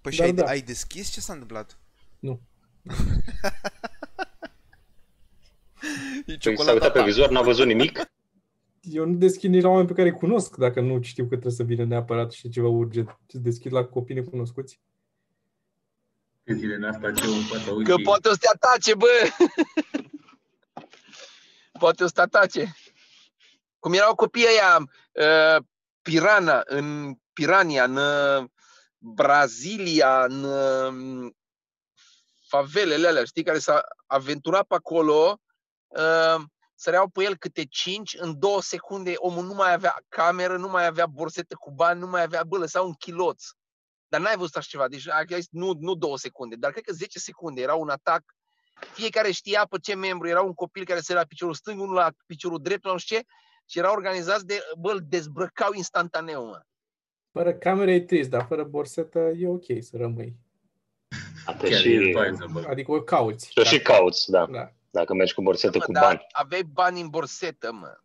Păi 0.00 0.12
și 0.12 0.18
Dar 0.18 0.26
ai, 0.26 0.32
da. 0.34 0.44
ai 0.44 0.60
deschis? 0.60 1.08
Ce 1.10 1.20
s-a 1.20 1.32
întâmplat? 1.32 1.78
Nu. 2.18 2.40
E 6.26 6.36
Păi 6.42 6.56
s-a 6.58 6.72
uitat 6.72 6.92
pe 6.92 6.98
ta. 6.98 7.04
vizor, 7.04 7.30
n-a 7.30 7.42
văzut 7.42 7.66
nimic. 7.66 7.98
Eu 8.92 9.04
nu 9.06 9.14
deschid 9.16 9.50
nici 9.50 9.62
la 9.62 9.68
oameni 9.68 9.86
pe 9.88 9.94
care 9.94 10.08
îi 10.08 10.14
cunosc, 10.14 10.56
dacă 10.56 10.80
nu 10.80 11.02
știu 11.02 11.22
că 11.22 11.28
trebuie 11.30 11.52
să 11.52 11.62
vină 11.62 11.84
neapărat 11.84 12.32
și 12.32 12.48
ceva 12.48 12.68
urgent. 12.68 13.18
Ce 13.26 13.38
deschid 13.38 13.72
la 13.72 13.84
copii 13.84 14.14
necunoscuți. 14.14 14.80
Pe 16.42 16.54
zile 16.54 16.74
în 16.74 16.84
asta 16.84 17.12
ce 17.12 17.26
în 17.26 17.42
fața 17.42 17.64
Că 17.64 17.92
ușii. 17.92 18.04
poate 18.04 18.28
o 18.28 18.32
să 18.32 18.38
te 18.40 18.48
atace, 18.48 18.94
bă! 18.94 19.06
poate 21.78 22.02
o 22.02 22.06
să 22.06 22.12
te 22.12 22.20
atace. 22.20 22.74
Cum 23.78 23.92
erau 23.92 24.14
copiii 24.14 24.46
ăia, 24.46 24.78
uh, 24.78 25.62
Pirana, 26.02 26.62
în 26.64 27.14
Pirania, 27.32 27.84
în 27.84 27.96
uh, 27.96 28.44
Brazilia, 28.98 30.24
în 30.24 30.44
uh, 30.44 31.32
favelele 32.48 33.06
alea, 33.06 33.24
știi, 33.24 33.42
care 33.42 33.58
s-a 33.58 33.82
aventurat 34.06 34.66
pe 34.66 34.74
acolo, 34.74 35.40
uh, 35.86 36.42
săreau 36.80 37.08
pe 37.08 37.22
el 37.22 37.36
câte 37.36 37.64
cinci, 37.64 38.16
în 38.18 38.38
două 38.38 38.62
secunde 38.62 39.12
omul 39.16 39.44
nu 39.44 39.54
mai 39.54 39.72
avea 39.72 39.96
cameră, 40.08 40.56
nu 40.56 40.68
mai 40.68 40.86
avea 40.86 41.06
borsetă 41.06 41.54
cu 41.54 41.70
bani, 41.70 42.00
nu 42.00 42.06
mai 42.06 42.22
avea, 42.22 42.44
bă, 42.44 42.58
lăsa 42.58 42.82
un 42.82 42.92
chiloț. 42.92 43.44
Dar 44.08 44.20
n-ai 44.20 44.36
văzut 44.36 44.56
așa 44.56 44.66
ceva, 44.70 44.88
deci 44.88 45.08
ai 45.08 45.24
zis, 45.28 45.48
nu, 45.50 45.72
nu 45.78 45.94
două 45.94 46.18
secunde, 46.18 46.56
dar 46.56 46.70
cred 46.70 46.84
că 46.84 46.92
10 46.92 47.18
secunde 47.18 47.60
era 47.60 47.74
un 47.74 47.88
atac. 47.88 48.22
Fiecare 48.92 49.30
știa 49.30 49.66
pe 49.70 49.78
ce 49.78 49.94
membru, 49.94 50.28
era 50.28 50.42
un 50.42 50.54
copil 50.54 50.84
care 50.84 51.00
se 51.00 51.14
la 51.14 51.24
piciorul 51.24 51.54
stâng, 51.54 51.80
unul 51.80 51.94
la 51.94 52.10
piciorul 52.26 52.62
drept, 52.62 52.84
nu 52.84 52.98
știu 52.98 53.16
ce, 53.16 53.22
și 53.66 53.78
erau 53.78 53.92
organizați 53.92 54.46
de, 54.46 54.60
bă, 54.78 54.90
îl 54.92 55.00
dezbrăcau 55.08 55.72
instantaneu, 55.72 56.46
mă. 56.46 56.60
Fără 57.32 57.54
cameră 57.54 57.90
e 57.90 58.00
trist, 58.00 58.30
dar 58.30 58.44
fără 58.46 58.64
borsetă 58.64 59.18
e 59.18 59.48
ok 59.48 59.64
să 59.80 59.96
rămâi. 59.96 60.36
Atât 61.44 61.68
Chiar 61.68 61.78
și, 61.78 61.92
e 61.92 61.96
advisable. 61.96 62.68
Adică 62.68 62.92
o 62.92 63.02
cauți. 63.02 63.50
și 63.50 63.58
o 63.58 63.62
și 63.62 63.80
cauți, 63.80 64.30
da. 64.30 64.46
Da. 64.46 64.72
Dacă 64.90 65.14
mergi 65.14 65.34
cu 65.34 65.42
borsetă 65.42 65.78
Mă, 65.78 65.84
cu 65.84 65.92
dar 65.92 66.02
bani. 66.02 66.26
aveai 66.32 66.62
bani 66.62 67.00
în 67.00 67.08
borsetă, 67.08 67.72
mă. 67.72 67.98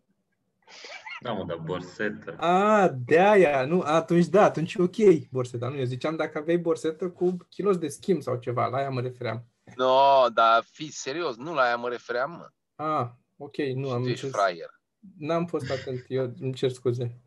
Da, 1.21 1.31
mă, 1.31 1.43
dar 1.43 1.57
borsetă. 1.57 2.35
A, 2.37 2.87
de 3.05 3.19
aia, 3.19 3.65
nu, 3.65 3.81
atunci 3.81 4.25
da, 4.25 4.43
atunci 4.43 4.73
e 4.73 4.81
ok 4.81 5.27
borseta. 5.31 5.67
Nu, 5.69 5.77
eu 5.77 5.83
ziceam 5.83 6.15
dacă 6.15 6.37
aveai 6.37 6.57
borsetă 6.57 7.09
cu 7.09 7.37
kilos 7.49 7.77
de 7.77 7.87
schimb 7.87 8.21
sau 8.21 8.35
ceva, 8.37 8.65
la 8.67 8.77
aia 8.77 8.89
mă 8.89 9.01
refeream. 9.01 9.45
No, 9.75 10.29
dar 10.33 10.63
fi 10.71 10.91
serios, 10.91 11.35
nu 11.35 11.53
la 11.53 11.61
aia 11.61 11.75
mă 11.75 11.89
refeream, 11.89 12.31
mă. 12.31 12.49
Ah, 12.85 13.07
ok, 13.37 13.57
nu 13.57 13.89
am 13.91 14.01
tu 14.03 14.09
ești 14.09 14.25
înțeles. 14.25 14.45
fraier. 14.45 14.69
N-am 15.17 15.45
fost 15.45 15.71
atent, 15.71 16.05
eu 16.07 16.33
îmi 16.39 16.53
cer 16.53 16.71
scuze. 16.71 17.19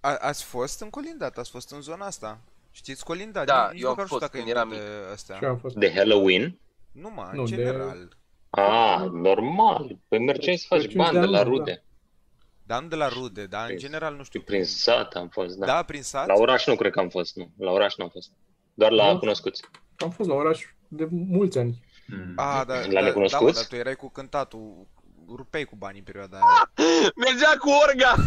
A, 0.00 0.16
ați 0.16 0.44
fost 0.44 0.80
în 0.80 0.90
Colindat, 0.90 1.38
ați 1.38 1.50
fost 1.50 1.70
în 1.70 1.80
zona 1.80 2.06
asta. 2.06 2.40
Știți 2.74 3.04
Colindat? 3.04 3.46
Da, 3.46 3.70
Nici 3.72 3.82
eu 3.82 3.88
am 3.88 3.94
măcar 3.96 4.10
nu 4.10 4.16
știu 4.16 4.18
fost 4.18 4.20
dacă 4.20 4.36
când 4.36 4.46
e 4.48 4.50
eram 4.50 4.68
de 4.68 5.12
astea. 5.12 5.36
Și 5.36 5.44
eu 5.44 5.50
am 5.50 5.58
fost. 5.58 5.74
De 5.76 5.92
Halloween? 5.94 6.58
Nu, 6.92 7.10
mă, 7.14 7.30
Nu, 7.32 7.42
în 7.42 7.48
de- 7.50 7.56
general. 7.56 8.16
Ah, 8.50 9.06
normal. 9.12 9.98
Păi 10.08 10.18
mergeai 10.18 10.56
să 10.56 10.64
faci 10.68 10.78
Crăciun 10.80 10.98
bani 10.98 11.12
de 11.12 11.20
de 11.20 11.26
la 11.26 11.38
anul, 11.40 11.56
rude. 11.56 11.84
Dar 12.66 12.82
nu 12.82 12.88
de 12.88 12.96
la 12.96 13.08
rude, 13.08 13.46
dar 13.46 13.60
în 13.60 13.66
Prin- 13.66 13.78
general 13.78 14.14
nu 14.14 14.22
știu. 14.22 14.40
Și 14.40 14.46
prin 14.46 14.64
sat 14.64 15.12
am 15.14 15.28
fost, 15.28 15.56
da. 15.56 15.66
Da, 15.66 15.82
prin 15.82 16.02
sat? 16.02 16.26
La 16.26 16.34
oraș 16.34 16.66
nu 16.66 16.74
cred 16.76 16.92
că 16.92 17.00
am 17.00 17.08
fost, 17.08 17.36
nu. 17.36 17.50
La 17.58 17.70
oraș 17.70 17.94
nu 17.96 18.04
am 18.04 18.10
fost. 18.10 18.30
Doar 18.74 18.90
la 18.90 19.12
Nu. 19.12 19.18
cunoscuți. 19.18 19.62
Am 19.96 20.10
fost 20.10 20.28
la 20.28 20.34
oraș 20.34 20.64
de 20.88 21.06
mulți 21.10 21.58
ani. 21.58 21.84
Mm. 22.06 22.32
A, 22.36 22.64
da, 22.64 22.74
La 22.74 22.80
da, 22.82 22.88
da, 22.92 23.00
mă, 23.00 23.06
necunoscuți? 23.06 23.54
dar 23.54 23.64
tu 23.64 23.76
erai 23.76 23.94
cu 23.94 24.10
cântatul, 24.10 24.86
rupeai 25.36 25.64
cu 25.64 25.76
banii 25.76 25.98
în 25.98 26.04
perioada 26.04 26.36
aia. 26.42 26.72
Mergea 27.16 27.56
cu 27.58 27.68
orga! 27.88 28.14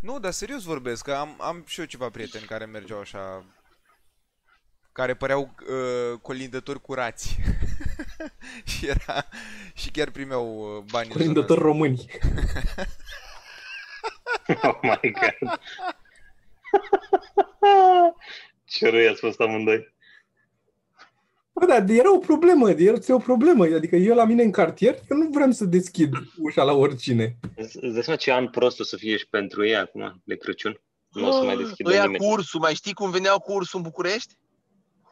Nu, 0.00 0.18
dar 0.18 0.32
serios 0.32 0.62
vorbesc, 0.62 1.04
că 1.04 1.12
am, 1.12 1.36
am 1.40 1.64
și 1.66 1.80
eu 1.80 1.86
ceva 1.86 2.10
prieteni 2.10 2.44
care 2.44 2.64
mergeau 2.64 3.00
așa, 3.00 3.44
care 4.92 5.14
păreau 5.14 5.54
uh, 5.68 6.18
colindători 6.22 6.80
curați. 6.80 7.36
și 8.70 8.86
era, 8.86 9.24
și 9.74 9.90
chiar 9.90 10.10
primeau 10.10 10.76
uh, 10.76 10.84
bani 10.90 11.06
în 11.06 11.12
zona 11.12 11.24
Colindători 11.24 11.60
români. 11.60 12.04
Oh 14.62 14.78
my 14.82 15.12
god. 15.12 15.60
Ce 18.64 18.90
răi 18.90 19.08
ați 19.08 19.20
fost 19.20 19.40
amândoi. 19.40 19.94
Bă, 21.58 21.66
da, 21.66 21.92
era 21.92 22.14
o 22.14 22.18
problemă, 22.18 22.70
era 22.70 22.96
o 23.14 23.18
problemă. 23.18 23.64
Adică 23.64 23.96
eu 23.96 24.14
la 24.14 24.24
mine 24.24 24.42
în 24.42 24.50
cartier, 24.50 24.94
eu 25.10 25.16
nu 25.16 25.28
vreau 25.30 25.50
să 25.50 25.64
deschid 25.64 26.12
ușa 26.38 26.62
la 26.62 26.72
oricine. 26.72 27.36
Îți 27.56 27.76
îți 27.80 27.92
dai 27.94 28.02
seama 28.02 28.18
ce 28.18 28.32
an 28.32 28.48
prost 28.48 28.80
o 28.80 28.84
să 28.84 28.96
fie 28.96 29.16
și 29.16 29.28
pentru 29.28 29.66
ei 29.66 29.76
acum, 29.76 30.20
de 30.24 30.36
Crăciun? 30.36 30.80
Nu 31.08 31.28
o 31.28 31.30
să 31.30 31.42
mai 31.44 31.56
deschidă 31.56 31.90
Ăia 31.90 32.02
nimeni. 32.04 32.24
cu 32.24 32.30
ursul, 32.30 32.60
mai 32.60 32.74
știi 32.74 32.92
cum 32.92 33.10
veneau 33.10 33.40
cu 33.40 33.52
ursul 33.52 33.78
în 33.78 33.84
București? 33.84 34.34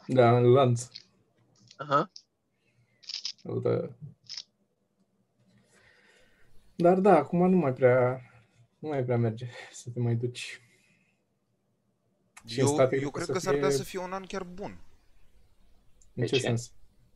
Da, 0.07 0.36
în 0.38 0.44
lanț. 0.53 0.86
Aha. 1.76 2.11
Da. 3.62 3.88
Dar 6.76 6.99
da, 6.99 7.16
acum 7.16 7.51
nu 7.51 7.57
mai 7.57 7.72
prea, 7.72 8.20
nu 8.78 8.88
mai 8.88 9.05
prea 9.05 9.16
merge 9.16 9.47
să 9.72 9.90
te 9.94 10.01
mai 10.01 10.14
duci. 10.14 10.61
Și 12.47 12.61
în 12.61 12.66
Eu, 12.66 12.72
state 12.72 13.01
eu 13.01 13.11
cred 13.11 13.12
cred 13.12 13.26
că 13.26 13.32
că 13.32 13.38
să 13.38 13.44
s-ar 13.44 13.55
putea 13.55 13.68
fie- 13.68 13.78
să 13.78 13.84
fie 13.84 13.99
un 13.99 14.12
an 14.12 14.24
chiar 14.24 14.42
bun. 14.42 14.78
În 16.17 16.23
De 16.23 16.27
ce 16.27 16.35
ce? 16.37 16.41
sens? 16.41 16.71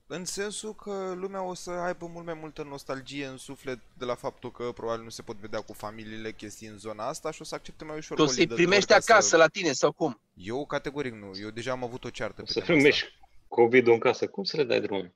În 0.06 0.24
sensul 0.24 0.74
că 0.74 1.12
lumea 1.16 1.42
o 1.42 1.54
să 1.54 1.70
aibă 1.70 2.06
mult 2.06 2.24
mai 2.24 2.34
multă 2.40 2.62
nostalgie 2.62 3.26
în 3.26 3.36
suflet 3.36 3.78
de 3.98 4.04
la 4.04 4.14
faptul 4.14 4.50
că 4.52 4.72
probabil 4.74 5.02
nu 5.04 5.08
se 5.08 5.22
pot 5.22 5.36
vedea 5.36 5.60
cu 5.60 5.72
familiile 5.72 6.32
chestii 6.32 6.66
în 6.68 6.78
zona 6.78 7.06
asta 7.08 7.30
și 7.30 7.40
o 7.42 7.44
să 7.44 7.54
accepte 7.54 7.84
mai 7.84 7.96
ușor 7.96 8.16
Tu 8.16 8.22
o 8.22 8.26
să-i 8.26 8.34
colindători 8.34 8.66
primești 8.66 8.88
ca 8.90 8.94
acasă 8.96 9.28
să... 9.28 9.36
la 9.36 9.46
tine 9.46 9.72
sau 9.72 9.92
cum? 9.92 10.20
Eu 10.34 10.66
categoric 10.66 11.12
nu. 11.12 11.30
Eu 11.42 11.50
deja 11.50 11.70
am 11.72 11.84
avut 11.84 12.04
o 12.04 12.10
ceartă 12.10 12.40
O 12.40 12.44
pe 12.44 12.50
să 12.50 12.52
tema 12.52 12.62
asta. 12.64 12.72
primești 12.72 13.18
COVID-ul 13.48 13.92
în 13.92 13.98
casă. 13.98 14.26
Cum 14.26 14.44
să 14.44 14.56
le 14.56 14.64
dai 14.64 14.80
drumul? 14.80 15.14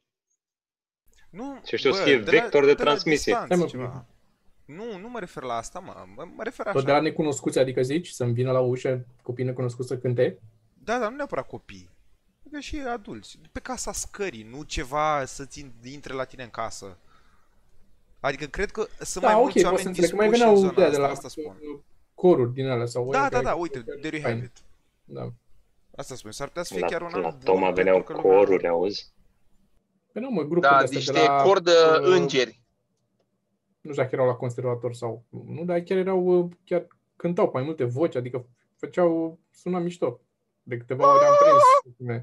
Nu, 1.31 1.61
Și 1.65 1.75
ăștia 1.75 1.91
o 1.91 1.95
să 1.95 1.99
bă, 2.03 2.07
fie 2.07 2.19
de 2.19 2.31
la- 2.31 2.41
vector 2.41 2.65
de 2.65 2.71
la 2.73 2.75
transmisie. 2.77 3.33
distanță 3.33 3.55
Stai, 3.55 3.59
mă, 3.59 3.67
ceva. 3.67 4.07
Nu, 4.65 4.99
nu 4.99 5.09
mă 5.09 5.19
refer 5.19 5.43
la 5.43 5.55
asta, 5.55 5.79
mă. 5.79 6.05
Mă, 6.17 6.29
mă 6.37 6.43
refer 6.43 6.67
Tot 6.67 6.85
de 6.85 6.91
așa. 6.91 6.97
la 6.99 7.03
necunoscuți, 7.03 7.59
adică 7.59 7.83
zici, 7.83 8.09
să-mi 8.09 8.33
vină 8.33 8.53
la 8.53 8.61
ușă 8.61 9.07
copii 9.23 9.45
necunoscuți 9.45 9.89
să 9.89 9.99
cânte? 9.99 10.39
Da, 10.85 10.99
dar 10.99 11.11
nu 11.11 11.17
neapărat 11.17 11.47
copii. 11.47 11.91
Adică 12.55 12.77
și 12.77 12.83
adulți. 12.89 13.39
Pe 13.53 13.61
casa 13.61 13.93
scării, 13.93 14.43
nu 14.51 14.63
ceva 14.63 15.25
să 15.25 15.45
țin, 15.45 15.73
intre 15.83 16.13
la 16.15 16.25
tine 16.25 16.43
în 16.43 16.51
casă. 16.51 16.97
Adică 18.21 18.45
cred 18.47 18.71
că 18.71 18.87
sunt 19.01 19.25
Da, 19.25 19.31
mai 19.31 19.37
ok, 19.37 19.43
mulți 19.43 19.55
pot 19.55 19.63
să 19.63 19.69
oameni 19.69 19.87
înțeleg. 19.87 20.11
Că 20.11 20.17
mai 20.17 20.29
dispuși 20.29 20.49
în 20.49 20.55
veneau 20.55 20.71
zona 20.71 20.75
de, 20.75 20.81
de 20.81 20.87
asta, 20.97 21.01
la 21.07 21.09
asta 21.13 21.29
spun. 21.29 21.57
coruri 22.15 22.53
din 22.53 22.67
alea 22.69 22.87
sau 22.87 23.03
Da, 23.11 23.19
oia 23.21 23.29
da, 23.29 23.29
care- 23.29 23.45
da, 23.45 23.55
uite, 23.55 23.79
there 23.81 24.17
you 24.17 24.23
have 24.23 24.35
Fine. 24.35 24.45
it. 24.55 24.63
Da. 25.05 25.33
Asta 25.97 26.15
spun, 26.15 26.33
s-ar 26.33 26.47
putea 26.49 26.63
să 26.63 26.73
fie 26.73 26.83
La, 26.83 26.87
chiar 26.89 27.03
un 27.03 27.09
la 27.13 27.17
an 27.17 27.23
bun. 27.31 27.41
Toma 27.45 27.71
veneau 27.71 27.97
pentru 27.97 28.15
că 28.15 28.21
lumea- 28.21 28.37
coruri, 28.39 28.69
auzi? 28.69 29.13
Păi 30.13 30.23
nu, 30.23 30.31
mă, 30.31 30.41
grupul 30.43 30.61
Da, 30.61 30.69
de 30.79 30.83
astea 30.85 30.99
niște 30.99 31.13
de 31.13 31.19
la, 31.27 31.43
cor 31.43 31.61
de 31.61 31.71
uh, 31.71 31.99
îngeri. 32.19 32.63
Nu 33.81 33.91
știu 33.91 34.03
dacă 34.03 34.15
erau 34.15 34.27
la 34.27 34.35
conservator 34.35 34.95
sau 34.95 35.25
nu, 35.47 35.65
dar 35.65 35.81
chiar 35.81 35.99
erau, 35.99 36.25
uh, 36.39 36.51
chiar 36.65 36.87
cântau 37.17 37.45
pe 37.47 37.51
mai 37.57 37.63
multe 37.67 37.85
voci, 37.85 38.15
adică 38.15 38.47
făceau, 38.77 39.39
suna 39.55 39.79
mișto. 39.79 40.21
De 40.63 40.77
câteva 40.77 41.15
ori 41.15 41.25
am 41.25 41.35
prins. 41.41 42.23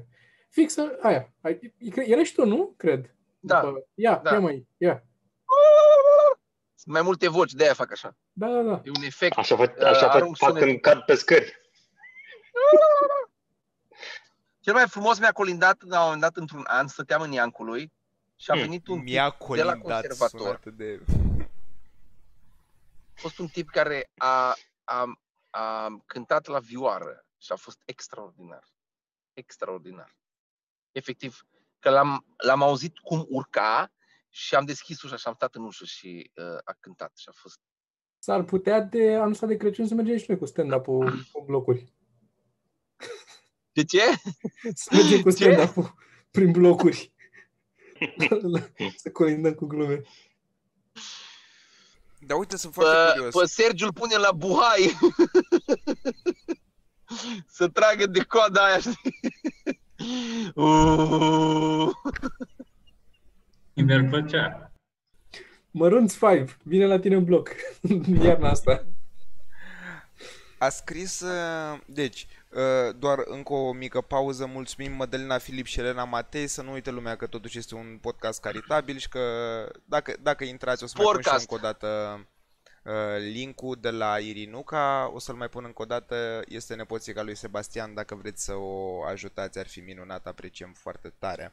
Fix 0.52 0.76
aia. 1.02 1.32
Ai- 1.40 1.74
Era 1.94 2.22
și 2.24 2.34
tu, 2.34 2.44
nu? 2.46 2.74
Cred. 2.76 3.14
Da. 3.40 3.60
După- 3.60 3.86
Ia, 3.94 4.16
Da. 4.16 4.32
ia 4.32 4.40
mai, 4.40 4.66
ia. 4.76 5.04
Sunt 6.74 6.94
mai 6.94 7.02
multe 7.02 7.28
voci, 7.28 7.52
de 7.52 7.64
aia 7.64 7.74
fac 7.74 7.90
așa. 7.92 8.16
Da, 8.32 8.46
da, 8.46 8.62
da. 8.62 8.80
E 8.84 8.90
un 8.96 9.02
efect. 9.02 9.36
Așa, 9.38 9.56
fac, 9.56 9.76
Uh, 9.76 9.82
așa 9.84 10.06
fac, 10.06 10.14
arunc 10.14 10.36
fac 10.36 10.48
sunet. 10.48 10.64
când 10.64 10.80
cad 10.80 11.00
pe 11.04 11.14
scări. 11.14 11.60
Cel 14.60 14.72
mai 14.72 14.88
frumos 14.88 15.18
mi-a 15.18 15.32
colindat 15.32 15.82
la 15.82 15.96
un 15.98 16.02
moment 16.04 16.20
dat 16.20 16.36
într-un 16.36 16.64
an, 16.66 16.86
stăteam 16.86 17.22
în 17.22 17.32
Iancului 17.32 17.92
și 18.36 18.50
a 18.50 18.54
Hmm. 18.54 18.62
venit 18.62 18.86
un 18.86 18.98
Mi-a 19.02 19.30
tip 19.30 19.54
de 19.54 19.62
la 19.62 19.72
colindat 19.72 20.00
conservator. 20.06 20.40
sunat 20.40 20.64
de... 20.74 21.00
A 23.16 23.20
fost 23.20 23.38
un 23.38 23.46
tip 23.46 23.70
care 23.70 24.10
a, 24.16 24.54
a, 24.84 25.12
a 25.50 25.96
cântat 26.06 26.46
la 26.46 26.58
vioară 26.58 27.24
și 27.38 27.52
a 27.52 27.56
fost 27.56 27.78
extraordinar. 27.84 28.64
Extraordinar. 29.32 30.14
Efectiv, 30.92 31.46
că 31.78 31.90
l-am, 31.90 32.26
l-am 32.36 32.62
auzit 32.62 32.98
cum 32.98 33.26
urca 33.28 33.92
și 34.28 34.54
am 34.54 34.64
deschis 34.64 35.02
ușa 35.02 35.16
și 35.16 35.26
am 35.26 35.34
stat 35.34 35.54
în 35.54 35.64
ușă 35.64 35.84
și 35.84 36.30
uh, 36.34 36.58
a 36.64 36.76
cântat 36.80 37.12
și 37.16 37.26
a 37.28 37.32
fost 37.34 37.60
S-ar 38.18 38.42
putea 38.42 38.80
de 38.80 39.14
anul 39.14 39.30
ăsta 39.30 39.46
de 39.46 39.56
Crăciun 39.56 39.86
să 39.86 39.94
mergem 39.94 40.16
și 40.16 40.24
noi 40.28 40.38
cu 40.38 40.46
stand-up-ul 40.46 41.06
în 41.06 41.44
blocuri. 41.44 41.92
De 43.72 43.84
ce? 43.84 44.00
Să 44.74 44.88
mergem 44.92 45.22
cu 45.22 45.30
Ce? 45.30 45.36
stand-up-ul 45.36 45.94
prin 46.30 46.50
blocuri. 46.50 47.12
să 48.96 49.10
colindăm 49.10 49.54
cu 49.54 49.66
glume. 49.66 50.02
Dar 52.18 52.38
uite, 52.38 52.56
sunt 52.56 52.72
foarte 52.74 53.12
Pe, 53.12 53.12
curios. 53.16 53.34
pe 53.34 53.46
Sergiu 53.46 53.84
îl 53.84 53.92
pune 53.92 54.16
la 54.16 54.32
buhai 54.32 54.96
să 57.56 57.68
tragă 57.68 58.06
de 58.06 58.24
coada 58.24 58.64
aia, 58.64 58.78
știi? 60.02 60.52
Uuuu. 60.54 61.92
Mi-ar 63.74 64.06
plăcea. 64.08 64.72
Mărunț 65.70 66.18
5, 66.18 66.56
vine 66.62 66.86
la 66.86 66.98
tine 66.98 67.14
în 67.14 67.24
bloc. 67.24 67.50
Iarna 68.22 68.48
asta. 68.48 68.84
A 70.58 70.68
scris, 70.68 71.20
uh, 71.20 71.78
deci, 71.86 72.26
uh, 72.48 72.94
doar 72.98 73.18
încă 73.24 73.52
o 73.52 73.72
mică 73.72 74.00
pauză, 74.00 74.46
mulțumim 74.46 74.92
Mădălina 74.92 75.38
Filip 75.38 75.66
și 75.66 75.80
Elena 75.80 76.04
Matei, 76.04 76.46
să 76.46 76.62
nu 76.62 76.72
uite 76.72 76.90
lumea 76.90 77.16
că 77.16 77.26
totuși 77.26 77.58
este 77.58 77.74
un 77.74 77.98
podcast 78.00 78.40
caritabil 78.40 78.96
și 78.96 79.08
că 79.08 79.20
dacă, 79.84 80.14
dacă 80.22 80.44
intrați 80.44 80.84
o 80.84 80.86
să 80.86 80.94
mai 80.96 81.04
pun 81.04 81.20
și 81.20 81.28
eu 81.28 81.32
Podcast. 81.32 81.50
încă 81.50 81.66
o 81.66 81.68
dată 81.70 82.16
uh, 82.18 82.24
linkul 83.18 83.78
de 83.80 83.90
la 83.90 84.18
Irinuca, 84.18 85.10
o 85.14 85.18
să-l 85.18 85.34
mai 85.34 85.48
pun 85.48 85.64
încă 85.64 85.82
o 85.82 85.84
dată, 85.84 86.42
este 86.48 86.74
nepoțica 86.74 87.22
lui 87.22 87.36
Sebastian, 87.36 87.94
dacă 87.94 88.14
vreți 88.14 88.44
să 88.44 88.54
o 88.54 89.02
ajutați 89.02 89.58
ar 89.58 89.66
fi 89.66 89.80
minunat, 89.80 90.26
apreciem 90.26 90.72
foarte 90.72 91.12
tare. 91.18 91.52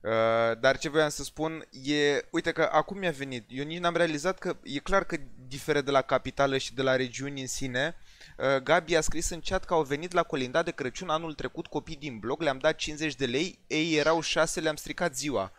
Uh, 0.00 0.58
dar 0.60 0.78
ce 0.78 0.88
voiam 0.88 1.08
să 1.08 1.22
spun 1.22 1.68
e, 1.84 2.24
uite 2.30 2.52
că 2.52 2.68
acum 2.72 2.98
mi-a 2.98 3.10
venit, 3.10 3.44
eu 3.48 3.64
nici 3.64 3.78
n-am 3.78 3.96
realizat 3.96 4.38
că 4.38 4.56
e 4.62 4.78
clar 4.78 5.04
că 5.04 5.16
diferă 5.48 5.80
de 5.80 5.90
la 5.90 6.02
capitală 6.02 6.58
și 6.58 6.74
de 6.74 6.82
la 6.82 6.96
regiuni 6.96 7.40
în 7.40 7.46
sine. 7.46 7.96
Uh, 8.36 8.56
Gabi 8.62 8.96
a 8.96 9.00
scris 9.00 9.30
în 9.30 9.40
chat 9.40 9.64
că 9.64 9.74
au 9.74 9.82
venit 9.82 10.12
la 10.12 10.22
colinda 10.22 10.62
de 10.62 10.70
Crăciun 10.70 11.08
anul 11.08 11.34
trecut 11.34 11.66
copii 11.66 11.96
din 11.96 12.18
blog, 12.18 12.40
le-am 12.40 12.58
dat 12.58 12.76
50 12.76 13.14
de 13.14 13.26
lei, 13.26 13.58
ei 13.66 13.96
erau 13.96 14.20
6, 14.20 14.60
le-am 14.60 14.76
stricat 14.76 15.16
ziua. 15.16 15.52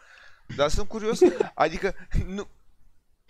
Dar 0.56 0.70
sunt 0.70 0.88
curios, 0.88 1.20
adică 1.54 1.96
nu, 2.26 2.48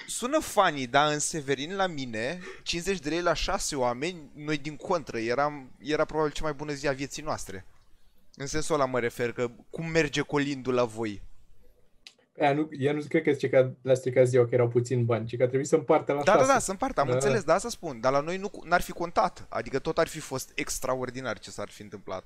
sună 0.08 0.40
funny, 0.40 0.88
dar 0.88 1.12
în 1.12 1.20
Severin 1.20 1.76
la 1.76 1.88
mine, 1.88 2.40
50 2.64 3.00
de 3.00 3.10
lei 3.10 3.22
la 3.22 3.34
6 3.34 3.76
oameni, 3.76 4.30
noi 4.36 4.58
din 4.58 4.76
contră, 4.76 5.18
eram, 5.18 5.72
era 5.80 6.06
probabil 6.06 6.32
cea 6.32 6.44
mai 6.44 6.54
bună 6.54 6.74
zi 6.74 6.88
a 6.88 6.92
vieții 6.92 7.24
noastre. 7.24 7.66
În 8.36 8.48
sensul 8.48 8.76
ăla 8.76 8.86
mă 8.86 9.00
refer, 9.00 9.32
că 9.32 9.50
cum 9.70 9.86
merge 9.86 10.22
colindul 10.22 10.74
la 10.74 10.84
voi? 10.84 11.22
Ea 12.36 12.54
nu, 12.54 12.70
ea 12.72 12.94
nu 12.94 13.02
cred 13.10 13.24
că 13.24 13.32
zice 13.32 13.50
că 13.50 13.72
le-a 13.82 13.96
stricat 13.96 14.28
ziua, 14.28 14.46
că 14.48 14.54
erau 14.56 14.68
puțini 14.68 15.04
bani, 15.04 15.28
ci 15.28 15.38
că 15.38 15.44
a 15.44 15.48
trebuit 15.48 15.68
să 15.68 15.76
împartă 15.76 16.12
la 16.14 16.24
Da, 16.24 16.32
da, 16.32 16.38
șase. 16.40 16.52
da, 16.52 16.60
sunt 16.60 16.78
parte, 16.78 17.00
am 17.00 17.08
Da. 17.08 17.14
înțeles, 17.14 17.44
da, 17.44 17.54
asta 17.54 17.70
spun, 17.70 18.00
dar 18.00 18.12
la 18.12 18.20
noi 18.20 18.38
nu, 18.38 18.52
n-ar 18.64 18.82
fi 18.82 18.92
contat, 18.92 19.46
adică 19.50 19.80
tot 19.80 19.98
ar 19.98 20.08
fi 20.08 20.20
fost 20.20 20.52
extraordinar 20.56 21.40
ce 21.40 21.52
s-ar 21.52 21.70
fi 21.70 21.82
întâmplat. 21.82 22.24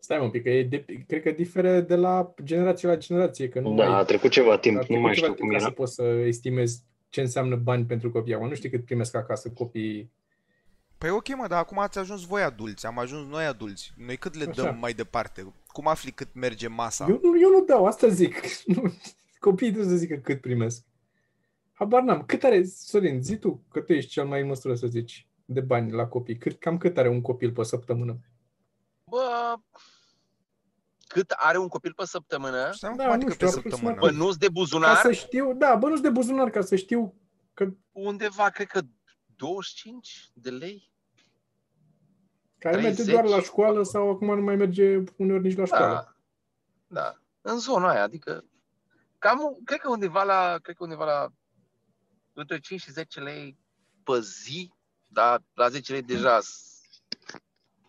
Stai 0.00 0.18
mă 0.18 0.24
un 0.24 0.30
pic, 0.30 0.42
că 0.42 0.48
e 0.48 0.62
de, 0.64 0.84
cred 1.06 1.22
că 1.22 1.30
diferă 1.30 1.80
de 1.80 1.96
la 1.96 2.34
generație 2.44 2.88
la 2.88 2.96
generație, 2.96 3.48
că 3.48 3.60
nu 3.60 3.74
Da, 3.74 3.88
mai, 3.88 3.98
a 3.98 4.04
trecut 4.04 4.30
ceva 4.30 4.52
a 4.52 4.58
timp, 4.58 4.76
nu 4.76 4.82
trecut 4.82 5.02
mai 5.02 5.14
ceva 5.14 5.26
știu 5.26 5.36
timp 5.36 5.38
cum 5.38 5.48
ca 5.48 5.54
era. 5.56 5.64
să 5.64 5.70
poți 5.70 5.94
să 5.94 6.02
estimezi 6.02 6.82
ce 7.08 7.20
înseamnă 7.20 7.56
bani 7.56 7.84
pentru 7.84 8.10
copii. 8.10 8.34
Acum 8.34 8.48
nu 8.48 8.54
știu 8.54 8.70
cât 8.70 8.84
primesc 8.84 9.14
acasă 9.14 9.50
copiii. 9.50 10.10
Păi 10.98 11.10
ok, 11.10 11.36
mă, 11.36 11.46
dar 11.48 11.58
acum 11.58 11.78
ați 11.78 11.98
ajuns 11.98 12.24
voi 12.24 12.42
adulți, 12.42 12.86
am 12.86 12.98
ajuns 12.98 13.28
noi 13.28 13.44
adulți. 13.44 13.92
Noi 13.96 14.16
cât 14.16 14.34
le 14.34 14.44
Așa. 14.48 14.62
dăm 14.62 14.78
mai 14.80 14.92
departe? 14.92 15.52
Cum 15.66 15.86
afli 15.88 16.10
cât 16.10 16.28
merge 16.34 16.68
masa? 16.68 17.06
Eu, 17.08 17.20
nu, 17.22 17.40
eu 17.40 17.50
nu 17.50 17.64
dau, 17.64 17.86
asta 17.86 18.08
zic. 18.08 18.34
Nu, 18.74 18.92
copiii 19.38 19.70
trebuie 19.72 19.92
să 19.92 19.98
zică 19.98 20.14
cât 20.14 20.40
primesc. 20.40 20.84
Habar 21.72 22.02
n-am. 22.02 22.22
Cât 22.22 22.42
are, 22.42 22.64
Sorin, 22.64 23.22
zi 23.22 23.36
tu, 23.36 23.62
că 23.70 23.80
tu 23.80 23.92
ești 23.92 24.10
cel 24.10 24.24
mai 24.24 24.40
în 24.40 24.46
măsură 24.46 24.74
să 24.74 24.86
zici 24.86 25.26
de 25.44 25.60
bani 25.60 25.92
la 25.92 26.06
copii. 26.06 26.36
Cât, 26.36 26.58
cam 26.58 26.78
cât 26.78 26.98
are 26.98 27.08
un 27.08 27.20
copil 27.20 27.50
pe 27.52 27.62
săptămână? 27.62 28.18
Bă, 29.04 29.54
cât 31.12 31.30
are 31.30 31.58
un 31.58 31.68
copil 31.68 31.92
pe 31.94 32.04
săptămână, 32.06 32.72
Stai, 32.72 32.90
mă, 32.90 32.96
Da, 32.96 33.02
cum 33.02 33.12
nu 33.12 33.16
adică 33.16 33.32
știu, 33.32 33.46
pe 33.46 33.52
aproximativ. 33.56 33.88
săptămână? 33.88 34.18
bănuți 34.18 34.38
de 34.38 34.46
Ca 34.46 34.52
buzunar, 34.52 34.96
să 34.96 35.12
știu, 35.12 35.54
da, 35.54 35.74
bănuți 35.76 36.02
de 36.02 36.10
buzunar, 36.10 36.50
ca 36.50 36.60
să 36.60 36.76
știu 36.76 37.14
că 37.54 37.66
undeva, 37.92 38.48
cred 38.50 38.66
că 38.66 38.80
25 39.36 40.30
de 40.34 40.50
lei. 40.50 40.92
care 42.58 42.76
merge 42.76 43.02
30? 43.02 43.14
doar 43.14 43.24
la 43.24 43.40
școală 43.42 43.82
sau 43.82 44.10
acum 44.10 44.34
nu 44.34 44.42
mai 44.42 44.56
merge 44.56 45.02
uneori 45.16 45.42
nici 45.42 45.56
la 45.56 45.64
școală. 45.64 46.14
Da, 46.86 47.00
da. 47.00 47.14
În 47.40 47.58
zona 47.58 47.88
aia, 47.90 48.02
adică 48.02 48.44
cam, 49.18 49.58
cred 49.64 49.80
că 49.80 49.90
undeva 49.90 50.22
la, 50.22 50.58
cred 50.62 50.76
că 50.76 50.82
undeva 50.84 51.04
la 51.04 51.28
între 52.32 52.58
5 52.58 52.80
și 52.80 52.90
10 52.92 53.20
lei 53.20 53.58
pe 54.04 54.20
zi, 54.20 54.72
dar 55.06 55.42
la 55.54 55.68
10 55.68 55.92
lei 55.92 56.02
deja 56.02 56.40
s- 56.40 56.80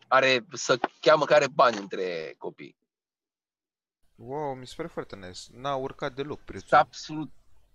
are, 0.08 0.46
să 0.54 0.80
cheamă 1.00 1.26
care 1.26 1.48
bani 1.48 1.78
între 1.78 2.36
copii. 2.38 2.76
Wow, 4.26 4.54
mi 4.54 4.68
se 4.68 4.74
pare 4.78 4.88
foarte 4.88 5.16
nice. 5.16 5.40
N-a 5.52 5.76
urcat 5.76 6.14
deloc 6.14 6.36
Sunt 6.38 6.46
prețul. 6.46 6.78
absolut, 6.78 7.30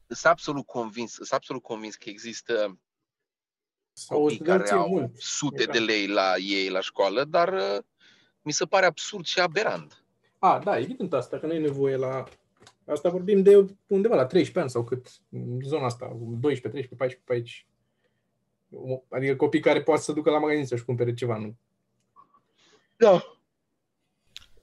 sunt 0.07 0.32
absolut 0.32 0.66
convins, 0.66 1.12
sunt 1.12 1.28
absolut 1.32 1.62
convins 1.62 1.94
că 1.94 2.09
există 2.09 2.78
Sau 3.92 4.18
o 4.18 4.20
copii 4.22 4.36
care 4.38 4.64
studenție 4.64 4.76
au 4.76 4.88
mult. 4.88 5.16
sute 5.16 5.64
Da. 5.64 5.72
de 5.72 5.78
lei 5.78 6.07
la 6.07 6.32
ei 6.36 6.68
la 6.68 6.80
școală, 6.80 7.24
dar 7.24 7.53
uh, 7.53 7.78
mi 8.42 8.53
se 8.53 8.64
pare 8.64 8.86
absurd 8.86 9.24
și 9.24 9.40
aberant. 9.40 10.05
A, 10.38 10.59
da, 10.64 10.78
evident 10.78 11.12
asta, 11.12 11.38
că 11.38 11.47
nu 11.47 11.53
e 11.53 11.59
nevoie 11.59 11.97
la... 11.97 12.24
Asta 12.86 13.09
vorbim 13.09 13.42
de 13.42 13.76
undeva 13.86 14.14
la 14.14 14.26
13 14.26 14.59
ani 14.61 14.70
sau 14.70 14.84
cât, 14.84 15.07
în 15.30 15.61
zona 15.64 15.84
asta, 15.84 16.07
12, 16.18 16.68
13, 16.68 16.94
14 16.94 17.22
pe 17.24 17.32
aici. 17.32 17.66
Adică 19.09 19.36
copii 19.36 19.61
care 19.61 19.82
poate 19.82 20.03
să 20.03 20.12
ducă 20.12 20.30
la 20.30 20.38
magazin 20.38 20.66
să-și 20.66 20.84
cumpere 20.84 21.14
ceva, 21.14 21.36
nu? 21.36 21.57
Da. 22.97 23.36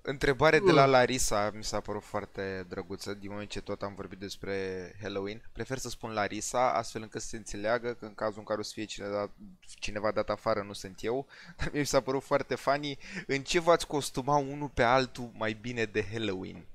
Întrebare 0.05 0.59
de 0.59 0.71
la 0.71 0.85
Larisa 0.85 1.51
mi 1.55 1.63
s-a 1.63 1.79
părut 1.79 2.03
foarte 2.03 2.65
drăguță 2.69 3.13
din 3.13 3.29
moment 3.31 3.49
ce 3.49 3.61
tot 3.61 3.81
am 3.81 3.93
vorbit 3.95 4.19
despre 4.19 4.55
Halloween. 5.01 5.41
Prefer 5.53 5.77
să 5.77 5.89
spun 5.89 6.11
Larisa 6.13 6.73
astfel 6.73 7.01
încât 7.01 7.21
să 7.21 7.27
se 7.27 7.37
înțeleagă 7.37 7.93
că 7.93 8.05
în 8.05 8.13
cazul 8.13 8.39
în 8.39 8.43
care 8.43 8.59
o 8.59 8.63
să 8.63 8.71
fie 8.73 8.83
cineva, 8.85 9.31
cineva 9.79 10.11
dat 10.11 10.29
afară 10.29 10.63
nu 10.67 10.73
sunt 10.73 10.97
eu. 11.01 11.27
Dar 11.57 11.69
mie 11.71 11.79
mi 11.79 11.85
s-a 11.85 12.01
părut 12.01 12.23
foarte 12.23 12.55
funny. 12.55 12.97
În 13.27 13.41
ce 13.41 13.59
v-ați 13.59 13.87
costuma 13.87 14.37
unul 14.37 14.69
pe 14.73 14.83
altul 14.83 15.31
mai 15.33 15.57
bine 15.61 15.83
de 15.83 16.05
Halloween? 16.11 16.65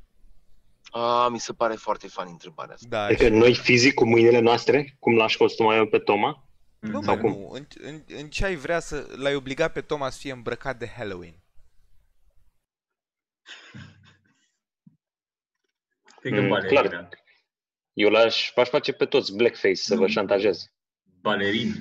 A, 0.90 1.28
mi 1.28 1.40
se 1.40 1.52
pare 1.52 1.74
foarte 1.74 2.08
funny 2.08 2.30
întrebarea 2.30 2.74
asta. 2.74 2.86
Da, 2.90 3.04
Adică 3.04 3.28
noi 3.28 3.54
fizic 3.54 3.94
cu 3.94 4.06
mâinile 4.06 4.38
noastre, 4.38 4.96
cum 4.98 5.16
l-aș 5.16 5.36
costuma 5.36 5.76
eu 5.76 5.86
pe 5.86 5.98
Toma, 5.98 6.44
nu, 6.78 7.02
sau 7.02 7.14
mă, 7.14 7.20
cum? 7.20 7.30
nu. 7.30 7.50
În, 7.52 7.66
în, 7.80 8.02
în 8.06 8.28
ce 8.28 8.44
ai 8.44 8.54
vrea 8.54 8.80
să 8.80 9.06
l-ai 9.16 9.34
obligat 9.34 9.72
pe 9.72 9.80
Thomas 9.80 10.12
să 10.12 10.18
fie 10.20 10.32
îmbrăcat 10.32 10.78
de 10.78 10.92
Halloween? 10.96 11.34
Cred 16.20 16.32
că 16.32 16.40
Mm, 16.40 16.48
balerina. 16.48 16.80
clar. 16.80 17.08
eu 17.92 18.08
l-aș 18.10 18.52
aș 18.56 18.68
face 18.68 18.92
pe 18.92 19.04
toți 19.06 19.36
blackface 19.36 19.74
să 19.74 19.94
vă 19.94 20.00
Nu. 20.00 20.08
șantajez. 20.08 20.72
Balerin. 21.20 21.72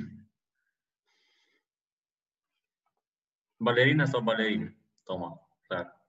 Balerina 3.57 4.05
sau 4.05 4.22
balerin? 4.22 4.76
Toma, 5.03 5.49
clar. 5.68 6.05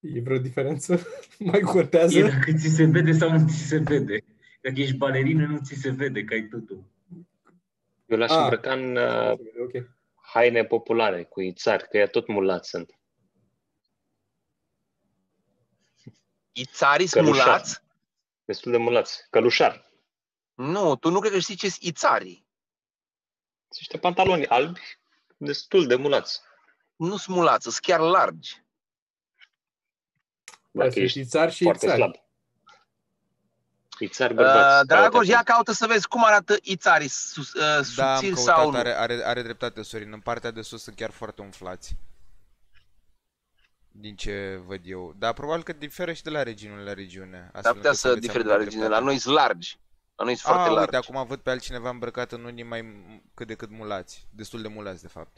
E 0.00 0.20
vreo 0.20 0.38
diferență? 0.38 1.00
Mai 1.38 1.60
contează? 1.60 2.18
E 2.18 2.22
dacă 2.22 2.52
ți 2.52 2.68
se 2.68 2.84
vede 2.84 3.12
sau 3.12 3.30
nu 3.30 3.46
ți 3.48 3.56
se 3.56 3.78
vede. 3.78 4.24
Dacă 4.60 4.80
ești 4.80 4.96
balerină, 4.96 5.46
nu 5.46 5.58
ți 5.62 5.74
se 5.74 5.90
vede 5.90 6.24
că 6.24 6.34
ai 6.34 6.42
tutul. 6.48 6.84
Eu 8.06 8.18
l-aș 8.18 8.30
Ah. 8.30 8.38
îmbrăca 8.42 8.72
în 8.72 8.96
uh, 8.96 9.30
Ok. 9.62 9.88
haine 10.32 10.64
populare, 10.64 11.24
cu 11.24 11.40
ițari, 11.40 11.88
că 11.88 11.96
ea 11.96 12.06
tot 12.06 12.26
mulați 12.26 12.68
sunt. 12.68 12.97
Ițarii 16.60 17.08
Călușar. 17.08 17.42
smulați? 17.44 17.80
Destul 18.44 18.70
de 18.72 18.76
mulați. 18.78 19.26
Călușar. 19.30 19.90
Nu, 20.54 20.96
tu 20.96 21.10
nu 21.10 21.20
cred 21.20 21.32
că 21.32 21.38
știi 21.38 21.54
ce 21.56 21.68
sunt 21.68 21.82
ițarii. 21.82 22.46
Sunt 23.68 23.78
niște 23.78 23.98
pantaloni 23.98 24.46
albi, 24.46 24.80
destul 25.36 25.86
de 25.86 25.94
mulați. 25.94 26.40
Nu 26.96 27.16
smulați, 27.16 27.62
sunt 27.62 27.76
chiar 27.76 28.00
largi. 28.00 28.62
Da, 30.70 30.84
Dacă 30.84 30.90
sunt 30.90 31.04
ești 31.04 31.18
ițari 31.20 31.52
și 31.52 31.62
foarte 31.64 31.84
ițari. 31.86 32.00
slab. 32.00 32.14
Ițari 33.98 34.32
Uh, 34.32 34.36
bărbați. 34.36 34.86
Dragoș, 34.86 35.10
caută 35.12 35.30
ia 35.30 35.36
acolo. 35.38 35.54
caută 35.54 35.72
să 35.72 35.86
vezi 35.86 36.08
cum 36.08 36.24
arată 36.24 36.56
ițarii, 36.62 37.08
sus, 37.08 37.52
uh, 37.52 37.60
Da, 37.60 37.74
am 37.76 37.82
subțiri 37.82 38.34
căutat, 38.34 38.54
sau 38.56 38.70
nu. 38.70 38.76
are, 38.76 38.92
are, 38.96 39.22
are 39.24 39.42
dreptate 39.42 39.82
Sorin. 39.82 40.12
În 40.12 40.20
partea 40.20 40.50
de 40.50 40.62
sus 40.62 40.82
sunt 40.82 40.96
chiar 40.96 41.10
foarte 41.10 41.42
umflați. 41.42 41.96
Din 44.00 44.16
ce 44.16 44.60
văd 44.66 44.80
eu. 44.84 45.14
Dar 45.18 45.32
probabil 45.32 45.62
că 45.62 45.72
diferă 45.72 46.12
și 46.12 46.22
de 46.22 46.30
la 46.30 46.42
regiune 46.42 46.82
la 46.82 46.92
regiune. 46.92 47.36
Ar 47.36 47.50
astfel 47.52 47.74
putea 47.74 47.88
încât 47.90 47.94
să 48.00 48.08
aveți 48.08 48.20
difere 48.26 48.42
de 48.42 48.48
amândoi 48.50 48.58
la 48.58 48.64
regiune. 48.64 48.82
La 48.82 48.88
dreptate. 48.88 49.10
noi 49.10 49.18
sunt 49.18 49.34
largi. 49.34 49.78
La 50.16 50.24
noi 50.24 50.34
sunt 50.34 50.52
A, 50.52 50.54
foarte 50.54 50.72
largi. 50.74 50.94
uite, 50.94 51.10
acum 51.10 51.26
văd 51.26 51.38
pe 51.40 51.50
altcineva 51.50 51.88
îmbrăcat 51.90 52.32
în 52.32 52.44
unii 52.44 52.62
mai 52.62 52.80
m- 52.82 53.22
cât 53.34 53.46
de 53.46 53.54
cât 53.54 53.70
mulați. 53.70 54.26
Destul 54.30 54.62
de 54.62 54.68
mulați, 54.68 55.02
de 55.02 55.08
fapt. 55.08 55.36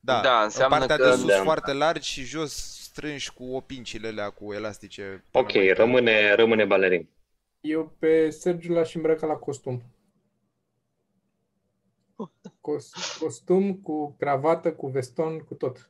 Da, 0.00 0.20
Da, 0.20 0.36
în 0.38 0.44
înseamnă 0.44 0.76
partea 0.78 0.96
că- 0.96 1.04
de 1.04 1.10
sus 1.16 1.26
Da. 1.26 1.42
foarte 1.42 1.72
largi 1.72 2.08
și 2.10 2.22
jos 2.22 2.52
strânși 2.82 3.32
cu 3.32 3.44
opincile 3.54 4.08
alea 4.08 4.30
cu 4.30 4.52
elastice. 4.52 5.24
până 5.30 5.44
Ok, 5.44 5.54
mai 5.54 5.66
tare. 5.66 5.72
rămâne, 5.78 6.32
rămâne 6.34 6.64
balerin. 6.64 7.08
Eu 7.60 7.94
pe 7.98 8.30
Sergiu 8.30 8.72
l-aș 8.72 8.94
îmbrăca 8.94 9.26
la 9.26 9.34
costum. 9.34 9.82
Cos- 12.60 13.16
costum 13.18 13.74
cu 13.76 14.14
cravată, 14.18 14.72
cu 14.72 14.86
veston, 14.88 15.38
cu 15.38 15.54
tot. 15.54 15.89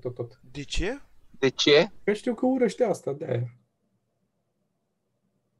Tot, 0.00 0.14
tot, 0.14 0.14
tot. 0.14 0.40
De 0.52 0.62
ce? 0.62 1.00
De 1.30 1.48
ce? 1.48 1.90
Că 2.04 2.12
știu 2.12 2.34
că 2.34 2.46
urăște 2.46 2.84
asta, 2.84 3.12
de 3.12 3.24
aia. 3.24 3.54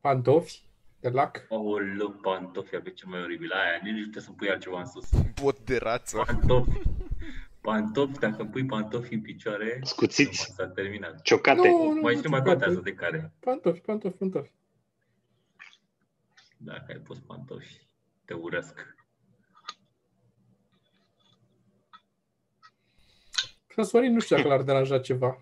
Pantofi 0.01 0.62
de 1.01 1.09
lac. 1.09 1.47
Aoleu, 1.51 2.11
pantofi, 2.11 2.76
avea 2.76 2.93
ce 2.93 3.07
mai 3.07 3.20
oribil. 3.22 3.51
Aia, 3.53 3.80
nici 3.82 3.93
nu 3.95 4.05
putea 4.05 4.20
să 4.20 4.30
pui 4.30 4.51
altceva 4.51 4.78
în 4.80 4.87
sus. 4.87 5.11
Bot 5.43 5.59
de 5.64 5.76
rață. 5.76 6.22
Pantofi. 6.26 6.80
Pantofi, 7.61 8.18
dacă 8.18 8.45
pui 8.45 8.64
pantofi 8.66 9.14
în 9.14 9.20
picioare, 9.20 9.80
Scuțiți, 9.82 10.53
s-a 10.55 10.66
terminat. 10.68 11.22
ciocate. 11.22 11.68
Nu, 11.68 11.93
nu, 11.93 12.01
Mai 12.01 12.14
nu 12.14 12.20
și 12.20 12.24
nu 12.24 12.30
mai 12.30 12.41
ciocate. 12.41 12.49
contează 12.49 12.80
de 12.80 12.95
care. 12.95 13.32
Pantofi, 13.41 13.80
pantofi, 13.80 14.16
pantofi. 14.16 14.51
Dacă 16.57 16.85
ai 16.93 16.99
pus 16.99 17.18
pantofi, 17.18 17.87
te 18.24 18.35
urăsc. 18.35 18.97
Că 23.75 23.83
Sorin 23.83 24.12
nu 24.12 24.20
știu 24.20 24.37
dacă 24.37 24.49
l-ar 24.49 24.62
deranja 24.62 24.99
ceva. 24.99 25.39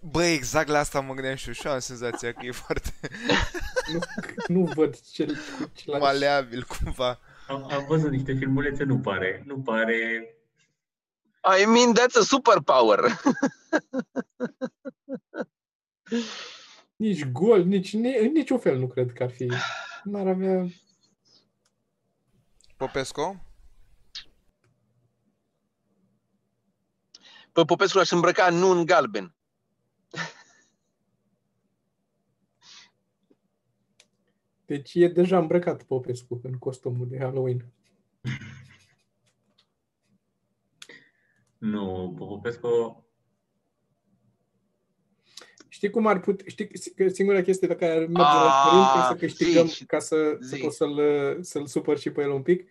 Bă, 0.00 0.24
exact 0.24 0.68
la 0.68 0.78
asta 0.78 1.00
mă 1.00 1.14
gândeam 1.14 1.36
și 1.36 1.46
eu 1.46 1.52
și 1.52 1.66
eu 1.66 1.72
am 1.72 1.78
senzația 1.78 2.32
că 2.32 2.46
e 2.46 2.50
foarte 2.50 2.90
Nu, 3.92 3.98
nu 4.46 4.64
văd 4.74 5.00
ce, 5.00 5.26
cu 5.26 5.70
ce 5.74 5.90
l-aș... 5.90 6.00
maleabil 6.00 6.64
cumva. 6.64 7.18
Am, 7.48 7.72
am 7.72 7.84
văzut 7.88 8.10
niște 8.10 8.34
filmulețe, 8.34 8.84
nu 8.84 8.98
pare. 8.98 9.42
Nu 9.46 9.58
pare... 9.58 10.26
I 11.62 11.64
mean, 11.64 11.92
that's 11.94 12.16
a 12.20 12.24
superpower. 12.24 13.00
Nici 16.96 17.24
gol, 17.24 17.64
nici, 17.64 17.92
ni, 17.92 18.16
în 18.16 18.32
niciun 18.32 18.58
fel 18.58 18.78
nu 18.78 18.86
cred 18.86 19.12
că 19.12 19.22
ar 19.22 19.30
fi. 19.30 19.52
N-ar 20.04 20.26
avea... 20.26 20.66
Popescu? 22.76 23.51
Pe 27.52 27.64
Popescu 27.64 27.98
l-aș 27.98 28.10
îmbrăca 28.10 28.50
nu 28.50 28.70
în 28.70 28.86
galben. 28.86 29.34
Deci 34.64 34.94
e 34.94 35.08
deja 35.08 35.38
îmbrăcat 35.38 35.82
Popescu 35.82 36.40
în 36.42 36.58
costumul 36.58 37.08
de 37.08 37.18
Halloween. 37.18 37.72
Nu, 41.58 42.14
Popescu... 42.18 43.06
Știi 45.68 45.90
cum 45.90 46.06
ar 46.06 46.20
putea, 46.20 46.46
știi 46.48 46.94
că 46.94 47.08
singura 47.08 47.42
chestie 47.42 47.68
pe 47.68 47.76
care 47.76 47.92
ar 47.92 47.98
merge 47.98 48.22
Ah, 48.22 48.42
la 48.44 48.50
Florin 48.62 48.86
ca 48.94 49.06
să 49.08 49.14
câștigăm, 49.14 49.66
zi, 49.66 49.84
ca 49.84 49.98
să, 49.98 50.36
să 50.40 50.56
zi. 50.56 50.60
pot 50.60 50.72
să-l, 50.72 50.98
să-l 51.42 51.66
supăr 51.66 51.98
și 51.98 52.10
pe 52.10 52.22
el 52.22 52.30
un 52.30 52.42
pic. 52.42 52.70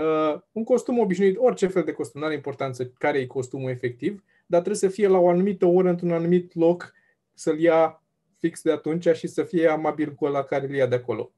Uh, 0.00 0.40
un 0.52 0.64
costum 0.64 0.98
obișnuit, 0.98 1.36
orice 1.38 1.66
fel 1.66 1.82
de 1.82 1.92
costum, 1.92 2.20
nu 2.20 2.26
are 2.26 2.34
importanță 2.34 2.86
care 2.86 3.18
e 3.18 3.26
costumul 3.26 3.70
efectiv, 3.70 4.24
dar 4.46 4.60
trebuie 4.60 4.90
să 4.90 4.96
fie 4.96 5.08
la 5.08 5.18
o 5.18 5.28
anumită 5.28 5.66
oră, 5.66 5.88
într-un 5.88 6.12
anumit 6.12 6.54
loc, 6.54 6.92
să-l 7.34 7.60
ia 7.60 8.02
fix 8.38 8.62
de 8.62 8.72
atunci 8.72 9.08
și 9.08 9.26
să 9.26 9.42
fie 9.42 9.68
amabil 9.68 10.14
cu 10.14 10.24
ăla 10.24 10.42
care 10.42 10.66
îl 10.66 10.74
ia 10.74 10.86
de 10.86 10.94
acolo. 10.94 11.32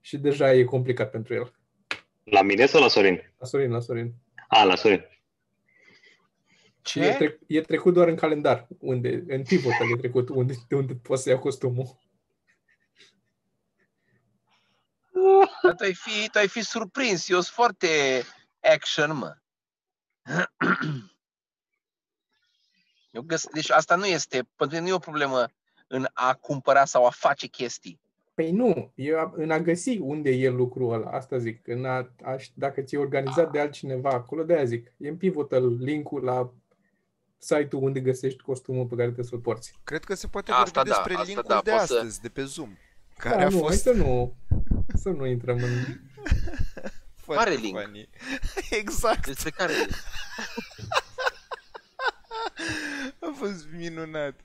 Și 0.00 0.18
deja 0.18 0.52
e 0.52 0.64
complicat 0.64 1.10
pentru 1.10 1.34
el. 1.34 1.54
La 2.24 2.42
mine 2.42 2.66
sau 2.66 2.80
la 2.80 2.88
Sorin? 2.88 3.32
La 3.38 3.46
Sorin, 3.46 3.70
la 3.70 3.80
Sorin. 3.80 4.12
A, 4.48 4.64
la 4.64 4.74
Sorin. 4.74 5.08
Și 6.86 7.00
e, 7.00 7.12
trec, 7.12 7.38
e 7.46 7.60
trecut 7.60 7.94
doar 7.94 8.08
în 8.08 8.14
calendar, 8.14 8.66
unde, 8.78 9.24
în 9.28 9.42
pivotal 9.42 9.90
e 9.92 9.96
trecut, 9.96 10.28
unde, 10.28 10.54
de 10.68 10.74
unde 10.74 10.94
poți 10.94 11.22
să 11.22 11.28
ia 11.28 11.38
costumul. 11.38 11.98
Dar 15.62 15.74
tu 15.74 15.82
ai 15.84 15.94
fi, 15.94 16.28
tu 16.30 16.38
ai 16.38 16.48
fi 16.48 16.62
surprins. 16.62 17.28
Eu 17.28 17.40
sunt 17.40 17.54
foarte 17.54 17.88
action, 18.74 19.16
mă. 19.16 19.36
Eu 23.10 23.22
găs- 23.22 23.48
deci 23.52 23.70
asta 23.70 23.94
nu 23.96 24.06
este, 24.06 24.36
pentru 24.56 24.76
mine 24.76 24.80
nu 24.80 24.88
e 24.88 24.92
o 24.96 24.98
problemă 24.98 25.46
în 25.86 26.06
a 26.12 26.34
cumpăra 26.34 26.84
sau 26.84 27.06
a 27.06 27.10
face 27.10 27.46
chestii. 27.46 28.00
Păi 28.34 28.50
nu, 28.50 28.92
e 28.94 29.18
a- 29.18 29.32
în 29.34 29.50
a 29.50 29.58
găsi 29.58 29.98
unde 29.98 30.30
e 30.30 30.48
lucrul 30.50 30.92
ăla, 30.92 31.10
asta 31.10 31.38
zic. 31.38 31.66
În 31.68 31.84
a, 31.84 31.96
a, 32.22 32.36
dacă 32.54 32.80
ți-e 32.82 32.98
organizat 32.98 33.50
de 33.50 33.60
altcineva 33.60 34.10
acolo, 34.10 34.42
de-aia 34.42 34.64
zic. 34.64 34.92
E 34.96 35.08
în 35.08 35.16
pivotal 35.16 35.76
link-ul 35.78 36.22
la 36.24 36.52
site-ul 37.38 37.82
unde 37.82 38.00
găsești 38.00 38.42
costumul 38.42 38.84
pe 38.86 38.94
care 38.94 39.04
trebuie 39.04 39.26
să-l 39.26 39.38
porți. 39.38 39.72
Cred 39.84 40.04
că 40.04 40.14
se 40.14 40.26
poate 40.26 40.50
Asta 40.50 40.62
vorbi 40.64 40.88
da, 40.88 40.94
despre 40.94 41.12
asta 41.12 41.24
linkul 41.26 41.44
da, 41.48 41.60
de 41.64 41.70
poți 41.70 41.86
să- 41.86 41.94
astăzi, 41.94 42.20
de 42.20 42.28
pe 42.28 42.44
Zoom. 42.44 42.76
Care 43.16 43.36
da, 43.36 43.44
a 43.44 43.48
nu, 43.48 43.50
hai 43.50 43.60
fost 43.60 43.82
să 43.82 43.92
nu, 43.92 44.34
să 45.04 45.10
nu 45.10 45.26
intrăm 45.26 45.56
în... 45.62 45.70
foarte 47.24 47.50
Mare 47.50 47.54
link. 47.54 47.78
funny. 47.80 48.08
Exact, 48.80 49.26
Despre 49.26 49.50
care 49.50 49.72
a 53.26 53.34
fost 53.36 53.66
minunat. 53.72 54.40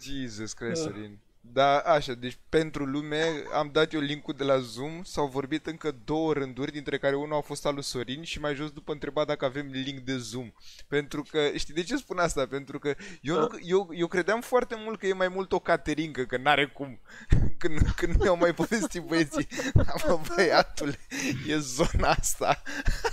Jesus 0.00 0.52
Christ, 0.52 0.82
Da. 0.84 0.90
Sorin. 0.90 1.18
Da, 1.52 1.78
așa, 1.78 2.12
deci 2.12 2.38
pentru 2.48 2.84
lume 2.84 3.24
am 3.52 3.70
dat 3.72 3.92
eu 3.92 4.00
linkul 4.00 4.34
de 4.36 4.44
la 4.44 4.58
Zoom, 4.58 5.02
s-au 5.02 5.26
vorbit 5.26 5.66
încă 5.66 5.96
două 6.04 6.32
rânduri, 6.32 6.72
dintre 6.72 6.98
care 6.98 7.16
unul 7.16 7.36
a 7.36 7.40
fost 7.40 7.66
al 7.66 7.74
lui 7.74 7.82
Sorin 7.82 8.22
și 8.22 8.40
mai 8.40 8.54
jos 8.54 8.70
după 8.70 8.92
întreba 8.92 9.24
dacă 9.24 9.44
avem 9.44 9.66
link 9.70 9.98
de 9.98 10.16
Zoom. 10.16 10.52
Pentru 10.88 11.22
că, 11.30 11.38
știi 11.56 11.74
de 11.74 11.82
ce 11.82 11.96
spun 11.96 12.18
asta? 12.18 12.46
Pentru 12.46 12.78
că 12.78 12.94
eu, 13.20 13.38
nu, 13.38 13.48
eu, 13.62 13.88
eu 13.92 14.06
credeam 14.06 14.40
foarte 14.40 14.74
mult 14.78 14.98
că 14.98 15.06
e 15.06 15.12
mai 15.12 15.28
mult 15.28 15.52
o 15.52 15.58
caterincă, 15.58 16.22
că 16.24 16.36
n-are 16.36 16.66
cum. 16.66 17.00
Când, 17.58 17.78
când 17.96 18.20
mi-au 18.22 18.36
mai 18.36 18.54
povestit 18.54 19.02
băieții, 19.02 19.48
mă, 19.74 20.20
băiatule, 20.34 20.98
e 21.46 21.58
zona 21.58 22.08
asta. 22.08 22.62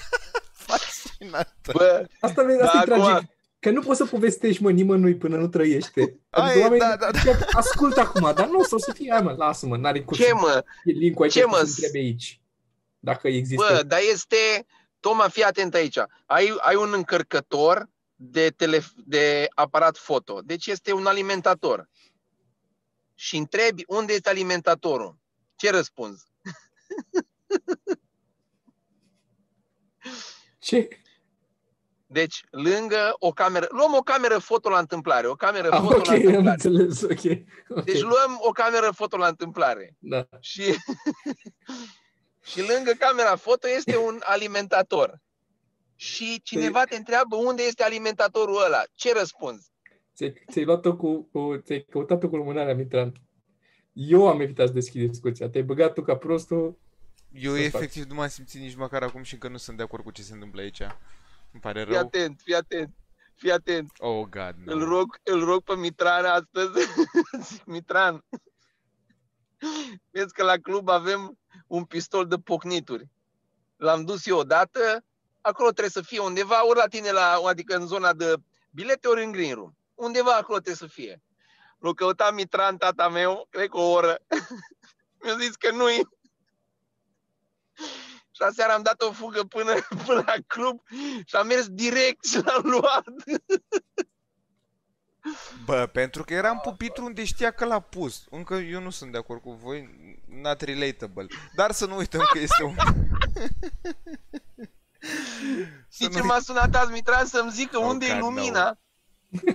Fascinantă. 0.67 1.71
Bă, 1.71 2.07
Asta, 2.19 2.43
vezi, 2.43 2.57
Da, 2.57 2.65
asta 2.65 2.91
e 2.91 2.93
acum- 2.93 3.05
tragic. 3.05 3.29
Că 3.65 3.71
nu 3.71 3.81
poți 3.81 3.97
să 3.97 4.05
povestești, 4.05 4.61
mă, 4.61 4.71
nimănui 4.71 5.15
până 5.15 5.37
nu 5.37 5.47
trăiește. 5.47 6.19
Aia 6.29 6.45
Adică 6.45 6.59
e, 6.59 6.61
oamenii 6.61 6.87
da, 6.87 6.95
da, 6.95 7.11
da. 7.11 7.19
zic, 7.19 7.55
ascultă 7.55 7.99
acum, 7.99 8.33
dar 8.35 8.47
nu 8.47 8.59
o 8.59 8.77
să 8.77 8.91
fie, 8.93 9.11
hai 9.11 9.21
mă, 9.21 9.31
lasă-mă, 9.31 9.77
n-are 9.77 10.03
cum 10.03 10.17
ce 10.17 10.23
să 10.23 10.33
mă? 10.33 10.63
fie 10.83 10.93
link-ul 10.93 11.23
aici 11.23 11.33
Ce, 11.33 11.39
să 11.39 11.47
mă, 11.47 11.55
se 11.55 11.61
întrebe 11.61 11.97
aici. 11.97 12.41
Dacă 12.99 13.27
există. 13.27 13.65
Bă, 13.69 13.83
dar 13.83 13.99
este... 14.11 14.65
Toma, 14.99 15.27
fii 15.27 15.43
atent 15.43 15.73
aici. 15.73 15.97
Ai, 16.25 16.55
ai 16.57 16.75
un 16.75 16.93
încărcător 16.93 17.89
de, 18.15 18.49
tele, 18.49 18.83
de 19.05 19.47
aparat 19.49 19.97
foto. 19.97 20.39
Deci 20.43 20.67
este 20.67 20.93
un 20.93 21.05
alimentator. 21.05 21.89
Și 23.13 23.37
întrebi 23.37 23.83
unde 23.87 24.13
este 24.13 24.29
alimentatorul. 24.29 25.17
Ce 25.55 25.69
răspunzi? 25.69 26.25
Ce? 30.59 30.87
Deci, 32.19 32.43
lângă 32.49 33.15
o 33.19 33.31
cameră... 33.31 33.67
Luăm 33.69 33.93
o 33.93 33.99
cameră 34.01 34.37
foto 34.37 34.69
la 34.69 34.79
întâmplare. 34.79 35.27
O 35.27 35.33
cameră 35.35 35.69
Ah, 35.71 35.79
foto 35.81 35.95
ok, 35.95 36.05
la 36.05 36.11
am 36.13 36.17
întâmplare. 36.17 36.49
înțeles, 36.49 37.01
ok. 37.01 37.11
okay. 37.11 37.45
Deci 37.85 38.01
luăm 38.01 38.37
o 38.39 38.51
cameră 38.51 38.91
foto 38.95 39.17
la 39.17 39.27
întâmplare. 39.27 39.95
da. 39.99 40.27
Și, 40.39 40.61
și 42.49 42.59
lângă 42.73 42.91
camera 42.99 43.35
foto 43.35 43.67
este 43.77 43.97
un 43.97 44.19
alimentator. 44.23 45.21
Și 45.95 46.41
cineva 46.41 46.83
te 46.83 46.95
întreabă 46.95 47.35
unde 47.35 47.63
este 47.63 47.83
alimentatorul 47.83 48.63
ăla. 48.65 48.83
Ce 48.93 49.13
răspunzi? 49.13 49.69
Ți-ai, 50.15 50.33
ți-ai 50.51 50.65
luat-o 50.65 50.95
cu, 50.95 51.29
cu, 51.31 51.61
ți-ai 51.65 51.85
căutat-o 51.89 52.29
cu 52.29 52.35
lumânarea, 52.35 52.75
Mitran. 52.75 53.11
Eu 53.93 54.27
am 54.27 54.39
evitat 54.39 54.67
să 54.67 54.73
deschid 54.73 55.09
discuția. 55.09 55.49
Te-ai 55.49 55.63
băgat 55.63 55.93
tu 55.93 56.01
ca 56.01 56.15
prostul. 56.15 56.77
Eu 57.33 57.53
Să 57.53 57.59
efectiv 57.59 58.03
nu 58.03 58.15
m-am 58.15 58.27
simțit 58.27 58.61
nici 58.61 58.75
măcar 58.75 59.03
acum 59.03 59.23
și 59.23 59.33
încă 59.33 59.47
nu 59.47 59.57
sunt 59.57 59.77
de 59.77 59.83
acord 59.83 60.03
cu 60.03 60.11
ce 60.11 60.21
se 60.21 60.33
întâmplă 60.33 60.61
aici. 60.61 60.81
Îmi 61.55 61.63
pare 61.63 61.83
Fii 61.83 61.93
rău. 61.93 62.01
atent, 62.01 62.39
fii 62.43 62.55
atent, 62.55 62.95
fii 63.35 63.51
atent. 63.51 63.91
Oh, 63.97 64.25
God, 64.27 64.55
no. 64.63 64.73
Îl 64.73 64.83
rog, 64.83 65.19
îl 65.23 65.43
rog 65.43 65.63
pe 65.63 65.75
Mitran 65.75 66.25
astăzi. 66.25 66.71
Zic, 67.47 67.65
Mitran, 67.65 68.25
vezi 70.09 70.33
că 70.33 70.43
la 70.43 70.57
club 70.57 70.89
avem 70.89 71.39
un 71.67 71.83
pistol 71.83 72.27
de 72.27 72.35
pocnituri. 72.35 73.09
L-am 73.75 74.05
dus 74.05 74.25
eu 74.25 74.37
odată, 74.37 75.03
acolo 75.41 75.69
trebuie 75.69 75.89
să 75.89 76.01
fie 76.01 76.19
undeva, 76.19 76.67
ori 76.67 76.77
la 76.77 76.87
tine, 76.87 77.11
la, 77.11 77.41
adică 77.45 77.75
în 77.75 77.87
zona 77.87 78.13
de 78.13 78.35
bilete, 78.69 79.07
ori 79.07 79.23
în 79.23 79.31
green 79.31 79.53
room. 79.53 79.77
Undeva 79.93 80.31
acolo 80.35 80.57
trebuie 80.59 80.75
să 80.75 80.87
fie. 80.87 81.21
L-a 81.79 81.93
căutat 81.93 82.33
Mitran, 82.33 82.77
tata 82.77 83.09
meu, 83.09 83.47
cred 83.49 83.69
că 83.69 83.77
o 83.77 83.91
oră. 83.91 84.17
Mi-a 85.23 85.37
zis 85.37 85.55
că 85.55 85.71
nu-i. 85.71 86.07
Și 88.35 88.41
aseară 88.41 88.71
am 88.71 88.81
dat 88.81 89.01
o 89.01 89.11
fugă 89.11 89.43
până, 89.43 89.73
până 90.05 90.23
la 90.25 90.33
club 90.47 90.81
și 91.25 91.35
am 91.35 91.47
mers 91.47 91.67
direct 91.67 92.25
și 92.25 92.41
l-am 92.43 92.61
luat. 92.63 93.03
Bă, 95.65 95.89
pentru 95.91 96.23
că 96.23 96.33
eram 96.33 96.59
pupitru 96.63 97.05
unde 97.05 97.23
știa 97.23 97.51
că 97.51 97.65
l-a 97.65 97.79
pus. 97.79 98.23
Încă 98.29 98.53
eu 98.53 98.81
nu 98.81 98.89
sunt 98.89 99.11
de 99.11 99.17
acord 99.17 99.41
cu 99.41 99.51
voi, 99.51 99.89
not 100.41 100.61
relatable. 100.61 101.27
Dar 101.55 101.71
să 101.71 101.85
nu 101.85 101.95
uităm 101.95 102.27
că 102.31 102.39
este 102.39 102.63
un... 102.63 102.75
Să 105.89 106.03
Știi 106.03 106.07
nu 106.07 106.13
ce 106.13 106.21
m-a 106.21 106.39
sunat 106.39 106.75
azi 106.75 106.91
Mitran 106.91 107.25
să-mi 107.25 107.51
zică 107.51 107.77
Oh, 107.77 107.85
unde 107.85 108.05
e 108.05 108.09
God, 108.09 108.19
no. 108.19 108.27
lumina? 108.27 108.79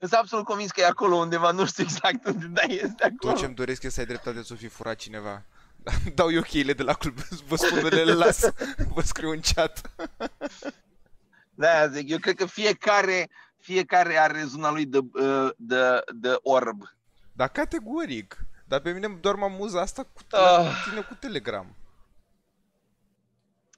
Sunt 0.00 0.12
absolut 0.12 0.44
convins 0.44 0.70
că 0.70 0.80
e 0.80 0.86
acolo 0.86 1.16
undeva, 1.16 1.50
nu 1.50 1.66
știu 1.66 1.82
exact 1.82 2.26
unde, 2.26 2.46
dar 2.46 2.68
este 2.68 3.04
acolo. 3.04 3.32
Tot 3.32 3.36
ce-mi 3.36 3.54
doresc 3.54 3.82
este 3.82 3.94
să 3.94 4.00
ai 4.00 4.06
dreptate 4.06 4.42
să 4.42 4.52
o 4.52 4.56
fi 4.56 4.68
furat 4.68 4.96
cineva. 4.96 5.44
Dau 6.14 6.30
eu 6.32 6.42
cheile 6.42 6.72
de 6.72 6.82
la 6.82 6.94
club, 6.94 7.14
vă 7.48 7.56
spun 7.56 7.78
unde 7.78 8.02
le 8.04 8.12
las, 8.12 8.52
vă 8.88 9.00
scriu 9.00 9.30
în 9.30 9.40
chat. 9.54 9.94
Da, 11.54 11.88
zic, 11.88 12.10
eu 12.10 12.18
cred 12.18 12.34
că 12.36 12.46
fiecare, 12.46 13.30
fiecare 13.56 14.16
are 14.16 14.44
zona 14.44 14.70
lui 14.70 14.86
de, 14.86 14.98
uh, 14.98 15.50
de, 15.56 16.00
de 16.14 16.38
orb. 16.42 16.82
Dar 17.32 17.48
categoric. 17.48 18.44
Dar 18.66 18.80
pe 18.80 18.92
mine 18.92 19.08
doar 19.08 19.34
m-am 19.34 19.52
amuză 19.52 19.78
asta 19.80 20.02
cu, 20.02 20.20
Ah. 20.30 20.82
cu 20.84 20.88
tine 20.90 21.00
cu 21.02 21.14
Telegram. 21.14 21.76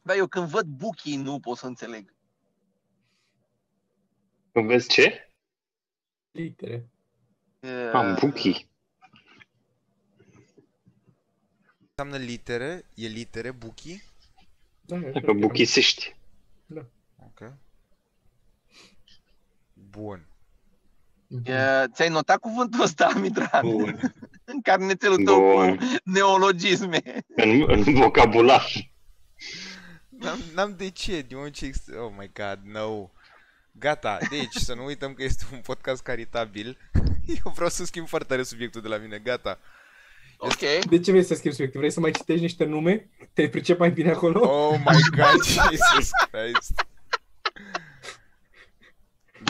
Dar 0.02 0.16
eu 0.16 0.26
când 0.26 0.48
văd 0.48 0.66
buchii 0.66 1.16
nu 1.16 1.40
pot 1.40 1.56
să 1.56 1.66
înțeleg. 1.66 2.14
Când 4.52 4.66
vezi 4.66 4.88
ce? 4.88 5.28
Litere. 6.30 6.90
Uh, 7.60 7.90
Am 7.92 8.16
buchii. 8.20 8.70
Înseamnă 11.94 12.24
litere, 12.24 12.84
e 12.94 13.06
litere, 13.06 13.50
buchi. 13.50 14.02
Da, 14.80 14.94
eu 14.96 15.02
Că 15.02 15.08
cred 15.10 15.24
că- 15.24 15.32
buchisiști. 15.32 16.16
Ok. 17.18 17.52
Bun. 19.90 20.26
uh, 21.28 21.84
Ți-ai 21.92 22.08
notat 22.08 22.38
cuvântul 22.38 22.80
ăsta, 22.82 23.12
Mitran? 23.20 23.60
Bun. 23.70 24.00
În 24.44 24.60
carnețelul 24.62 25.24
tău 25.24 25.40
Bun. 25.40 25.76
cu 25.76 25.84
neologisme. 26.04 27.02
În, 27.36 27.64
în 27.66 27.82
vocabular. 27.94 28.66
N-am, 30.08 30.38
n-am 30.54 30.74
de 30.76 30.90
ce, 30.90 31.22
din 31.22 31.36
moment 31.36 31.54
ce... 31.54 31.64
ex- 31.66 31.88
Oh 31.88 32.12
my 32.18 32.30
god, 32.34 32.58
no. 32.64 33.10
Gata, 33.72 34.18
deci 34.30 34.54
să 34.54 34.74
nu 34.74 34.84
uităm 34.84 35.14
că 35.14 35.22
este 35.22 35.44
un 35.52 35.60
podcast 35.60 36.02
caritabil. 36.02 36.78
Eu 37.44 37.52
vreau 37.54 37.70
să 37.70 37.84
schimb 37.84 38.08
foarte 38.08 38.28
tare 38.28 38.42
subiectul 38.42 38.80
de 38.82 38.88
la 38.88 38.96
mine, 38.96 39.18
gata. 39.18 39.58
Ok. 40.44 40.84
De 40.88 40.98
ce 41.00 41.10
vrei 41.10 41.24
să 41.24 41.34
schimbi 41.34 41.50
subiectul? 41.56 41.80
Vrei 41.80 41.92
să 41.92 42.00
mai 42.00 42.10
citești 42.10 42.42
niște 42.42 42.64
nume? 42.64 43.10
Te 43.32 43.48
pricep 43.48 43.78
mai 43.78 43.90
bine 43.90 44.10
acolo? 44.10 44.40
Oh 44.40 44.78
my 44.78 45.00
god, 45.16 45.42
Jesus 45.44 46.10
Christ. 46.30 46.72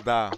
Da. 0.05 0.29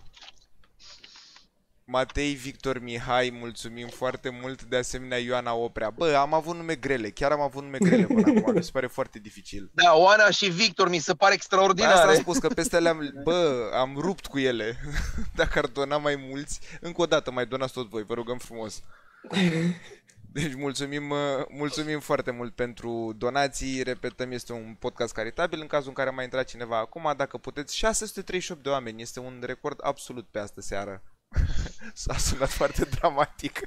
Matei 1.87 2.33
Victor 2.35 2.79
Mihai, 2.79 3.31
mulțumim 3.41 3.89
foarte 3.89 4.29
mult. 4.43 4.63
De 4.63 4.77
asemenea, 4.77 5.19
Ioana 5.19 5.55
Oprea. 5.55 5.91
Bă, 5.91 6.15
am 6.15 6.35
avut 6.35 6.57
nume 6.57 6.75
grele. 6.75 7.11
Chiar 7.11 7.33
am 7.33 7.41
avut 7.41 7.63
nume 7.63 7.79
grele 7.79 8.05
până 8.07 8.33
acum. 8.41 8.55
Mi 8.55 8.63
se 8.65 8.71
pare 8.73 8.87
foarte 8.87 9.19
dificil. 9.19 9.71
Da, 9.75 9.95
Oana 9.97 10.31
și 10.31 10.49
Victor 10.51 10.89
mi 10.89 10.99
se 10.99 11.15
pare 11.15 11.35
Bă, 11.35 11.41
asta 11.43 11.57
am 11.57 11.67
extraordinare. 11.67 12.15
spus 12.15 12.39
că 12.39 12.49
peste 12.49 12.77
alea, 12.77 12.91
am- 12.91 13.21
bă, 13.23 13.71
am 13.75 13.95
rupt 13.99 14.27
cu 14.27 14.39
ele. 14.39 14.77
Dacă 15.41 15.59
ar 15.59 15.67
dona 15.67 15.97
mai 15.97 16.17
mulți, 16.29 16.61
încă 16.81 17.01
o 17.03 17.07
dată 17.07 17.31
mai 17.31 17.47
donați 17.47 17.73
tot 17.73 17.89
voi, 17.89 18.03
vă 18.05 18.15
rugăm 18.15 18.39
frumos. 18.39 18.83
Deci 20.35 20.55
mulțumim, 20.55 21.11
uh, 21.11 21.19
mulțumim 21.49 22.01
foarte 22.01 22.31
mult 22.31 22.55
pentru 22.55 23.15
donații. 23.17 23.83
Repetăm, 23.83 24.33
este 24.33 24.53
un 24.53 24.77
podcast 24.79 25.15
caritabil. 25.15 25.61
În 25.61 25.67
cazul 25.67 25.89
în 25.89 25.95
care 25.95 26.09
a 26.09 26.13
mai 26.13 26.25
intrat 26.25 26.47
cineva 26.47 26.79
acum, 26.79 27.13
dacă 27.17 27.39
puteți, 27.39 27.77
638 27.77 28.63
de 28.63 28.69
oameni. 28.69 29.03
Este 29.03 29.21
un 29.21 29.43
record 29.47 29.79
absolut 29.83 30.27
pe 30.31 30.39
astă 30.39 30.61
seară. 30.61 31.03
S-a 31.93 32.17
sunat 32.17 32.51
foarte 32.51 32.85
dramatic. 32.85 33.61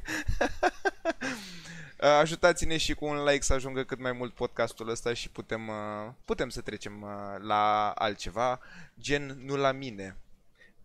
Uh, 2.00 2.08
Ajutați-ne 2.22 2.78
și 2.78 2.94
cu 2.94 3.06
un 3.06 3.24
like 3.24 3.44
să 3.44 3.54
ajungă 3.54 3.84
cât 3.84 4.00
mai 4.00 4.12
mult 4.12 4.34
podcastul 4.34 4.90
ăsta 4.90 5.14
și 5.14 5.30
putem, 5.30 5.68
uh, 5.68 6.14
putem 6.26 6.50
să 6.50 6.62
trecem 6.62 7.02
uh, 7.02 7.10
la 7.38 7.92
altceva, 7.92 8.60
gen 9.00 9.38
nu 9.46 9.56
la 9.56 9.72
mine. 9.72 10.18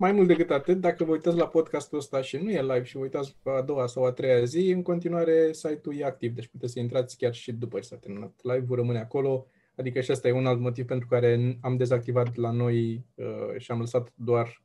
Mai 0.02 0.12
mult 0.12 0.26
decât 0.26 0.50
atât, 0.50 0.80
dacă 0.80 1.04
vă 1.04 1.12
uitați 1.12 1.36
la 1.36 1.48
podcastul 1.48 1.98
ăsta 1.98 2.22
și 2.22 2.36
nu 2.36 2.50
e 2.50 2.60
live 2.62 2.82
și 2.82 2.96
vă 2.96 3.02
uitați 3.02 3.36
pe 3.42 3.50
a 3.50 3.62
doua 3.62 3.86
sau 3.86 4.04
a 4.04 4.12
treia 4.12 4.44
zi, 4.44 4.70
în 4.70 4.82
continuare 4.82 5.52
site-ul 5.52 5.96
e 5.96 6.04
activ, 6.04 6.34
deci 6.34 6.46
puteți 6.46 6.72
să 6.72 6.78
intrați 6.78 7.16
chiar 7.16 7.34
și 7.34 7.52
după 7.52 7.78
ce 7.78 7.86
s-a 7.86 7.96
terminat 7.96 8.40
live-ul, 8.42 8.76
rămâne 8.76 8.98
acolo. 8.98 9.46
Adică 9.76 10.00
și 10.00 10.10
asta 10.10 10.28
e 10.28 10.32
un 10.32 10.46
alt 10.46 10.60
motiv 10.60 10.86
pentru 10.86 11.08
care 11.08 11.58
am 11.60 11.76
dezactivat 11.76 12.34
la 12.34 12.50
noi 12.50 13.06
uh, 13.14 13.58
și 13.58 13.70
am 13.70 13.78
lăsat 13.78 14.12
doar 14.14 14.62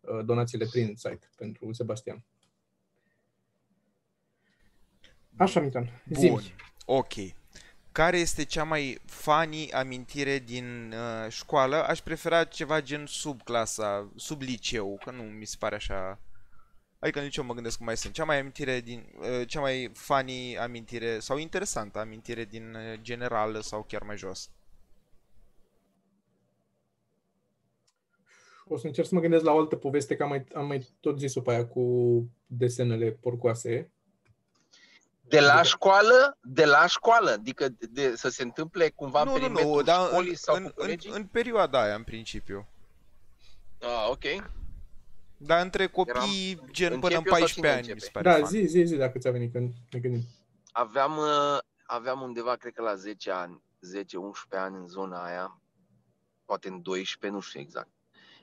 uh, 0.00 0.24
donațiile 0.24 0.66
prin 0.70 0.94
site 0.96 1.30
pentru 1.36 1.72
Sebastian. 1.72 2.24
Așa, 5.36 5.60
Mitan. 5.60 6.02
Zi. 6.10 6.28
Bun, 6.28 6.42
ok. 6.84 7.14
Care 7.98 8.18
este 8.18 8.44
cea 8.44 8.64
mai 8.64 8.98
funny 9.04 9.72
amintire 9.72 10.38
din 10.38 10.92
uh, 10.92 11.30
școală? 11.30 11.76
Aș 11.86 12.00
prefera 12.00 12.44
ceva 12.44 12.82
gen 12.82 13.06
sub 13.06 13.42
clasa, 13.42 14.12
sub 14.16 14.40
liceu, 14.40 15.00
că 15.04 15.10
nu 15.10 15.22
mi 15.22 15.44
se 15.44 15.56
pare 15.58 15.74
așa... 15.74 16.20
Adică 16.98 17.20
nici 17.20 17.36
eu 17.36 17.44
mă 17.44 17.54
gândesc 17.54 17.78
că 17.78 17.84
mai 17.84 17.96
sunt. 17.96 18.14
Cea 18.14 18.24
mai 18.24 18.38
amintire 18.38 18.80
din, 18.80 19.04
uh, 19.18 19.46
cea 19.46 19.60
mai 19.60 19.90
funny 19.94 20.58
amintire 20.58 21.18
sau 21.18 21.38
interesantă 21.38 21.98
amintire 21.98 22.44
din 22.44 22.74
uh, 22.74 23.00
general 23.00 23.60
sau 23.60 23.82
chiar 23.82 24.02
mai 24.02 24.16
jos. 24.16 24.50
O 28.64 28.76
să 28.76 28.86
încerc 28.86 29.06
să 29.06 29.14
mă 29.14 29.20
gândesc 29.20 29.44
la 29.44 29.52
o 29.52 29.58
altă 29.58 29.76
poveste, 29.76 30.16
că 30.16 30.22
am 30.22 30.28
mai, 30.28 30.44
am 30.54 30.66
mai 30.66 30.88
tot 31.00 31.18
zis-o 31.18 31.40
pe 31.40 31.50
aia 31.50 31.66
cu 31.66 32.24
desenele 32.46 33.10
porcoase. 33.10 33.92
De 35.28 35.40
la 35.40 35.62
școală, 35.62 36.38
de 36.40 36.64
la 36.64 36.86
școală, 36.86 37.30
adică 37.30 37.68
de, 37.68 37.86
de, 37.90 38.16
să 38.16 38.28
se 38.28 38.42
întâmple 38.42 38.90
cumva 38.90 39.20
în 39.20 39.26
nu, 39.26 39.32
nu, 39.32 39.38
perimetrul 39.38 39.76
nu, 39.76 39.82
dar 39.82 40.06
școlii 40.06 40.30
în, 40.30 40.36
sau 40.36 40.54
în, 40.54 40.62
cu 40.62 40.66
în, 40.66 40.72
colegii? 40.74 41.10
în 41.10 41.24
perioada 41.24 41.82
aia, 41.82 41.94
în 41.94 42.02
principiu. 42.02 42.68
Ah, 43.80 44.08
ok. 44.10 44.24
Dar 45.36 45.64
între 45.64 45.86
copii, 45.86 46.60
gen 46.70 46.92
Încep 46.92 47.00
până 47.00 47.16
în 47.16 47.22
eu 47.26 47.32
sau 47.32 47.38
14 47.38 47.52
cine 47.52 47.68
ani, 47.68 47.76
începe? 47.78 47.94
mi 47.94 48.00
se 48.00 48.10
pare 48.12 48.28
Da, 48.28 48.34
fun. 48.34 48.46
zi, 48.46 48.66
zi, 48.66 48.82
zi, 48.84 48.96
dacă 48.96 49.18
ți-a 49.18 49.30
venit, 49.30 49.52
că 49.52 49.58
ne 49.90 49.98
gândim. 49.98 50.22
Aveam, 50.72 51.16
uh, 51.16 51.58
aveam 51.86 52.20
undeva, 52.20 52.56
cred 52.56 52.72
că 52.72 52.82
la 52.82 52.94
10 52.94 53.30
ani, 53.30 53.62
10-11 53.80 54.58
ani 54.58 54.76
în 54.76 54.86
zona 54.86 55.24
aia, 55.24 55.60
poate 56.44 56.68
în 56.68 56.82
12, 56.82 57.38
nu 57.38 57.40
știu 57.40 57.60
exact. 57.60 57.88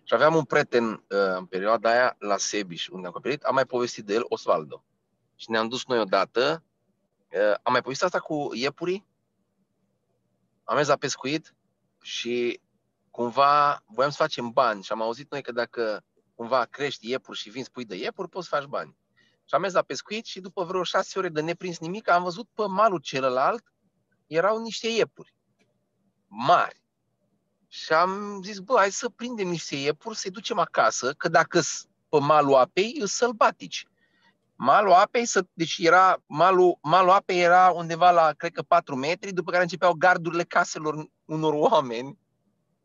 Și 0.03 0.13
aveam 0.13 0.36
un 0.36 0.43
prieten 0.43 0.86
uh, 0.86 0.99
în 1.38 1.45
perioada 1.45 1.89
aia 1.89 2.15
la 2.19 2.38
Sebiș, 2.38 2.88
unde 2.88 3.07
am 3.07 3.13
copilărit, 3.13 3.43
am 3.43 3.53
mai 3.53 3.65
povestit 3.65 4.05
de 4.05 4.13
el, 4.13 4.25
Osvaldo. 4.27 4.83
Și 5.36 5.51
ne-am 5.51 5.67
dus 5.67 5.86
noi 5.86 5.99
odată, 5.99 6.63
uh, 6.63 6.74
am 7.63 7.71
mai 7.71 7.81
povestit 7.81 8.05
asta 8.05 8.19
cu 8.19 8.49
iepurii, 8.53 9.05
am 10.63 10.75
mers 10.75 10.88
la 10.88 10.95
pescuit 10.95 11.55
și 12.01 12.59
cumva 13.11 13.83
voiam 13.86 14.09
să 14.11 14.17
facem 14.17 14.49
bani 14.51 14.83
și 14.83 14.91
am 14.91 15.01
auzit 15.01 15.31
noi 15.31 15.41
că 15.41 15.51
dacă 15.51 16.03
cumva 16.36 16.65
crești 16.65 17.09
iepuri 17.09 17.38
și 17.38 17.49
vinzi 17.49 17.71
pui 17.71 17.86
de 17.86 17.95
iepuri, 17.95 18.29
poți 18.29 18.47
să 18.47 18.55
faci 18.55 18.67
bani. 18.67 18.97
Și 19.45 19.55
am 19.55 19.61
mers 19.61 19.73
la 19.73 19.81
pescuit 19.81 20.25
și 20.25 20.39
după 20.39 20.63
vreo 20.63 20.83
șase 20.83 21.19
ore 21.19 21.29
de 21.29 21.41
neprins 21.41 21.79
nimic, 21.79 22.09
am 22.09 22.23
văzut 22.23 22.47
pe 22.53 22.67
malul 22.67 22.99
celălalt, 22.99 23.73
erau 24.27 24.61
niște 24.61 24.88
iepuri 24.88 25.36
mari. 26.27 26.81
Și 27.67 27.93
am 27.93 28.41
zis, 28.43 28.59
bă, 28.59 28.75
hai 28.77 28.91
să 28.91 29.09
prindem 29.09 29.47
niște 29.47 29.75
iepuri, 29.75 30.17
să-i 30.17 30.31
ducem 30.31 30.59
acasă, 30.59 31.13
că 31.13 31.27
dacă 31.27 31.61
pe 32.09 32.19
malul 32.19 32.55
apei, 32.55 32.97
îs 32.99 33.11
sălbatici. 33.11 33.88
Malul 34.58 34.91
apei, 34.91 35.26
să, 35.26 35.45
deci 35.53 35.78
era, 35.78 36.24
malul, 36.26 36.78
malul 36.82 37.10
apei 37.10 37.41
era 37.41 37.72
undeva 37.72 38.12
la, 38.12 38.34
cred 38.34 38.51
că 38.51 38.62
4 38.62 38.95
metri, 38.95 39.34
după 39.34 39.51
care 39.51 39.64
începeau 39.64 39.93
gardurile 39.93 40.43
caselor 40.43 41.10
unor 41.26 41.53
oameni. 41.53 42.20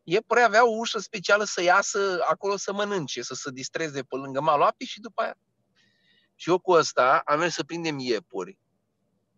Iepure 0.02 0.40
avea 0.40 0.66
o 0.66 0.76
ușă 0.76 0.98
specială 0.98 1.44
să 1.44 1.62
iasă 1.62 2.24
acolo 2.28 2.56
să 2.56 2.72
mănânce, 2.72 3.22
să 3.22 3.34
se 3.34 3.50
distreze 3.50 4.02
pe 4.02 4.16
lângă 4.16 4.40
malul 4.40 4.62
apei 4.62 4.86
și 4.86 5.00
după 5.00 5.22
aia. 5.22 5.38
Și 6.34 6.48
eu 6.48 6.58
cu 6.58 6.72
ăsta 6.72 7.22
am 7.24 7.38
mers 7.38 7.54
să 7.54 7.64
prindem 7.64 7.98
iepuri. 7.98 8.58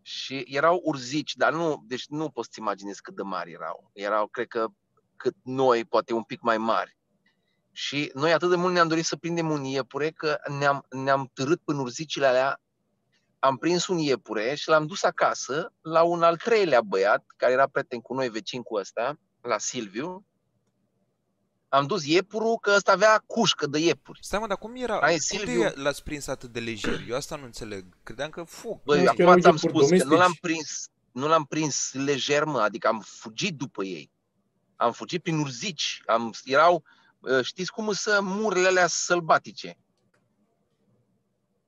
Și 0.02 0.44
erau 0.46 0.80
urzici, 0.84 1.34
dar 1.34 1.52
nu, 1.52 1.84
deci 1.86 2.06
nu 2.06 2.30
poți 2.30 2.48
să 2.52 2.60
imaginezi 2.60 3.02
cât 3.02 3.14
de 3.14 3.22
mari 3.22 3.52
erau. 3.52 3.90
Erau, 3.92 4.26
cred 4.26 4.46
că, 4.46 4.66
cât 5.16 5.34
noi, 5.42 5.84
poate 5.84 6.12
un 6.12 6.22
pic 6.22 6.40
mai 6.40 6.58
mari. 6.58 6.96
Și 7.72 8.10
noi 8.14 8.32
atât 8.32 8.48
de 8.50 8.56
mult 8.56 8.72
ne-am 8.72 8.88
dorit 8.88 9.04
să 9.04 9.16
prindem 9.16 9.50
un 9.50 9.64
iepure 9.64 10.10
că 10.10 10.38
ne-am, 10.58 10.86
ne-am 10.90 11.30
târât 11.34 11.60
până 11.64 11.80
urzicile 11.80 12.26
alea 12.26 12.60
am 13.44 13.56
prins 13.56 13.86
un 13.86 13.98
iepure 13.98 14.54
și 14.54 14.68
l-am 14.68 14.86
dus 14.86 15.02
acasă 15.02 15.72
la 15.80 16.02
un 16.02 16.22
al 16.22 16.36
treilea 16.36 16.80
băiat, 16.80 17.24
care 17.36 17.52
era 17.52 17.66
prieten 17.66 18.00
cu 18.00 18.14
noi, 18.14 18.28
vecin 18.28 18.62
cu 18.62 18.74
ăsta, 18.74 19.18
la 19.40 19.58
Silviu. 19.58 20.26
Am 21.68 21.86
dus 21.86 22.06
iepurul 22.06 22.58
că 22.58 22.72
ăsta 22.76 22.92
avea 22.92 23.22
cușcă 23.26 23.66
de 23.66 23.78
iepuri. 23.78 24.18
Stai 24.22 24.38
mă, 24.40 24.46
dar 24.46 24.56
cum 24.56 24.74
era? 24.76 24.98
Ai, 24.98 25.10
cum 25.10 25.18
Silviu. 25.18 25.60
de 25.62 25.72
l-ați 25.76 26.02
prins 26.02 26.26
atât 26.26 26.52
de 26.52 26.60
lejer? 26.60 27.00
Eu 27.08 27.16
asta 27.16 27.36
nu 27.36 27.44
înțeleg. 27.44 27.84
Credeam 28.02 28.30
că 28.30 28.42
fug. 28.42 28.82
Băi, 28.82 29.02
Nu, 29.02 29.08
acum 29.08 29.24
erau 29.24 29.38
ți-am 29.38 29.58
iepuri 29.62 29.72
spus 29.74 29.88
că 29.88 29.94
nu 29.94 30.00
domestici. 30.00 30.18
l-am 30.18 30.36
prins, 30.40 30.88
nu 31.12 31.28
l-am 31.28 31.44
prins 31.44 31.92
lejer, 31.92 32.44
mă, 32.44 32.60
adică 32.60 32.88
am 32.88 33.00
fugit 33.00 33.56
după 33.56 33.84
ei. 33.84 34.10
Am 34.76 34.92
fugit 34.92 35.22
prin 35.22 35.38
urzici. 35.38 36.02
Am, 36.06 36.32
erau, 36.44 36.74
uh, 36.74 37.01
știți 37.42 37.72
cum 37.72 37.92
sunt 37.92 38.26
murile 38.26 38.66
alea 38.68 38.86
sălbatice? 38.86 39.76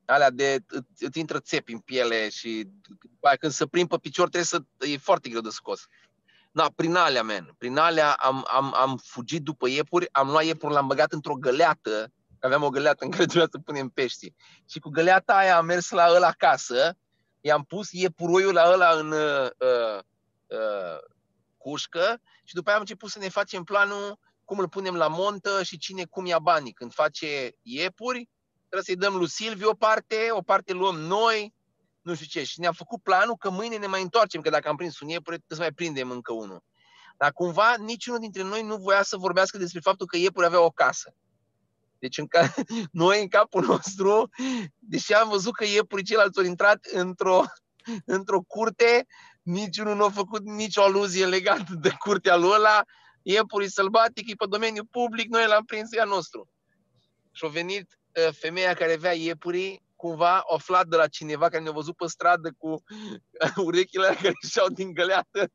Alea 0.05 0.31
de, 0.31 0.59
îți- 0.69 1.05
îți 1.05 1.19
intră 1.19 1.39
țepi 1.41 1.73
în 1.73 1.79
piele 1.79 2.29
și 2.29 2.69
după 3.01 3.27
aia 3.27 3.37
când 3.37 3.53
se 3.53 3.67
prind 3.67 3.89
pe 3.89 3.97
picior 3.97 4.29
trebuie 4.29 4.45
să, 4.45 4.87
e 4.93 4.97
foarte 4.97 5.29
greu 5.29 5.41
de 5.41 5.49
scos. 5.49 5.87
Da, 6.53 6.67
prin 6.77 6.95
alea, 6.95 7.23
man. 7.23 7.55
Prin 7.59 7.77
alea 7.77 8.13
am, 8.13 8.45
am, 8.49 8.75
am 8.75 8.97
fugit 8.97 9.43
după 9.43 9.69
iepuri, 9.69 10.09
am 10.13 10.29
luat 10.29 10.45
iepuri, 10.45 10.73
l-am 10.73 10.87
băgat 10.87 11.13
într-o 11.13 11.35
găleată, 11.35 12.13
că 12.39 12.47
aveam 12.47 12.63
o 12.63 12.69
găleată 12.71 13.05
în 13.05 13.11
care 13.11 13.25
trebuia 13.27 13.49
să 13.51 13.59
punem 13.59 13.89
pești. 13.89 14.33
Și 14.69 14.79
cu 14.79 14.89
găleata 14.89 15.37
aia 15.37 15.57
am 15.57 15.65
mers 15.65 15.91
la 15.91 16.07
ăla 16.11 16.27
acasă, 16.27 16.97
i-am 17.41 17.63
pus 17.65 17.91
iepuroiul 17.93 18.53
la 18.53 18.71
ăla 18.73 18.91
în 18.91 19.11
uh, 19.13 19.49
uh, 19.59 19.99
uh, 20.47 20.99
cușcă 21.57 22.21
și 22.45 22.55
după 22.55 22.67
aia 22.69 22.77
am 22.77 22.83
început 22.83 23.11
să 23.11 23.19
ne 23.19 23.29
facem 23.29 23.63
planul 23.65 24.19
cum 24.45 24.59
îl 24.59 24.69
punem 24.69 24.95
la 24.95 25.09
montă 25.09 25.63
și 25.63 25.79
cine 25.79 26.05
cum 26.05 26.27
ia 26.27 26.39
banii. 26.39 26.73
Când 26.73 26.93
face 26.93 27.53
iepuri, 27.63 28.29
trebuie 28.59 28.83
să-i 28.83 28.97
dăm 28.97 29.17
lui 29.17 29.29
Silviu 29.29 29.69
o 29.69 29.75
parte, 29.75 30.29
o 30.31 30.43
parte 30.43 30.73
luăm 30.73 30.97
noi, 30.97 31.55
nu 32.03 32.15
știu 32.15 32.27
ce. 32.27 32.45
Și 32.45 32.61
ne-am 32.61 32.73
făcut 32.73 33.03
planul 33.03 33.37
că 33.37 33.51
mâine 33.51 33.77
ne 33.77 33.87
mai 33.87 34.03
întoarcem, 34.03 34.41
că 34.41 34.51
dacă 34.51 34.69
am 34.69 34.77
prins 34.77 35.01
un 35.01 35.09
iepure, 35.09 35.37
trebuie 35.37 35.59
să 35.59 35.65
mai 35.65 35.73
prindem 35.73 36.11
încă 36.11 36.33
unul. 36.33 36.63
Dar 37.17 37.33
cumva 37.33 37.75
niciunul 37.79 38.21
dintre 38.21 38.43
noi 38.43 38.63
nu 38.63 38.77
voia 38.77 39.03
să 39.03 39.17
vorbească 39.17 39.59
despre 39.59 39.81
faptul 39.81 40.07
că 40.07 40.17
iepuri 40.17 40.47
avea 40.47 40.61
o 40.61 40.71
casă. 40.71 41.15
Deci 41.99 42.19
în 42.19 42.27
ca... 42.27 42.55
noi, 43.03 43.21
în 43.21 43.29
capul 43.29 43.65
nostru, 43.65 44.29
deși 44.79 45.13
am 45.13 45.29
văzut 45.29 45.55
că 45.55 45.65
iepurii 45.65 46.05
ceilalți 46.05 46.39
au 46.39 46.45
intrat 46.45 46.87
într-o, 46.93 47.45
într-o 48.05 48.41
curte, 48.41 49.07
niciunul 49.43 49.97
nu 49.97 50.05
a 50.05 50.11
făcut 50.11 50.43
nicio 50.43 50.83
aluzie 50.83 51.27
legată 51.27 51.75
de 51.75 51.95
curtea 51.99 52.37
lui 52.37 52.51
ăla, 52.51 52.83
iepurii 53.25 53.71
sălbatic, 53.71 54.31
e 54.31 54.35
pe 54.35 54.47
domeniul 54.49 54.89
public, 54.91 55.29
noi 55.29 55.47
l-am 55.47 55.65
prins 55.65 55.93
ea 55.93 56.05
nostru. 56.05 56.49
Și 57.33 57.45
a 57.45 57.49
venit 57.49 57.99
uh, 58.27 58.33
femeia 58.33 58.75
care 58.75 58.93
avea 58.93 59.13
iepurii, 59.13 59.83
cumva 59.97 60.37
a 60.37 60.45
aflat 60.55 60.87
de 60.87 60.97
la 60.97 61.09
cineva 61.09 61.49
care 61.49 61.63
ne-a 61.63 61.73
văzut 61.73 61.97
pe 61.97 62.07
stradă 62.07 62.55
cu 62.59 62.83
urechile 63.57 64.07
alea 64.07 64.17
care 64.21 64.33
ieșeau 64.43 64.69
din 64.69 64.93
găleată, 64.93 65.49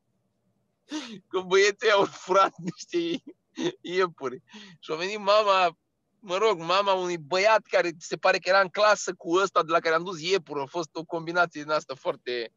că 1.28 1.40
băieții 1.40 1.92
au 1.92 2.06
furat 2.06 2.54
niște 2.58 3.24
iepuri. 3.82 4.44
Și 4.80 4.92
a 4.92 4.96
venit 4.96 5.18
mama, 5.18 5.78
mă 6.20 6.38
rog, 6.38 6.60
mama 6.60 6.94
unui 6.94 7.18
băiat 7.18 7.62
care 7.62 7.92
se 7.98 8.18
pare 8.18 8.38
că 8.38 8.50
era 8.50 8.62
în 8.62 8.70
clasă 8.70 9.14
cu 9.14 9.36
ăsta 9.36 9.64
de 9.64 9.72
la 9.72 9.80
care 9.80 9.96
am 9.96 10.04
dus 10.04 10.22
iepuri. 10.22 10.62
A 10.62 10.66
fost 10.66 10.90
o 10.94 11.04
combinație 11.04 11.62
din 11.62 11.72
asta 11.72 11.96
foarte... 11.96 12.54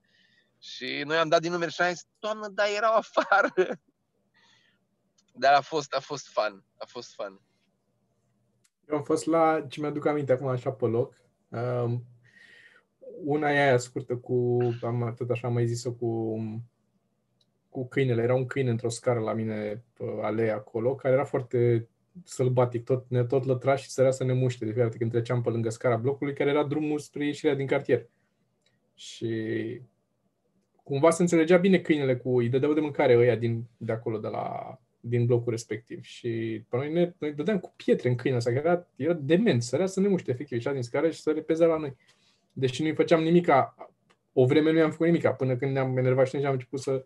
Și 0.58 1.02
noi 1.04 1.16
am 1.16 1.28
dat 1.28 1.40
din 1.40 1.52
numeri 1.52 1.72
și 1.72 1.80
am 1.80 1.88
zis, 1.88 2.04
doamnă, 2.18 2.48
dar 2.48 2.68
erau 2.68 2.94
afară. 2.94 3.52
Dar 5.32 5.54
a 5.54 5.60
fost, 5.60 5.94
a 5.94 6.00
fost 6.00 6.26
fun. 6.26 6.64
A 6.76 6.84
fost 6.86 7.14
fun. 7.14 7.40
Eu 8.88 8.96
am 8.96 9.02
fost 9.02 9.26
la, 9.26 9.66
ce 9.68 9.80
mi-aduc 9.80 10.06
aminte 10.06 10.32
acum 10.32 10.46
așa 10.46 10.72
pe 10.72 10.86
loc, 10.86 11.20
um, 11.48 12.04
una 13.24 13.50
e 13.50 13.62
aia 13.62 13.78
scurtă 13.78 14.16
cu, 14.16 14.58
am 14.80 15.14
tot 15.16 15.30
așa 15.30 15.46
am 15.46 15.52
mai 15.52 15.66
zis-o 15.66 15.92
cu, 15.92 16.36
cu 17.68 17.88
câinele. 17.88 18.22
Era 18.22 18.34
un 18.34 18.46
câine 18.46 18.70
într-o 18.70 18.88
scară 18.88 19.20
la 19.20 19.32
mine 19.32 19.84
pe 19.92 20.04
alea 20.22 20.54
acolo, 20.54 20.94
care 20.94 21.14
era 21.14 21.24
foarte 21.24 21.88
sălbatic, 22.24 22.84
tot, 22.84 23.04
ne 23.08 23.24
tot 23.24 23.44
lătra 23.44 23.76
și 23.76 23.90
sărea 23.90 24.10
să 24.10 24.24
ne 24.24 24.32
muște 24.32 24.58
de 24.58 24.64
fiecare 24.64 24.86
dată 24.86 24.98
când 24.98 25.10
treceam 25.10 25.42
pe 25.42 25.50
lângă 25.50 25.70
scara 25.70 25.96
blocului, 25.96 26.34
care 26.34 26.50
era 26.50 26.64
drumul 26.64 26.98
spre 26.98 27.26
ieșirea 27.26 27.54
din 27.54 27.66
cartier. 27.66 28.08
Și 28.94 29.80
cumva 30.82 31.10
se 31.10 31.22
înțelegea 31.22 31.56
bine 31.56 31.78
câinele 31.78 32.16
cu, 32.16 32.38
îi 32.38 32.48
dădeau 32.48 32.72
de 32.72 32.80
mâncare 32.80 33.16
ăia 33.16 33.36
din, 33.36 33.64
de 33.76 33.92
acolo, 33.92 34.18
de 34.18 34.28
la, 34.28 34.78
din 35.04 35.26
blocul 35.26 35.50
respectiv. 35.50 36.02
Și 36.02 36.62
pe 36.68 36.76
noi 36.76 36.92
ne 36.92 37.12
noi 37.18 37.32
dădeam 37.32 37.58
cu 37.58 37.72
pietre 37.76 38.08
în 38.08 38.14
câinele 38.14 38.36
ăsta, 38.36 38.60
că 38.60 38.68
era, 38.68 38.86
era 38.96 39.12
dement, 39.12 39.62
sărea 39.62 39.86
să 39.86 40.00
ne 40.00 40.08
muște, 40.08 40.30
efectiv, 40.30 40.56
ieșea 40.56 40.72
din 40.72 40.82
scară 40.82 41.10
și 41.10 41.20
să 41.20 41.30
repezea 41.30 41.66
la 41.66 41.76
noi. 41.76 41.96
Deși 42.52 42.82
nu-i 42.82 42.94
făceam 42.94 43.22
nimica, 43.22 43.74
o 44.32 44.46
vreme 44.46 44.72
nu 44.72 44.78
i-am 44.78 44.90
făcut 44.90 45.06
nimica, 45.06 45.32
până 45.32 45.56
când 45.56 45.72
ne-am 45.72 45.96
enervat 45.96 46.28
și 46.28 46.36
am 46.36 46.52
început 46.52 46.80
să... 46.80 47.04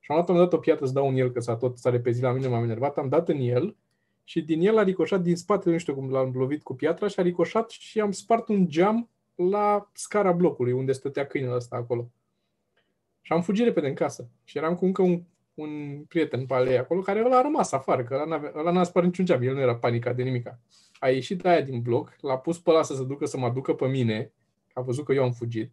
Și 0.00 0.10
am 0.12 0.16
luat, 0.16 0.28
am 0.28 0.36
dat 0.36 0.52
o 0.52 0.58
piatră 0.58 0.86
să 0.86 0.92
dau 0.92 1.08
în 1.08 1.16
el, 1.16 1.30
că 1.30 1.40
s-a 1.40 1.56
tot 1.56 1.78
s-a 1.78 1.90
repezit 1.90 2.22
la 2.22 2.32
mine, 2.32 2.48
m-am 2.48 2.62
enervat, 2.62 2.98
am 2.98 3.08
dat 3.08 3.28
în 3.28 3.40
el 3.40 3.76
și 4.24 4.42
din 4.42 4.60
el 4.60 4.78
a 4.78 4.82
ricoșat 4.82 5.22
din 5.22 5.36
spate, 5.36 5.70
nu 5.70 5.78
știu 5.78 5.94
cum 5.94 6.10
l-am 6.10 6.32
lovit 6.34 6.62
cu 6.62 6.74
piatra 6.74 7.08
și 7.08 7.20
a 7.20 7.22
ricoșat 7.22 7.70
și 7.70 8.00
am 8.00 8.10
spart 8.10 8.48
un 8.48 8.68
geam 8.68 9.10
la 9.34 9.90
scara 9.92 10.32
blocului 10.32 10.72
unde 10.72 10.92
stătea 10.92 11.26
câinele 11.26 11.54
ăsta 11.54 11.76
acolo. 11.76 12.10
Și 13.20 13.32
am 13.32 13.42
fugit 13.42 13.64
repede 13.64 13.88
în 13.88 13.94
casă. 13.94 14.28
Și 14.44 14.58
eram 14.58 14.74
cu 14.74 14.84
încă 14.84 15.02
un, 15.02 15.22
un 15.56 16.04
prieten 16.08 16.46
pe 16.46 16.54
alea 16.54 16.80
acolo 16.80 17.00
care 17.00 17.24
ăla 17.24 17.38
a 17.38 17.42
rămas 17.42 17.72
afară, 17.72 18.04
că 18.04 18.14
ăla, 18.14 18.24
n-avea, 18.24 18.52
ăla 18.56 18.70
n-a 18.70 18.82
spart 18.82 19.06
niciun 19.06 19.24
geam, 19.24 19.42
el 19.42 19.54
nu 19.54 19.60
era 19.60 19.76
panicat 19.76 20.16
de 20.16 20.22
nimica. 20.22 20.58
A 20.98 21.08
ieșit 21.08 21.44
aia 21.46 21.60
din 21.60 21.80
bloc, 21.80 22.16
l-a 22.20 22.38
pus 22.38 22.58
pe 22.58 22.70
ăla 22.70 22.82
să 22.82 22.94
se 22.94 23.04
ducă 23.04 23.26
să 23.26 23.38
mă 23.38 23.50
ducă 23.50 23.74
pe 23.74 23.86
mine, 23.86 24.32
a 24.72 24.80
văzut 24.80 25.04
că 25.04 25.12
eu 25.12 25.22
am 25.22 25.32
fugit. 25.32 25.72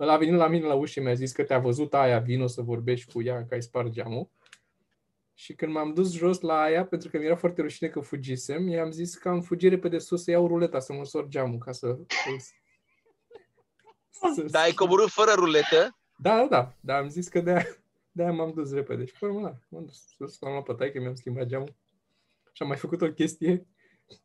Ăla 0.00 0.12
a 0.12 0.16
venit 0.16 0.34
la 0.34 0.46
mine 0.46 0.66
la 0.66 0.74
ușă 0.74 0.92
și 0.92 1.00
mi-a 1.00 1.14
zis 1.14 1.32
că 1.32 1.42
te-a 1.42 1.58
văzut 1.58 1.94
aia, 1.94 2.18
vino 2.18 2.46
să 2.46 2.62
vorbești 2.62 3.12
cu 3.12 3.22
ea, 3.22 3.46
că 3.46 3.54
ai 3.54 3.62
spart 3.62 3.90
geamul. 3.90 4.30
Și 5.34 5.54
când 5.54 5.72
m-am 5.72 5.94
dus 5.94 6.12
jos 6.12 6.40
la 6.40 6.60
aia, 6.60 6.84
pentru 6.84 7.08
că 7.08 7.18
mi-era 7.18 7.36
foarte 7.36 7.62
rușine 7.62 7.88
că 7.88 8.00
fugisem, 8.00 8.68
i-am 8.68 8.90
zis 8.90 9.14
că 9.14 9.28
am 9.28 9.40
fugit 9.40 9.70
repede 9.70 9.98
sus 9.98 10.22
să 10.22 10.30
iau 10.30 10.46
ruleta, 10.46 10.78
să 10.78 10.92
măsor 10.92 11.28
geamul, 11.28 11.58
ca 11.58 11.72
să... 11.72 11.98
să 14.34 14.42
Dar 14.50 14.62
ai 14.62 14.72
coborât 14.72 15.08
fără 15.08 15.32
ruletă? 15.34 15.98
da, 16.16 16.36
da, 16.36 16.46
da, 16.46 16.74
dar 16.80 17.00
am 17.00 17.08
zis 17.08 17.28
că 17.28 17.40
de-aia, 17.40 17.81
de-aia 18.12 18.32
m-am 18.32 18.52
dus 18.54 18.72
repede. 18.72 19.04
Și 19.04 19.14
pe 19.18 19.26
urmă, 19.26 19.40
da, 19.40 19.56
m-am 19.68 19.84
dus 19.84 20.14
sus, 20.16 20.40
l-am 20.40 20.52
luat 20.52 20.64
pe 20.64 20.72
taică, 20.72 21.00
mi-am 21.00 21.14
schimbat 21.14 21.46
geamul. 21.46 21.74
Și 22.52 22.62
am 22.62 22.68
mai 22.68 22.76
făcut 22.76 23.00
o 23.02 23.12
chestie, 23.12 23.66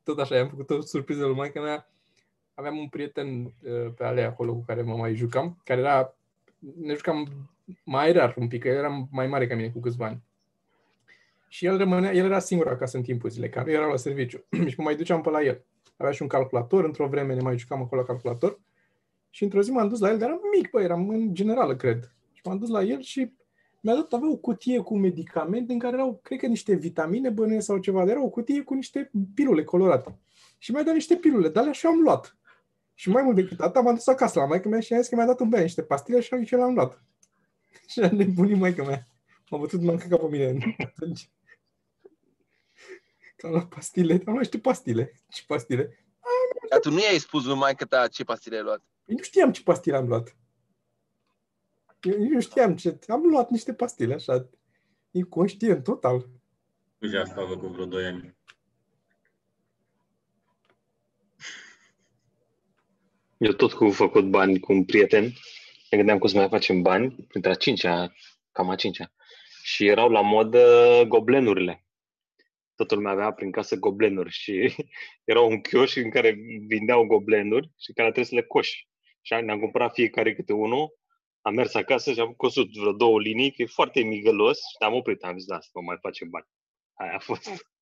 tot 0.03 0.19
așa, 0.19 0.35
i-am 0.35 0.49
făcut 0.49 0.69
o 0.69 0.81
surpriză 0.81 1.25
lui 1.25 1.35
maica 1.35 1.61
mea. 1.61 1.89
Aveam 2.53 2.77
un 2.77 2.87
prieten 2.87 3.43
uh, 3.43 3.91
pe 3.95 4.03
alea 4.03 4.27
acolo 4.27 4.53
cu 4.53 4.63
care 4.65 4.81
mă 4.81 4.95
mai 4.95 5.15
jucam, 5.15 5.61
care 5.63 5.79
era, 5.79 6.15
ne 6.79 6.93
jucam 6.93 7.49
mai 7.83 8.11
rar 8.11 8.33
un 8.37 8.47
pic, 8.47 8.61
că 8.61 8.67
el 8.67 8.75
era 8.75 9.07
mai 9.11 9.27
mare 9.27 9.47
ca 9.47 9.55
mine 9.55 9.69
cu 9.69 9.79
câțiva 9.79 10.05
ani. 10.05 10.23
Și 11.47 11.65
el 11.65 11.77
rămânea, 11.77 12.13
el 12.13 12.25
era 12.25 12.39
singur 12.39 12.67
acasă 12.67 12.97
în 12.97 13.03
timpul 13.03 13.29
zilei, 13.29 13.49
care 13.49 13.71
era 13.71 13.85
la 13.85 13.95
serviciu. 13.95 14.43
și 14.69 14.73
mă 14.77 14.83
mai 14.83 14.95
duceam 14.95 15.21
pe 15.21 15.29
la 15.29 15.43
el. 15.43 15.63
Avea 15.97 16.11
și 16.11 16.21
un 16.21 16.27
calculator, 16.27 16.83
într-o 16.83 17.07
vreme 17.07 17.33
ne 17.33 17.41
mai 17.41 17.57
jucam 17.57 17.81
acolo 17.81 18.01
la 18.01 18.07
calculator. 18.07 18.59
Și 19.29 19.43
într-o 19.43 19.61
zi 19.61 19.71
m-am 19.71 19.87
dus 19.87 19.99
la 19.99 20.09
el, 20.09 20.17
dar 20.17 20.27
eram 20.27 20.41
mic, 20.55 20.69
bă, 20.69 20.81
eram 20.81 21.09
în 21.09 21.33
generală, 21.33 21.75
cred. 21.75 22.11
Și 22.33 22.41
m-am 22.43 22.57
dus 22.57 22.69
la 22.69 22.81
el 22.81 23.01
și 23.01 23.31
mi-a 23.87 23.95
dat, 23.95 24.13
avea 24.13 24.29
o 24.29 24.35
cutie 24.35 24.79
cu 24.79 24.97
medicamente 24.97 25.73
în 25.73 25.79
care 25.79 25.95
erau, 25.95 26.19
cred 26.23 26.39
că 26.39 26.45
niște 26.45 26.75
vitamine 26.75 27.29
bănuiesc 27.29 27.65
sau 27.65 27.77
ceva, 27.77 27.99
dar 27.99 28.09
era 28.09 28.23
o 28.23 28.29
cutie 28.29 28.61
cu 28.61 28.73
niște 28.73 29.11
pilule 29.33 29.63
colorate. 29.63 30.19
Și 30.57 30.71
mi-a 30.71 30.83
dat 30.83 30.93
niște 30.93 31.15
pilule, 31.15 31.49
dar 31.49 31.61
alea 31.61 31.73
și 31.73 31.85
am 31.85 31.99
luat. 31.99 32.37
Și 32.93 33.09
mai 33.09 33.23
mult 33.23 33.35
decât 33.35 33.59
atât, 33.59 33.83
m-am 33.83 33.95
dus 33.95 34.07
acasă 34.07 34.39
la 34.39 34.45
maică 34.45 34.67
mea 34.67 34.79
și 34.79 34.91
i-a 34.91 34.99
zis 34.99 35.09
că 35.09 35.15
mi-a 35.15 35.25
dat 35.25 35.39
un 35.39 35.49
băiat 35.49 35.65
niște 35.65 35.83
pastile 35.83 36.19
și 36.19 36.43
și 36.43 36.55
le-am 36.55 36.73
luat. 36.73 37.03
Și 37.91 37.99
a 37.99 38.11
nebunit 38.11 38.57
maică 38.57 38.83
mea. 38.83 39.07
M-a 39.49 39.57
bătut, 39.57 39.81
m-am 39.81 39.97
căcat 39.97 40.19
pe 40.19 40.27
mine 40.29 40.75
atunci. 40.77 41.29
Că 43.35 43.45
am 43.45 43.51
luat 43.51 43.67
pastile, 43.67 44.13
am 44.13 44.21
luat 44.25 44.37
niște 44.37 44.59
pastile. 44.59 45.13
Ce 45.29 45.43
pastile? 45.47 46.05
Dar 46.69 46.79
tu 46.79 46.89
nu 46.89 46.99
i-ai 46.99 47.17
spus 47.17 47.45
lui 47.45 47.55
maică 47.55 47.85
ta 47.85 48.07
ce 48.07 48.23
pastile 48.23 48.55
ai 48.55 48.63
luat. 48.63 48.81
Eu 49.05 49.15
nu 49.15 49.23
știam 49.23 49.51
ce 49.51 49.63
pastile 49.63 49.95
am 49.95 50.07
luat. 50.07 50.35
Eu 52.01 52.17
nici 52.17 52.31
nu 52.31 52.39
știam 52.39 52.75
ce... 52.75 52.99
Am 53.07 53.21
luat 53.21 53.49
niște 53.49 53.73
pastile, 53.73 54.13
așa, 54.13 54.49
inconștient, 55.11 55.83
total. 55.83 56.29
Deja 56.97 57.21
asta 57.21 57.41
a 57.41 57.47
făcut 57.47 57.71
vreo 57.71 57.85
2 57.85 58.05
ani. 58.05 58.35
Eu 63.37 63.51
tot 63.51 63.73
cu 63.73 63.89
făcut 63.89 64.29
bani 64.29 64.59
cu 64.59 64.73
un 64.73 64.85
prieten. 64.85 65.23
Ne 65.89 65.97
gândeam 65.97 66.17
cum 66.17 66.29
să 66.29 66.37
mai 66.37 66.47
facem 66.49 66.81
bani, 66.81 67.15
printre 67.27 67.51
a 67.51 67.53
cincea, 67.53 68.13
cam 68.51 68.69
a 68.69 68.75
cincea. 68.75 69.11
Și 69.63 69.87
erau 69.87 70.09
la 70.09 70.21
modă 70.21 71.03
goblenurile. 71.07 71.85
toată 72.75 72.95
lumea 72.95 73.11
avea 73.11 73.31
prin 73.31 73.51
casă 73.51 73.75
goblenuri 73.75 74.31
și 74.31 74.75
era 75.31 75.41
un 75.41 75.61
chioș 75.61 75.95
în 75.95 76.09
care 76.09 76.37
vindeau 76.67 77.05
goblenuri 77.05 77.71
și 77.79 77.93
care 77.93 78.11
trebuie 78.11 78.25
să 78.25 78.35
le 78.35 78.43
coși. 78.43 78.87
Și 79.21 79.33
ne-am 79.33 79.59
cumpărat 79.59 79.93
fiecare 79.93 80.35
câte 80.35 80.53
unul, 80.53 80.97
am 81.47 81.53
mers 81.53 81.73
acasă 81.73 82.13
și 82.13 82.19
am 82.19 82.33
cosut 82.33 82.71
vreo 82.71 82.93
două 82.93 83.19
linii, 83.19 83.53
că 83.53 83.61
e 83.61 83.65
foarte 83.65 84.01
migălos 84.01 84.57
și 84.57 84.75
am 84.79 84.93
oprit, 84.93 85.23
am 85.23 85.37
zis, 85.37 85.47
da, 85.47 85.59
să 85.59 85.69
nu 85.73 85.81
mai 85.81 85.97
facem 86.01 86.29
bani. 86.29 86.47
Aia 86.93 87.15
a 87.15 87.19
fost. 87.19 87.43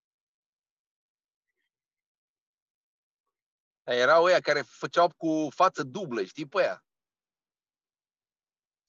Dar 3.83 3.95
erau 3.95 4.23
ăia 4.23 4.39
care 4.39 4.61
făceau 4.61 5.13
cu 5.17 5.47
față 5.49 5.83
dublă, 5.83 6.23
știi 6.23 6.47
pe 6.47 6.61
aia? 6.61 6.85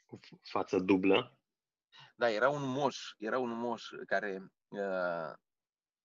Cu 0.06 0.18
față 0.42 0.78
dublă. 0.78 1.38
Da, 2.16 2.30
era 2.30 2.48
un 2.48 2.62
moș, 2.68 2.98
era 3.18 3.38
un 3.38 3.58
moș 3.58 3.88
care 4.06 4.52
uh, 4.68 5.32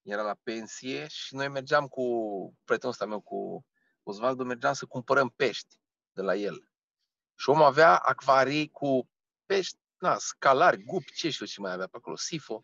era 0.02 0.22
la 0.22 0.38
pensie 0.44 1.08
și 1.08 1.36
noi 1.36 1.48
mergeam 1.48 1.88
cu 1.88 2.04
prietenul 2.64 2.94
ăsta 2.94 3.06
meu, 3.06 3.22
cu 3.22 3.66
Osvaldo, 4.04 4.44
mergeam 4.44 4.74
să 4.74 4.86
cumpărăm 4.86 5.30
pești 5.30 5.76
de 6.12 6.22
la 6.22 6.36
el. 6.36 6.71
Și 7.42 7.50
omul 7.50 7.64
avea 7.64 7.96
acvarii 7.96 8.70
cu 8.70 9.10
pești, 9.46 9.78
na, 9.98 10.18
scalari, 10.20 10.84
gupi, 10.84 11.14
ce 11.14 11.30
știu 11.30 11.46
ce 11.46 11.60
mai 11.60 11.72
avea 11.74 11.88
pe 11.88 11.98
acolo, 11.98 12.16
sifo. 12.16 12.62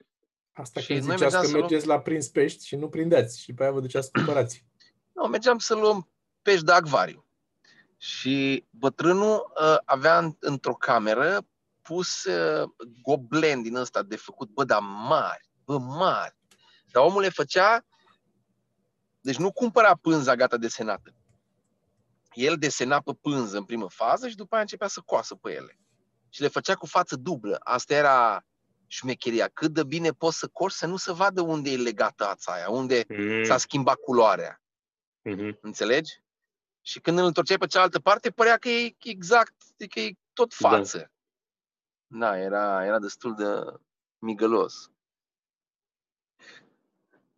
Asta 0.53 0.79
Și 0.79 0.87
când 0.87 1.03
noi 1.03 1.15
ziceați 1.15 1.21
mergeam 1.21 1.41
că 1.41 1.47
să 1.47 1.53
luăm- 1.57 1.61
mergeți 1.61 1.87
la 1.87 1.99
prins 1.99 2.27
pești 2.27 2.65
și 2.65 2.75
nu 2.75 2.89
prindeți 2.89 3.41
și 3.41 3.53
pe 3.53 3.63
aia 3.63 3.71
vă 3.71 3.79
duceați 3.79 4.05
să 4.05 4.11
cumpărați. 4.13 4.65
Nu, 5.13 5.27
mergeam 5.27 5.57
să 5.57 5.75
luăm 5.75 6.09
pești 6.41 6.65
de 6.65 6.71
acvariu. 6.71 7.25
Și 7.97 8.65
bătrânul 8.69 9.51
uh, 9.61 9.77
avea 9.85 10.17
în, 10.17 10.35
într-o 10.39 10.73
cameră 10.73 11.47
pus 11.81 12.23
uh, 12.23 12.69
goblen 13.01 13.61
din 13.61 13.75
ăsta 13.75 14.03
de 14.03 14.15
făcut, 14.15 14.49
bă, 14.49 14.63
dar 14.63 14.79
mari, 14.81 15.49
bă, 15.65 15.77
mari. 15.77 16.37
Dar 16.91 17.03
omul 17.03 17.21
le 17.21 17.29
făcea, 17.29 17.85
deci 19.19 19.37
nu 19.37 19.51
cumpăra 19.51 19.95
pânza 19.95 20.35
gata 20.35 20.57
desenată. 20.57 21.13
El 22.37 22.57
desena 22.57 23.01
pe 23.01 23.11
pânză 23.21 23.57
în 23.57 23.63
primă 23.65 23.89
fază 23.89 24.27
și 24.29 24.35
după 24.35 24.53
aia 24.53 24.61
începea 24.63 24.87
să 24.87 25.01
coasă 25.05 25.35
pe 25.35 25.51
ele. 25.53 25.79
Și 26.29 26.41
le 26.41 26.47
făcea 26.47 26.75
cu 26.75 26.85
față 26.85 27.15
dublă. 27.15 27.57
Asta 27.59 27.93
era 27.93 28.45
șmecheria. 28.87 29.47
Cât 29.47 29.71
de 29.73 29.83
bine 29.83 30.11
poți 30.11 30.37
să 30.37 30.47
coși 30.47 30.75
să 30.75 30.85
nu 30.85 30.97
se 30.97 31.11
vadă 31.13 31.41
unde 31.41 31.69
e 31.71 31.77
legată 31.77 32.27
ața 32.27 32.51
aia, 32.53 32.69
unde 32.69 33.05
Mm. 33.09 33.43
s-a 33.43 33.57
schimbat 33.57 33.95
culoarea. 33.95 34.61
Mhm. 35.21 35.57
Înțelegi? 35.61 36.21
Și 36.81 36.99
când 36.99 37.17
îl 37.17 37.25
întorceai 37.25 37.57
pe 37.57 37.65
cealaltă 37.67 37.99
parte, 37.99 38.31
părea 38.31 38.57
că 38.57 38.69
e 38.69 38.95
exact, 39.03 39.53
că 39.89 39.99
e 39.99 40.11
tot 40.33 40.57
Da. 40.59 40.69
față. 40.69 41.11
Da, 42.07 42.17
da 42.29 42.37
era, 42.37 42.85
era 42.85 42.99
destul 42.99 43.35
de 43.35 43.79
migălos. 44.17 44.91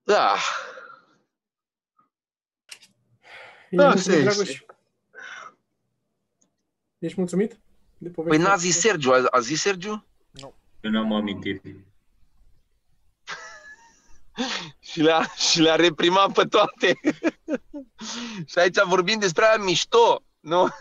Da, 0.04 0.34
Ești 3.72 3.76
Da, 3.76 3.88
mulțumit, 3.90 4.18
se- 4.18 4.22
Dragoș? 4.24 4.62
Ești 7.00 7.20
mulțumit? 7.20 7.52
De 7.98 8.08
păi 8.10 8.12
povestea 8.12 8.44
n-a 8.44 8.54
asta? 8.54 8.66
zis 8.66 8.80
Sergiu, 8.80 9.12
a, 9.12 9.26
a 9.32 9.40
zis 9.40 9.62
Sergiu? 9.62 10.06
Eu 10.82 10.92
n-am 10.92 11.14
amintiri. 11.14 11.62
Și 14.80 15.02
le-a, 15.02 15.34
și 15.38 15.62
le-a 15.62 15.76
reprimat 15.76 16.32
pe 16.32 16.44
toate. 16.44 17.00
și 18.52 18.60
aici 18.60 18.84
vorbim 18.84 19.20
despre 19.20 19.46
aia 19.46 19.64
mișto, 19.64 20.24
nu? 20.40 20.68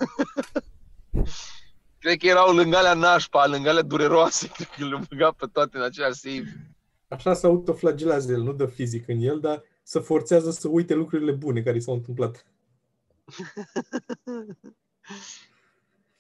Cred 1.99 2.19
că 2.19 2.27
erau 2.27 2.55
lângă 2.55 2.77
alea 2.77 2.95
nașpa, 2.95 3.47
lângă 3.47 3.69
alea 3.69 3.83
dureroase, 3.83 4.49
cred 4.49 4.69
că 4.69 4.85
le-a 4.85 5.03
băgat 5.09 5.33
pe 5.33 5.47
toate 5.53 5.77
în 5.77 5.83
același 5.83 6.19
save. 6.19 6.75
Așa 7.09 7.35
se 7.35 7.47
autoflagelează 7.47 8.33
el, 8.33 8.43
nu 8.43 8.53
dă 8.53 8.67
fizic 8.67 9.09
în 9.09 9.21
el, 9.21 9.41
dar 9.41 9.63
să 9.83 9.99
forțează 9.99 10.51
să 10.51 10.69
uite 10.69 10.95
lucrurile 10.95 11.33
bune 11.33 11.63
care 11.63 11.77
i 11.77 11.81
s-au 11.81 11.95
întâmplat. 11.95 12.47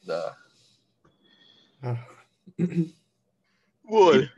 Da. 0.08 0.36
Ah. 1.82 1.98
Bun. 3.80 4.34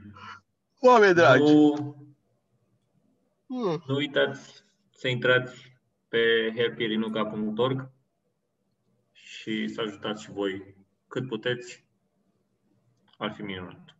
Oameni 0.80 1.14
dragi. 1.14 1.52
Nu, 1.52 1.94
Mm. 3.46 3.82
nu 3.86 3.94
uitați 3.94 4.64
să 4.90 5.08
intrați 5.08 5.78
pe 6.08 6.52
helpirinuca.org 6.56 7.90
și 9.12 9.68
să 9.68 9.80
ajutați 9.80 10.22
și 10.22 10.30
voi 10.30 10.74
cât 11.08 11.26
puteți. 11.28 11.84
Ar 13.18 13.32
fi 13.32 13.42
minunat. 13.42 13.96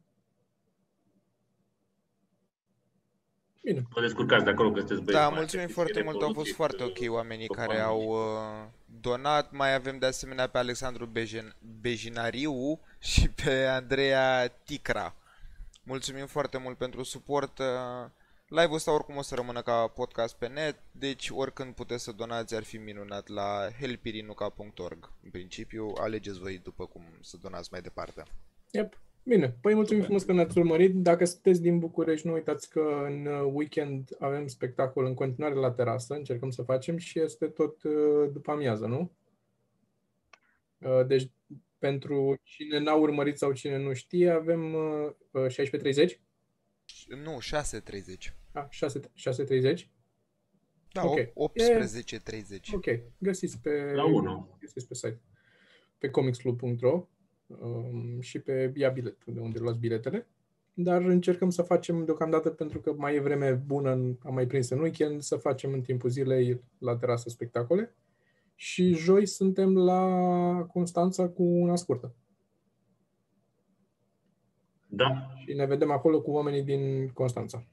Bine. 3.63 3.83
Vă 3.91 4.01
descurcați 4.01 4.45
de 4.45 4.51
acolo 4.51 4.71
că 4.71 4.79
sunteți 4.79 5.01
băieți 5.01 5.23
Da, 5.23 5.29
mai 5.29 5.39
mulțumim 5.39 5.65
atenți, 5.65 5.75
foarte 5.81 5.99
e 5.99 6.03
mult, 6.03 6.23
au 6.23 6.33
fost 6.33 6.47
revoluție, 6.51 6.55
foarte 6.55 6.83
uh, 6.83 6.89
ok 7.09 7.15
oamenii 7.15 7.47
pe 7.47 7.55
care 7.55 7.67
bani 7.67 7.81
au 7.81 8.01
și- 8.01 8.07
uh, 8.09 8.69
donat. 9.01 9.53
Mai 9.53 9.75
avem 9.75 9.99
de 9.99 10.07
asemenea 10.07 10.47
pe 10.47 10.59
Alexandru 10.59 11.07
Bejen, 11.07 11.57
Bejinariu 11.81 12.81
și 12.99 13.29
pe 13.31 13.65
Andreea 13.67 14.49
Ticra. 14.49 15.15
Mulțumim 15.83 16.27
foarte 16.27 16.59
mult 16.59 16.77
pentru 16.77 17.03
suport. 17.03 17.59
uh, 17.59 17.67
Live-ul 18.47 18.75
ăsta 18.75 18.93
oricum 18.93 19.17
o 19.17 19.23
să 19.23 19.35
rămână 19.35 19.63
ca 19.63 19.87
podcast 19.87 20.35
pe 20.37 20.49
net, 20.49 20.77
deci 20.91 21.31
oricând 21.35 21.75
puteți 21.75 22.05
să 22.05 22.13
donați 22.13 22.55
ar 22.55 22.63
fi 22.63 22.77
minunat 22.77 23.29
la 23.29 23.69
helpirinuca.org. 23.79 25.11
În 25.25 25.31
principiu, 25.31 25.93
alegeți 26.01 26.39
voi 26.39 26.59
după 26.59 26.87
cum 26.87 27.03
să 27.21 27.37
donați 27.43 27.69
mai 27.73 27.81
departe. 27.81 28.23
Yep. 28.71 28.99
Bine, 29.23 29.57
păi 29.61 29.75
mulțumim 29.75 30.03
frumos 30.03 30.23
că 30.23 30.33
ne-ați 30.33 30.59
urmărit. 30.59 30.95
Dacă 30.95 31.25
sunteți 31.25 31.63
din 31.63 31.79
București, 31.79 32.27
nu 32.27 32.33
uitați 32.33 32.71
că 32.71 33.05
în 33.05 33.27
uh, 33.27 33.51
weekend 33.53 34.17
avem 34.19 34.47
spectacol 34.47 35.05
în 35.05 35.15
continuare 35.15 35.55
la 35.55 35.71
terasă, 35.71 36.15
încercăm 36.15 36.51
să 36.51 36.63
facem 36.63 36.97
și 36.97 37.21
este 37.21 37.47
tot 37.47 37.83
uh, 37.83 38.31
după 38.33 38.51
amiază, 38.51 38.87
nu? 38.87 39.13
Uh, 40.79 41.07
Deci, 41.07 41.31
pentru 41.79 42.41
cine 42.43 42.79
n-a 42.79 42.95
urmărit 42.95 43.39
sau 43.39 43.53
cine 43.53 43.79
nu 43.79 43.93
știe, 43.93 44.31
avem 44.31 44.75
uh, 44.75 45.11
uh, 45.31 45.47
16.30? 46.05 46.19
Nu, 47.25 47.39
6.30. 47.41 48.35
Ah, 48.53 48.67
6, 48.69 49.01
6.30? 49.01 49.87
Da, 50.93 51.05
Ok. 51.05 51.19
okay. 51.35 51.61
18.30. 52.15 52.75
Ok, 52.75 52.87
găsiți 53.19 53.61
pe, 53.61 53.93
La 53.95 54.05
1. 54.05 54.57
găsiți 54.61 54.89
pe 54.89 54.95
site, 54.95 55.21
pe 55.99 56.11
comicsclub.ro 56.11 56.93
um, 56.93 57.09
și 58.21 58.39
pe 58.39 58.73
Ia 58.77 58.89
Bilet, 58.89 59.25
de 59.25 59.41
unde 59.41 59.59
luați 59.59 59.79
biletele. 59.79 60.27
Dar 60.75 61.03
încercăm 61.03 61.51
să 61.51 61.63
facem 61.63 62.05
deocamdată, 62.05 62.51
pentru 62.51 62.81
că 62.81 62.93
mai 62.93 63.15
e 63.15 63.21
vreme 63.21 63.53
bună, 63.53 63.91
în- 63.93 64.17
am 64.25 64.35
mai 64.35 64.47
prins 64.47 64.69
în 64.71 64.81
weekend, 64.81 65.23
să 65.23 65.37
facem 65.37 65.73
în 65.73 65.81
timpul 65.81 66.11
zilei 66.11 66.61
la 66.79 66.97
terasă 66.97 67.29
spectacole. 67.29 67.95
Și 68.55 68.93
joi 68.95 69.27
suntem 69.27 69.77
la 69.79 70.67
Constanța 70.73 71.29
cu 71.29 71.43
una 71.43 71.77
scurtă. 71.77 72.15
Da, 74.87 75.31
Și 75.37 75.53
ne 75.53 75.67
vedem 75.67 75.91
acolo 75.91 76.21
cu 76.21 76.31
oamenii 76.31 76.63
din 76.63 77.09
Constanța. 77.09 77.65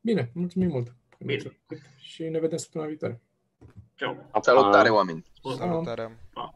Bine, 0.00 0.30
mulțumim 0.34 0.68
mult! 0.68 0.94
Bine. 1.18 1.58
Și 1.98 2.22
ne 2.28 2.38
vedem 2.38 2.58
săptămâna 2.58 2.88
viitoare. 2.90 3.20
ceau. 3.94 4.30
Salutare, 4.40 4.88
oameni! 4.88 5.24
Salutare! 5.56 6.18
Pa. 6.32 6.55